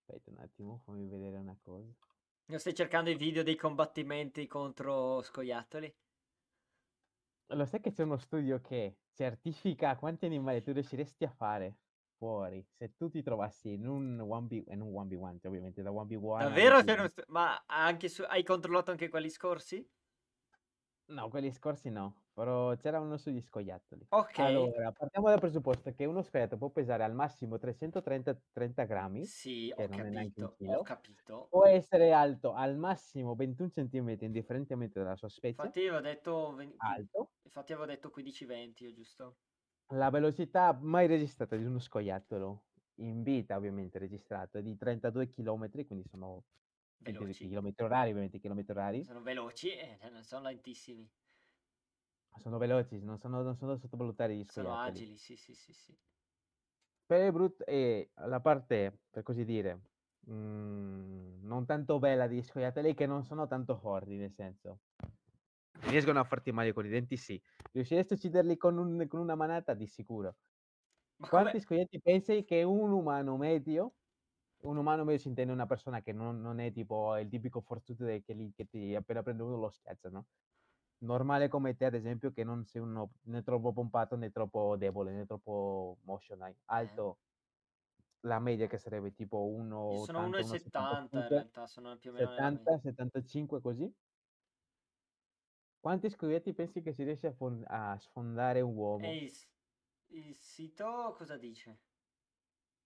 [0.00, 1.92] Aspetta un attimo, fammi vedere una cosa.
[2.46, 5.94] Non stai cercando i video dei combattimenti contro scoiattoli?
[7.54, 11.78] Lo sai che c'è uno studio che certifica quanti animali tu riusciresti a fare
[12.16, 16.36] fuori se tu ti trovassi in un 1v, in un 1v1, cioè ovviamente da 1v1
[16.36, 16.78] a Davvero?
[16.78, 16.98] 1v1.
[17.00, 19.86] uno stu- Ma anche su- hai controllato anche quelli scorsi?
[21.08, 24.06] No, quelli scorsi no, però c'era uno sugli scoiattoli.
[24.10, 29.26] Ok, Allora, partiamo dal presupposto che uno scoiattolo può pesare al massimo 330 30 grammi,
[29.26, 31.48] sì, ho capito, ho capito.
[31.48, 36.76] può essere alto al massimo 21 centimetri, indifferentemente dalla sua specie, Infatti avevo detto, ven-
[36.78, 37.32] qui- alto.
[37.42, 39.38] infatti avevo detto 15-20, io, giusto?
[39.94, 42.64] La velocità mai registrata di uno scoiattolo,
[42.96, 46.44] in vita ovviamente registrata, è di 32 km, quindi sono
[47.04, 47.48] Veloci.
[47.48, 49.04] chilometri orari, ovviamente chilometri orari.
[49.04, 51.10] Sono veloci e non sono lentissimi.
[52.38, 54.94] Sono veloci, non sono, non sono da sottovalutare gli Sono scoiattoli.
[54.94, 55.94] agili, sì, sì, sì, sì.
[57.06, 59.80] Per brut è la parte, per così dire,
[60.26, 64.80] mhmm, non tanto bella degli scoiattoli che non sono tanto forti, nel senso
[65.88, 67.40] riescono a farti male con i denti, sì.
[67.72, 69.74] Riusciresti a ucciderli con un con una manata?
[69.74, 70.36] Di sicuro.
[71.16, 73.94] Ma Quanti scoiattoli pensi che un umano medio
[74.62, 78.04] un umano medio si intende una persona che non non è tipo il tipico forzuto
[78.06, 80.26] che lì che ti appena prende uno lo schiaccia, no,
[80.98, 85.12] normale come te ad esempio che non sei uno né troppo pompato né troppo debole,
[85.12, 87.16] né troppo motion hai, Eh, alto
[88.24, 89.38] la media che sarebbe tipo
[89.90, 92.74] io sono 1,80, 1,70 in 1,75, realtà, sono più o meno nella media.
[92.74, 93.92] 70, 75 così?
[95.84, 99.08] Quanti scoiattoli pensi che si riesce a fon a sfondare un uomo?
[99.08, 99.32] E il,
[100.06, 101.82] il sito cosa dice?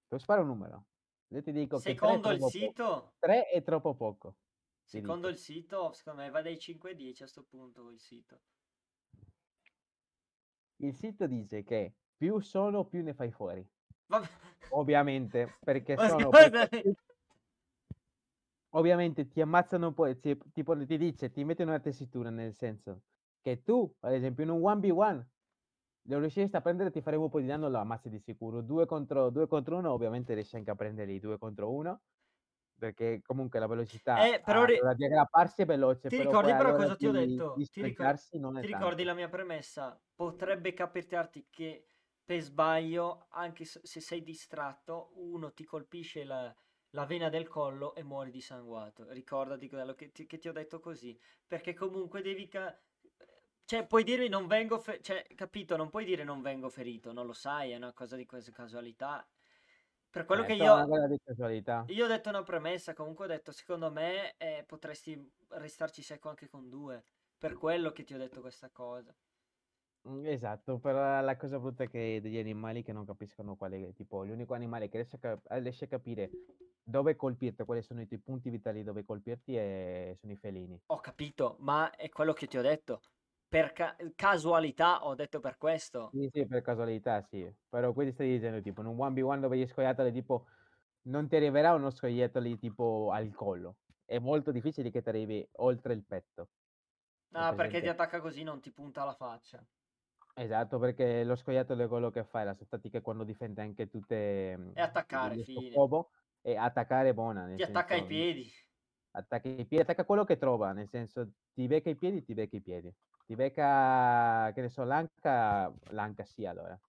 [0.08, 0.86] Ti sparo un numero.
[1.28, 2.74] Io ti dico che 3 è Secondo il troppo poco.
[2.74, 4.36] sito, 3 è troppo poco,
[4.90, 5.28] ti secondo dico.
[5.28, 8.40] il sito, secondo me va dai 5 ai 10 a sto punto il sito.
[10.78, 13.66] Il sito dice che più sono, più ne fai fuori.
[14.06, 14.28] Vabbè.
[14.70, 16.94] Ovviamente, perché sono perché
[18.70, 23.02] ovviamente ti ammazzano poi, ti tipo ti dice, ti mette in una tessitura, nel senso
[23.40, 25.24] che tu, ad esempio, in un 1v1
[26.08, 28.60] lo riusciresti a prendere, ti faremo un po' di danno, lo ammazzi di sicuro.
[28.62, 32.02] 2 contro 2 contro 1 ovviamente riesci anche a prenderli 2 contro 1,
[32.78, 36.54] perché comunque la velocità Eh, però ri- all'ora di aggrapparsi è veloce, Ti però ricordi
[36.54, 37.52] però all'ora cosa ti ho di detto?
[37.52, 38.16] di Ti, ricor-
[38.56, 40.00] ti ricordi la mia premessa?
[40.14, 41.88] Potrebbe capitarti che
[42.24, 46.54] per sbaglio, anche se sei distratto, uno ti colpisce la,
[46.90, 49.10] la vena del collo e muori dissanguato.
[49.10, 51.18] Ricordati quello che ti, che ti ho detto così.
[51.46, 52.48] Perché comunque devi...
[52.48, 52.76] ca-
[53.66, 54.78] cioè, puoi dirmi non vengo...
[54.78, 55.76] fe- cioè, capito?
[55.76, 59.26] Non puoi dire non vengo ferito, non lo sai, è una cosa di queste casualità.
[60.09, 61.84] Per quello che è una io...
[61.88, 66.48] Io ho detto una premessa, comunque ho detto, secondo me eh, potresti restarci secco anche
[66.48, 67.05] con due.
[67.36, 69.14] Per quello che ti ho detto questa cosa.
[70.02, 74.22] Mhmm, esatto, però la cosa brutta è che degli animali che non capiscono quale tipo
[74.22, 76.30] l'unico animale che riesce a cap a riesce a capire
[76.82, 80.80] dove colpirti, quali sono i tuoi punti vitali dove colpirti, ehm, sono i felini.
[80.86, 83.01] Ho capito, ma è quello che ti ho detto.
[83.52, 86.12] Per ca- casualità ho detto per questo.
[86.12, 89.59] Sì, sì, per casualità sì, però qui ti stai dicendo tipo in un 1v1 dove
[89.59, 90.47] gli scoiattoli tipo
[91.02, 93.78] non ti arriverà uno scoiattolo tipo al collo.
[94.05, 96.51] È molto difficile che ti arrivi oltre il petto.
[97.35, 99.64] Ah, perché ti attacca così, non ti punta alla faccia.
[100.39, 104.78] Esatto, perché lo scoiattolo è quello che fa, la sua tattica quando difende anche tutte
[104.78, 105.81] E attaccare, fine.
[105.81, 106.10] scopo
[106.43, 108.47] è attaccare buona, Ti attacca ai senso piedi.
[109.12, 112.56] attacca i piedi, attacca quello che trova, nel senso ti becca i piedi, ti becca
[112.56, 112.94] i piedi.
[113.28, 116.80] Ti becca, che ne so, l'anca, l'anca sì allora.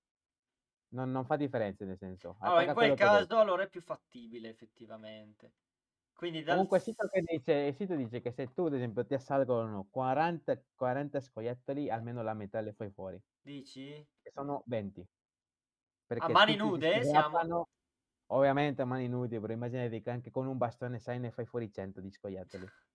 [0.89, 5.55] Non non fa differenza, nel senso, Allora, in quel caso allora è più fattibile, effettivamente.
[6.14, 6.55] Quindi dal...
[6.55, 9.88] Comunque il sito che dice il sito dice che se tu ad esempio ti assalgono
[9.89, 14.07] 40 40 scoiattoli, almeno la metà le fai fuori, Dici?
[14.22, 15.07] che sono 20.
[16.19, 17.68] A Perché mani tutti si nude siamo...
[18.27, 21.72] ovviamente a mani nude, però immaginati che anche con un bastone, sai, ne fai fuori
[21.72, 22.86] 100 di scoiattoli, Eh,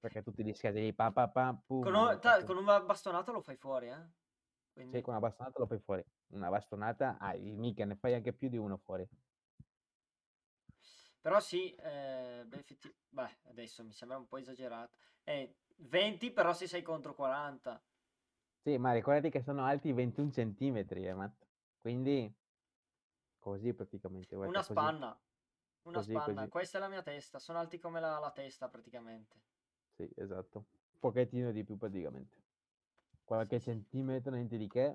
[0.00, 3.40] perché tutti li scassi pa pa pa, pum, Con, un, ta- con una bastonata lo
[3.40, 3.94] fai fuori, eh?
[3.94, 5.00] Sì, Quindi...
[5.02, 6.04] con una bastonata lo fai fuori.
[6.28, 9.06] Una bastonata, ah, mica ne fai anche più di uno fuori.
[11.20, 14.96] Però sì, eh, beh, effetti- beh, adesso mi sembra un po' esagerato.
[15.24, 17.82] Eh, 20 però se sei contro 40.
[18.62, 21.44] Sì, ma ricordati che sono alti 21 centimetri, eh, Matt.
[21.80, 22.32] Quindi
[23.38, 25.20] così praticamente, Una guarda, così, spanna.
[25.82, 26.34] Una così, spanna.
[26.34, 26.48] così.
[26.48, 27.38] Questa è la mia testa.
[27.38, 29.36] Sono alti come la, la testa praticamente.
[29.96, 30.58] Sì, esatto.
[30.92, 32.36] Un pochettino di più praticamente.
[33.24, 34.94] Qualche centimetro, niente di che.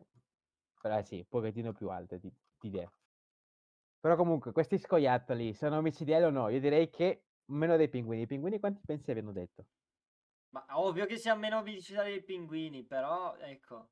[0.79, 2.89] Però sì, un pochettino più alte di, di te.
[3.99, 6.49] Però comunque, questi scoiattoli sono omicidiali o no?
[6.49, 8.23] Io direi che meno dei pinguini.
[8.23, 9.65] I pinguini quanti pensi abbiano detto?
[10.49, 13.89] Ma ovvio che siamo meno omicidiali dei pinguini, però ecco.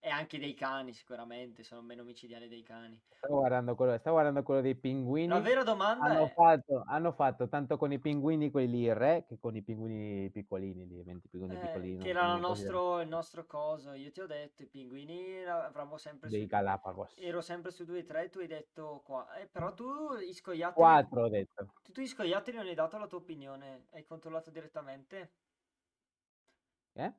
[0.00, 3.00] E anche dei cani sicuramente, sono meno omicidiali dei cani.
[3.16, 5.26] Stavo guardando quello, stavo guardando quello dei pinguini.
[5.26, 6.32] La vera domanda Hanno è...
[6.32, 10.30] fatto, hanno fatto tanto con i pinguini quelli lì, il re, che con i pinguini
[10.30, 12.02] piccolini, lì, 20 pinguini eh, piccolini.
[12.04, 13.92] che era il nostro, il nostro coso.
[13.92, 16.46] Io ti ho detto, i pinguini avremmo sempre dei su...
[16.46, 17.14] Galapagos.
[17.18, 19.34] Ero sempre su 2 e 3, tu hai detto qua.
[19.34, 20.74] Eh, però tu i scoiattoli...
[20.74, 21.72] 4 ho detto.
[21.82, 25.32] Tu, tu i scoiattoli non hai dato la tua opinione, hai controllato direttamente?
[26.92, 27.12] Eh?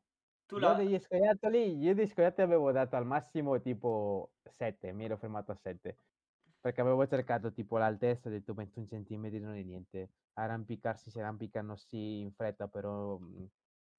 [0.50, 0.74] Tu Io la...
[0.74, 5.56] degli scoiattoli, io degli scoiattoli avevo dato al massimo tipo 7, mi ero fermato a
[5.56, 5.96] 7.
[6.60, 10.10] Perché avevo cercato tipo l'altezza, ho detto 21 centimetri non è niente.
[10.34, 13.48] Arrampicarsi si arrampicano sì in fretta, però mh,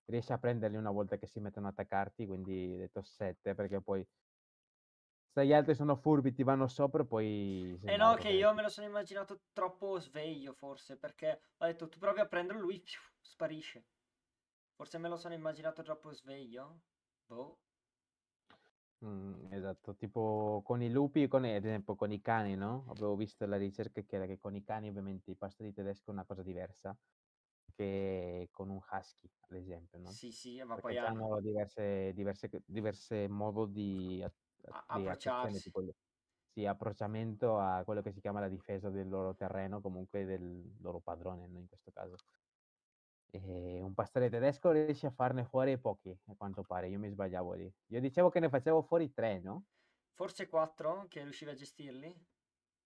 [0.07, 3.81] riesci a prenderli una volta che si mettono a attaccarti, quindi ho detto 7 perché
[3.81, 4.05] poi
[5.33, 7.79] se gli altri sono furbi ti vanno sopra poi...
[7.85, 8.37] Eh no, che sai.
[8.37, 12.63] io me lo sono immaginato troppo sveglio, forse, perché ho detto tu provi a prenderlo,
[12.63, 13.85] lui piu, sparisce.
[14.81, 16.87] Forse me lo sono immaginato troppo sveglio?
[17.27, 17.61] Boh.
[19.05, 22.85] Mm, esatto, tipo con i lupi, con, ad esempio con i cani, no?
[22.89, 26.13] Avevo visto la ricerca che era che con i cani ovviamente i pastori tedeschi è
[26.13, 26.99] una cosa diversa
[27.75, 30.11] che con un husky, ad esempio, no?
[30.13, 34.33] Sì, sì, ma Perché poi hanno diverse, diverse, diverse modo di, a-
[34.87, 35.71] di approcciarsi.
[35.71, 35.83] tipo
[36.53, 41.01] sì, approcciamento a quello che si chiama la difesa del loro terreno, comunque del loro
[41.01, 41.59] padrone, no?
[41.59, 42.17] In questo caso.
[43.33, 47.53] E un pastore tedesco riesce a farne fuori pochi, a quanto pare, io mi sbagliavo
[47.55, 47.73] lì.
[47.89, 49.67] Io dicevo che ne facevo fuori tre, no?
[50.15, 52.27] Forse 4 che riuscivi a gestirli?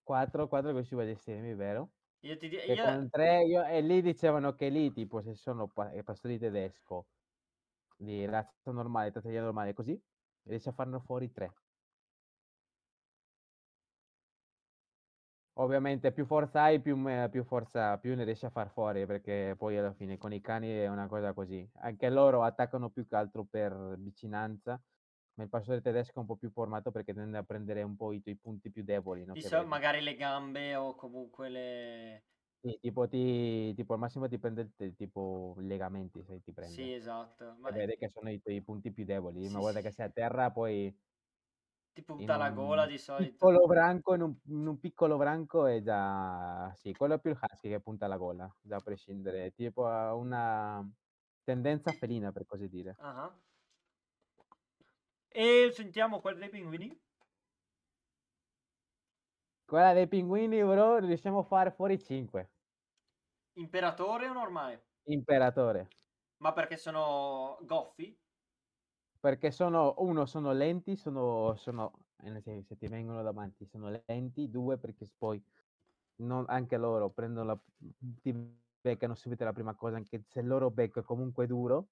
[0.02, 1.94] 4, 4 che riuscivo a gestirmi, vero?
[2.22, 5.68] Io ti di- Che io- 3 io e lì dicevano che lì, tipo, se sono
[5.68, 7.08] pa pastori tedesco
[7.96, 10.00] di razza normale, trattaglia normale così,
[10.44, 11.52] riesci a farne fuori 3.
[15.56, 19.54] Ovviamente più forza hai, più me più forza più ne riesci a far fuori, perché
[19.56, 21.68] poi alla fine con i cani è una cosa così.
[21.74, 24.82] Anche loro attaccano più che altro per vicinanza,
[25.34, 28.12] ma il pastore tedesco è un po' più formato perché tende a prendere un po'
[28.12, 29.74] i tuoi punti più deboli, no, di che so- vedi.
[29.74, 32.24] magari le gambe o comunque le...
[32.66, 36.52] Sì, tipo ti tipo al massimo ti prende il t tipo i legamenti se ti
[36.54, 36.86] prende.
[36.86, 37.56] Sì, esatto.
[37.60, 39.44] Ma vede che sono i tuoi punti più deboli.
[39.44, 39.82] Sì, Una volta sì.
[39.82, 40.94] che sei a terra poi
[41.94, 43.38] ti punta la gola di solito.
[43.38, 47.38] piccolo branco in un in un piccolo branco è già sì, quello è più il
[47.40, 49.52] husky che punta la gola, già a prescindere.
[49.52, 50.84] Tipo ha una
[51.44, 52.98] tendenza felina, per così dire.
[52.98, 53.34] Ah.
[55.30, 56.98] E sentiamo quella dei pinguini?
[59.68, 62.50] Quella dei pinguini, bro, riusciamo a fare fuori 5.
[63.56, 64.86] Imperatore o normale?
[65.06, 65.88] Imperatore.
[66.40, 68.16] Ma perché sono goffi?
[69.24, 71.92] Perché sono 1 sono lenti, sono sono
[72.24, 75.42] eh, se ti vengono davanti sono lenti, 2 perché poi
[76.16, 77.58] non anche loro prendono la
[78.20, 78.34] ti
[78.82, 81.88] beccano subito la prima cosa, anche se il loro becco è comunque duro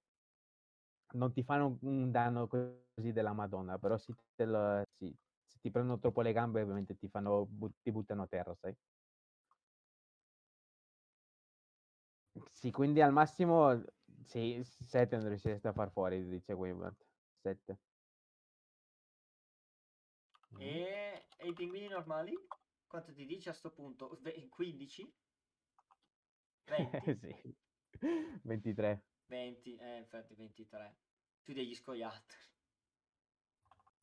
[1.13, 5.15] non ti fanno un danno così della Madonna, però se te l sì,
[5.45, 7.47] se ti prendono troppo le gambe ovviamente ti fanno
[7.81, 8.75] ti buttano a terra, sai?
[12.51, 13.81] Sì, quindi al massimo
[14.23, 16.95] sì, 7 non riuscireste a far fuori, dice Wayward.
[17.43, 17.77] 7.
[20.51, 20.61] Mh.
[20.61, 21.25] E...
[21.37, 22.33] e i pinguini normali?
[22.87, 24.17] Quanto ti dice a sto punto?
[24.21, 25.13] Ve- 15?
[26.65, 27.15] 20?
[27.19, 27.55] Sì.
[28.43, 29.01] 23.
[29.27, 30.95] 20, eh, infatti 23.
[31.43, 32.41] Più degli scoiattoli.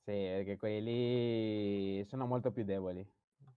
[0.04, 3.06] Sì, perché quelli sono molto più deboli.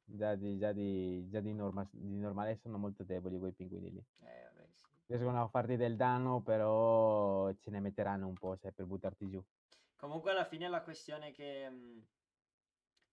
[0.06, 4.06] Già di già di già di norma di normale sono molto deboli quei pinguini lì.
[4.20, 4.84] Eh, vabbè, sì.
[5.08, 9.44] Riescono a farti del danno, però ce ne metteranno un po', sai, per buttarti giù.
[10.04, 12.08] Comunque alla fine la questione è che mh,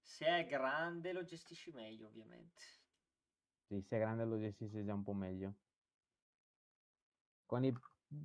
[0.03, 2.63] se è grande lo gestisci meglio, ovviamente.
[3.69, 5.55] Sì, se è grande lo gestisci già un po' meglio.
[7.47, 7.73] Con i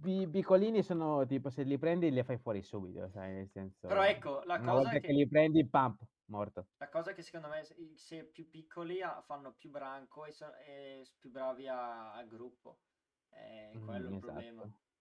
[0.01, 4.03] pi piccolini sono tipo se li prendi li fai fuori subito, sai, nel senso Però
[4.03, 5.01] ecco, la cosa volta che...
[5.01, 6.67] che li prendi, pam, morto.
[6.77, 7.63] La cosa che secondo me,
[7.95, 12.81] se- più piccoli fanno più branco e sono e s- più bravi a, a gruppo.
[13.27, 14.63] È quello Mh, il problema.
[14.63, 14.73] esatto.
[14.89, 14.94] Se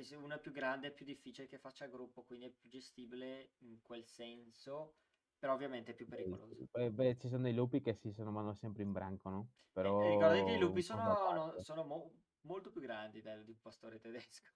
[0.00, 3.54] se uno è più grande è più difficile che faccia gruppo, quindi è più gestibile
[3.58, 5.00] in quel senso,
[5.38, 6.70] però ovviamente è più Beh, pericoloso.
[6.70, 9.90] poi beh, ci sono i lupi che si sono vanno sempre in branco, no, E,
[9.98, 13.60] e ricordati che i però lupi sono, no- sono mo- molto più grandi del, un
[13.60, 14.50] pastore tedesco.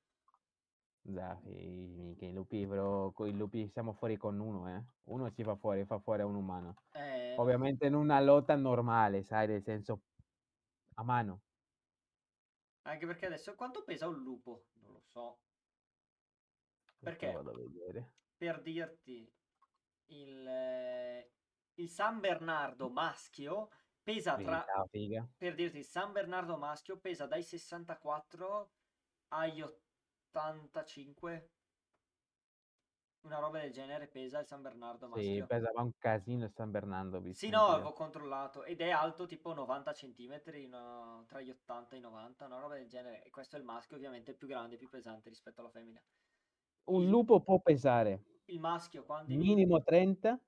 [1.09, 4.85] Già, i minchia, i lupi però coi lupi siamo fuori con 1, eh.
[5.05, 6.75] 1 ci fa fuori, fa fuori a un umano.
[6.95, 7.39] Eh.
[7.39, 10.03] Ovviamente in una lotta normale, sai, nel senso
[10.95, 11.43] a mano.
[12.87, 14.69] Anche perché adesso quanto pesa un lupo?
[15.17, 15.39] So.
[16.99, 18.13] Perché vado a vedere.
[18.37, 19.27] per dirti
[20.09, 21.33] il, eh,
[21.77, 23.71] il San Bernardo maschio
[24.03, 25.27] pesa tra figa.
[25.39, 28.73] per dirti il San Bernardo maschio pesa dai 64
[29.29, 31.51] agli 85
[33.27, 36.71] una roba del genere pesa il San Bernardo Sì, maschio pesava un casino il San
[36.71, 41.95] Bernardo, sì no avevo controllato ed è alto tipo 90 centimetri no, tra gli 80
[41.95, 43.23] e i 90 una roba del genere.
[43.23, 46.01] E questo è il maschio ovviamente più grande più pesante rispetto alla femmina.
[46.89, 50.41] Un lupo può pesare il maschio quando minimo 30,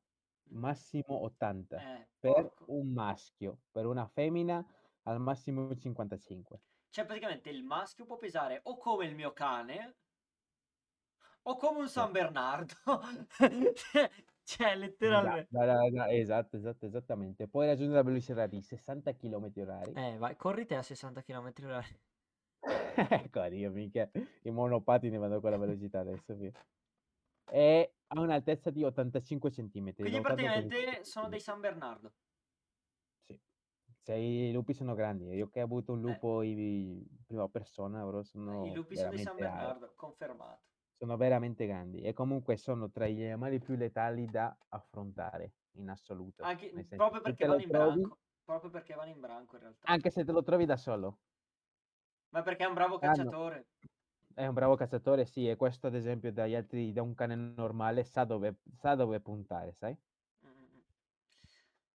[0.50, 0.60] Mm.
[0.60, 2.64] massimo 80 eh per porco.
[2.66, 4.64] un maschio, per una femmina
[5.02, 6.60] al massimo 55.
[6.94, 9.96] Cioè, praticamente il maschio può pesare o come il mio cane
[11.44, 11.88] O come un.
[11.88, 12.74] San Bernardo.
[14.48, 15.48] Cioè, letteralmente.
[15.50, 17.48] no, no, no, esatto, esatto, esattamente.
[17.48, 19.92] Puoi raggiungere la velocità di 60 chilometri orari.
[19.94, 22.00] Eh, vai, corri te a 60 km orari.
[23.28, 24.10] Ecco, io minchia,
[24.42, 26.50] i monopattini vanno con la velocità adesso, via.
[27.50, 32.12] E ha un'altezza di 85 centimetri, Quindi praticamente sono dei San Bernardo.
[33.26, 33.38] Sì.
[34.02, 36.02] Se i lupi sono grandi, io che ho avuto un Eh.
[36.12, 40.66] lupo in prima persona, I sono lupi sono dei San Bernardo, confermato.
[40.98, 46.42] Sono veramente grandi e comunque sono tra gli animali più letali da affrontare in assoluto.
[46.42, 48.18] Anche, senso, proprio perché vanno in trovi branco.
[48.44, 49.86] Proprio perché vanno in branco in realtà.
[49.86, 51.18] anche se te lo trovi da solo.
[52.30, 53.66] Ma perché è un bravo cacciatore.
[54.34, 58.04] è un bravo cacciatore, sì, e questo ad esempio dagli altri da un cane normale
[58.04, 59.96] sa dove sa dove puntare, sai?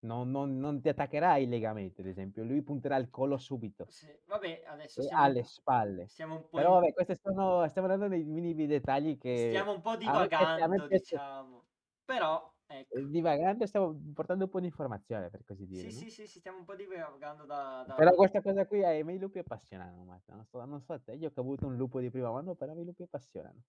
[0.03, 4.63] Non non non ti attaccherà illegalmente, ad esempio, lui punterà al collo subito Sì, vabbè,
[4.65, 6.11] adesso stiamo un alle spalle.
[6.13, 9.81] stiamo un po' Però vabbè, queste sono stiamo andando nei minimi dettagli che stiamo un
[9.81, 11.69] po' a me piace a me divagando, piace diciamo.
[12.05, 12.91] Però, ecco.
[12.91, 16.05] ehm, divagando stiamo portando un po' di informazione, per così dire, Sì, no?
[16.05, 19.19] sì, sì, sì, stiamo un po' divagando da Però da questa cosa qui me i
[19.19, 22.09] lupi appassionano, Matt, non so non so te, io che ho avuto un lupo di
[22.09, 23.63] prima mano, però a i lupi appassionano.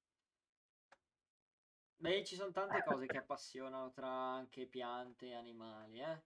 [2.00, 6.22] Beh, ci son tante cose che appassionano tra anche piante e animali, eh.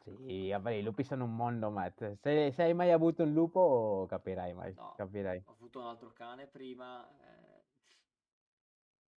[0.00, 2.14] Sì, vabbè, i lupi sono un mondo, Matt.
[2.14, 5.44] Se se hai mai avuto un lupo capirai mai No, capirai.
[5.44, 7.62] ho avuto un altro cane prima, ehm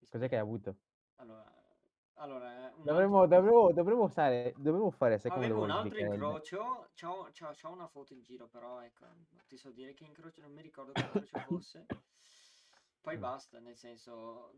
[0.09, 0.81] Cos'è che hai avuto?
[1.16, 1.55] Allora
[2.15, 7.31] allora, un altro Dovremmo dovremmo dovremmo usare dovremmo fare Avevo devo un altro incrocio, c'ho
[7.32, 10.53] c'ho c'ho una foto in giro, però ecco, non ti so dire che incrocio, non
[10.53, 11.91] mi ricordo che incrocio fosse.
[13.02, 13.18] Poi Mh.
[13.18, 14.52] basta, nel senso,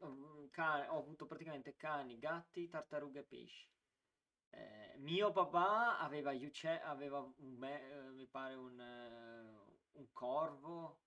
[0.00, 3.70] mhmm, ca ho avuto praticamente cani, gatti, tartarughe e pesci.
[4.50, 8.78] Ehm, mio papà aveva ucce aveva un me ehm, mi pare un
[9.96, 11.00] un corvo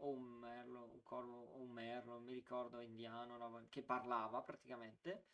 [0.00, 5.24] o un merlo, un corvo o un merlo, mi ricordo, indiano, che parlava praticamente.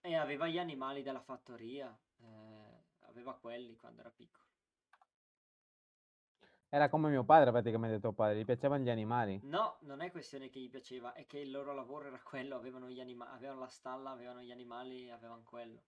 [0.00, 4.55] E aveva gli animali della fattoria, ehm, aveva quelli quando era piccolo.
[6.72, 9.40] Era come mio padre praticamente tuo padre, gli piacevano gli animali?
[9.44, 12.90] No, non è questione che gli piaceva, è che il loro lavoro era quello, avevano
[12.90, 15.84] gli anima avevano la stalla, avevano gli animali, avevan quello.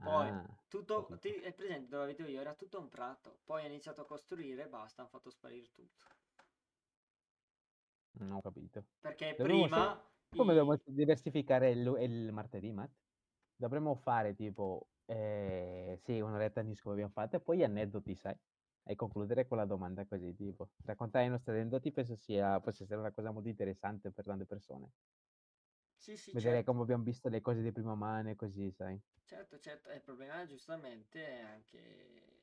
[0.00, 1.20] Poi Ah, tutto capito.
[1.20, 2.40] ti hai presente dove abito io?
[2.40, 6.04] Era tutto un prato, poi ha iniziato a costruire e basta, han fatto sparire tutto.
[8.14, 8.86] Mh, ho capito.
[9.00, 12.92] Perché Dovremmo prima sai come i diversificare il lu il martedì, Matt?
[13.56, 18.36] Dovremmo fare tipo, ehm, sì, un'oretta news come abbiam fatto e poi aneddoti, sai?
[18.86, 22.98] E concludere con la domanda così, tipo, raccontare i nostri aneddoti penso sia possa essere
[23.00, 24.92] una cosa molto interessante per tante persone.
[25.96, 26.64] Sì, sì, Vedere certo.
[26.64, 28.98] come abbiam visto le cose di prima mano e così, sai?
[29.28, 32.42] Certo, certo, il problema giustamente è anche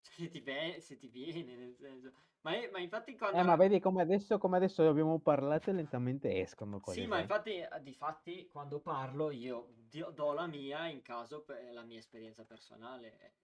[0.00, 2.12] se ti ve se ti viene, nel senso
[2.42, 6.40] ma i ma infatti quando Eh, ma vedi come adesso come adesso abbiamo parlato lentamente
[6.40, 7.20] escono Sì, cose, ma sai?
[7.20, 9.74] infatti a difatti quando parlo io
[10.12, 13.34] do la mia in caso pe la mia esperienza personale,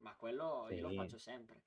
[0.00, 0.92] ma quello io lo Sì.
[0.92, 1.62] faccio sempre.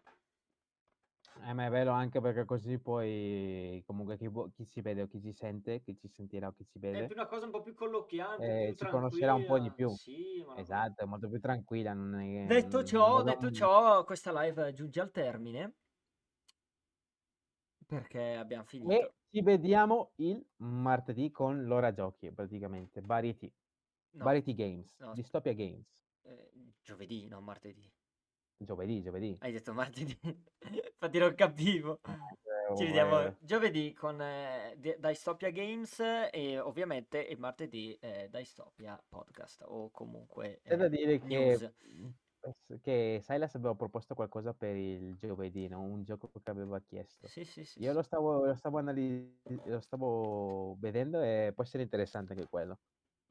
[1.42, 5.22] Eh, ma è bello anche perché così poi comunque chi chi si vede o chi
[5.22, 7.62] ci sente, chi ci sentirà o chi ci È vede più una cosa un po'
[7.62, 9.98] più colloquiale, ehm, più ci conoscerà un po' di più.
[9.98, 14.06] Sì, ma Esatto, è molto più tranquilla, non è Detto non ciò dovrà detto ciò,
[14.06, 15.76] questa live giunge al termine
[17.86, 19.04] perché abbiam finito.
[19.04, 23.54] E ci vediamo il martedì con l'ora giochi praticamente, Variety
[24.14, 24.40] No.
[24.40, 26.04] Variety Games, No, asp Dystopia Games.
[26.24, 27.92] ehm, giovedì, non martedì.
[28.62, 29.38] Giovedì, giovedì.
[29.40, 30.18] Hai detto martedì?
[30.92, 32.02] Infatti non capivo.
[32.04, 33.36] Eh, Ci oh, vediamo eh.
[33.40, 36.00] giovedì con D Dystopia Games
[36.32, 41.74] e ovviamente il martedì, ehm, Dystopia Podcast o comunque, C'è da dire che news.
[42.40, 47.28] pens che Silas aveva proposto qualcosa per il giovedì, no, un gioco che aveva chiesto.
[47.28, 47.96] Sì, sì, sì, Io sì.
[47.96, 52.78] lo stavo lo stavo anali lo stavo vedendo e può essere interessante anche quello.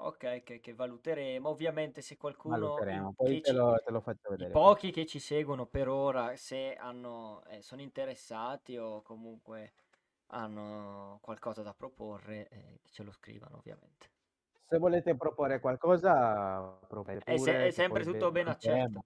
[0.00, 1.48] Okay, che che valuteremo.
[1.48, 4.62] Ovviamente se qualcuno Valuteremo, poi te lo te lo faccio i vedere poi.
[4.62, 9.72] pochi che ci seguono per ora, se hanno ehm, sono interessati o comunque
[10.28, 12.46] hanno qualcosa da proporre,
[12.80, 14.10] che ce lo scrivano ovviamente.
[14.70, 19.00] Se volete proporre qualcosa proponete È se è pure sempre tutto ben accetto.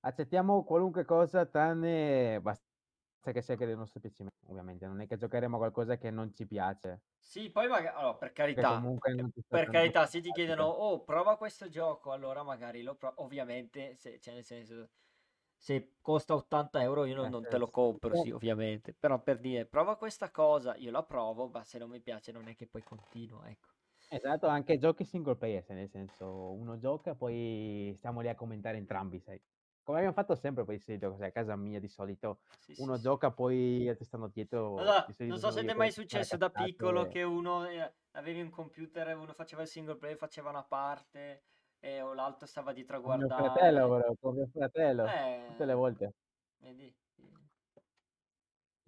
[0.00, 2.67] Accettiamo qualunque cosa tranne basta
[3.32, 6.32] che sia anche del nostro piacimento, ovviamente, non è che giocheremo a qualcosa che non
[6.34, 7.02] ci piace.
[7.24, 10.32] Sì, poi maga allora per Che carità, comunque non ci sta per carità se ti
[10.32, 10.68] chiedono: simpatica.
[10.68, 14.90] "Oh, prova questo gioco", allora magari lo pro ovviamente se cioè nel senso,
[15.56, 17.70] se costa 80 € io non Eh, non te lo
[18.00, 18.94] se compro, sì, ovviamente.
[18.94, 22.48] Però per dire: "Prova questa cosa", io la provo, ma se non mi piace non
[22.48, 23.68] è che poi continuo, ecco.
[24.10, 28.78] Esatto, anche giochi single player, cioè nel senso, uno gioca poi stiamo lì a commentare
[28.78, 29.38] entrambi, sai?
[29.88, 32.98] Come abbiamo fatto sempre poi solito, così a casa mia di solito, Sì, sì, uno
[32.98, 33.00] sì.
[33.00, 36.50] gioca poi gli altri stanno dietro, Allora, non so se ti è mai successo da
[36.50, 37.08] piccolo cazzate.
[37.08, 41.44] che uno eh, avevi un computer e uno faceva il single player, faceva una parte
[41.80, 43.96] e o l'altro stava dietro a Con mio fratello guardare.
[43.96, 46.12] però, con mio fratello, tutte le Eh, volte.
[46.58, 46.96] vedi?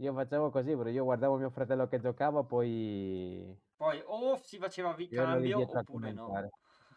[0.05, 4.95] Io facevo così, bro, io guardavo mio fratello che giocava, poi Poi o si faceva
[4.95, 6.49] vi cambio oppure no.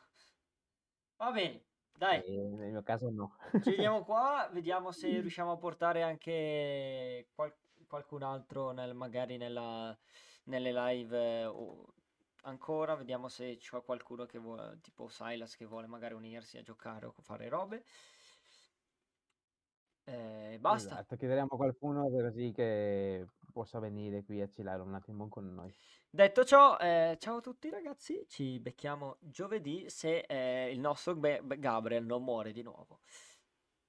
[1.19, 1.65] Va bene,
[1.97, 2.23] dai.
[2.25, 3.35] Ehm, nel mio caso no.
[3.61, 7.53] Chiudiamo qua, vediamo se riusciamo a portare anche qual-
[7.87, 9.97] qualcun altro nel- magari nella,
[10.45, 11.85] nelle live eh, o
[12.43, 17.05] ancora, vediamo se c'è qualcuno che vuole, tipo Silas che vuole magari unirsi a giocare
[17.05, 17.83] o fare robe.
[20.05, 20.95] Eh, basta.
[20.95, 25.73] Esatto, chiederemo a qualcuno così che possa venire qui a chillare un attimo con noi.
[26.09, 31.41] Detto ciò, eh, ciao a tutti ragazzi, ci becchiamo giovedì se eh, il nostro Be-
[31.43, 33.01] Be- Gabriel non muore di nuovo.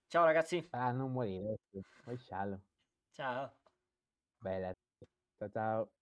[0.09, 1.57] Ciao ragazzi, Ah, non morire,
[2.17, 2.61] sciallo.
[3.13, 3.55] ciao.
[4.41, 4.73] Bella.
[5.39, 5.91] Ciao ciao.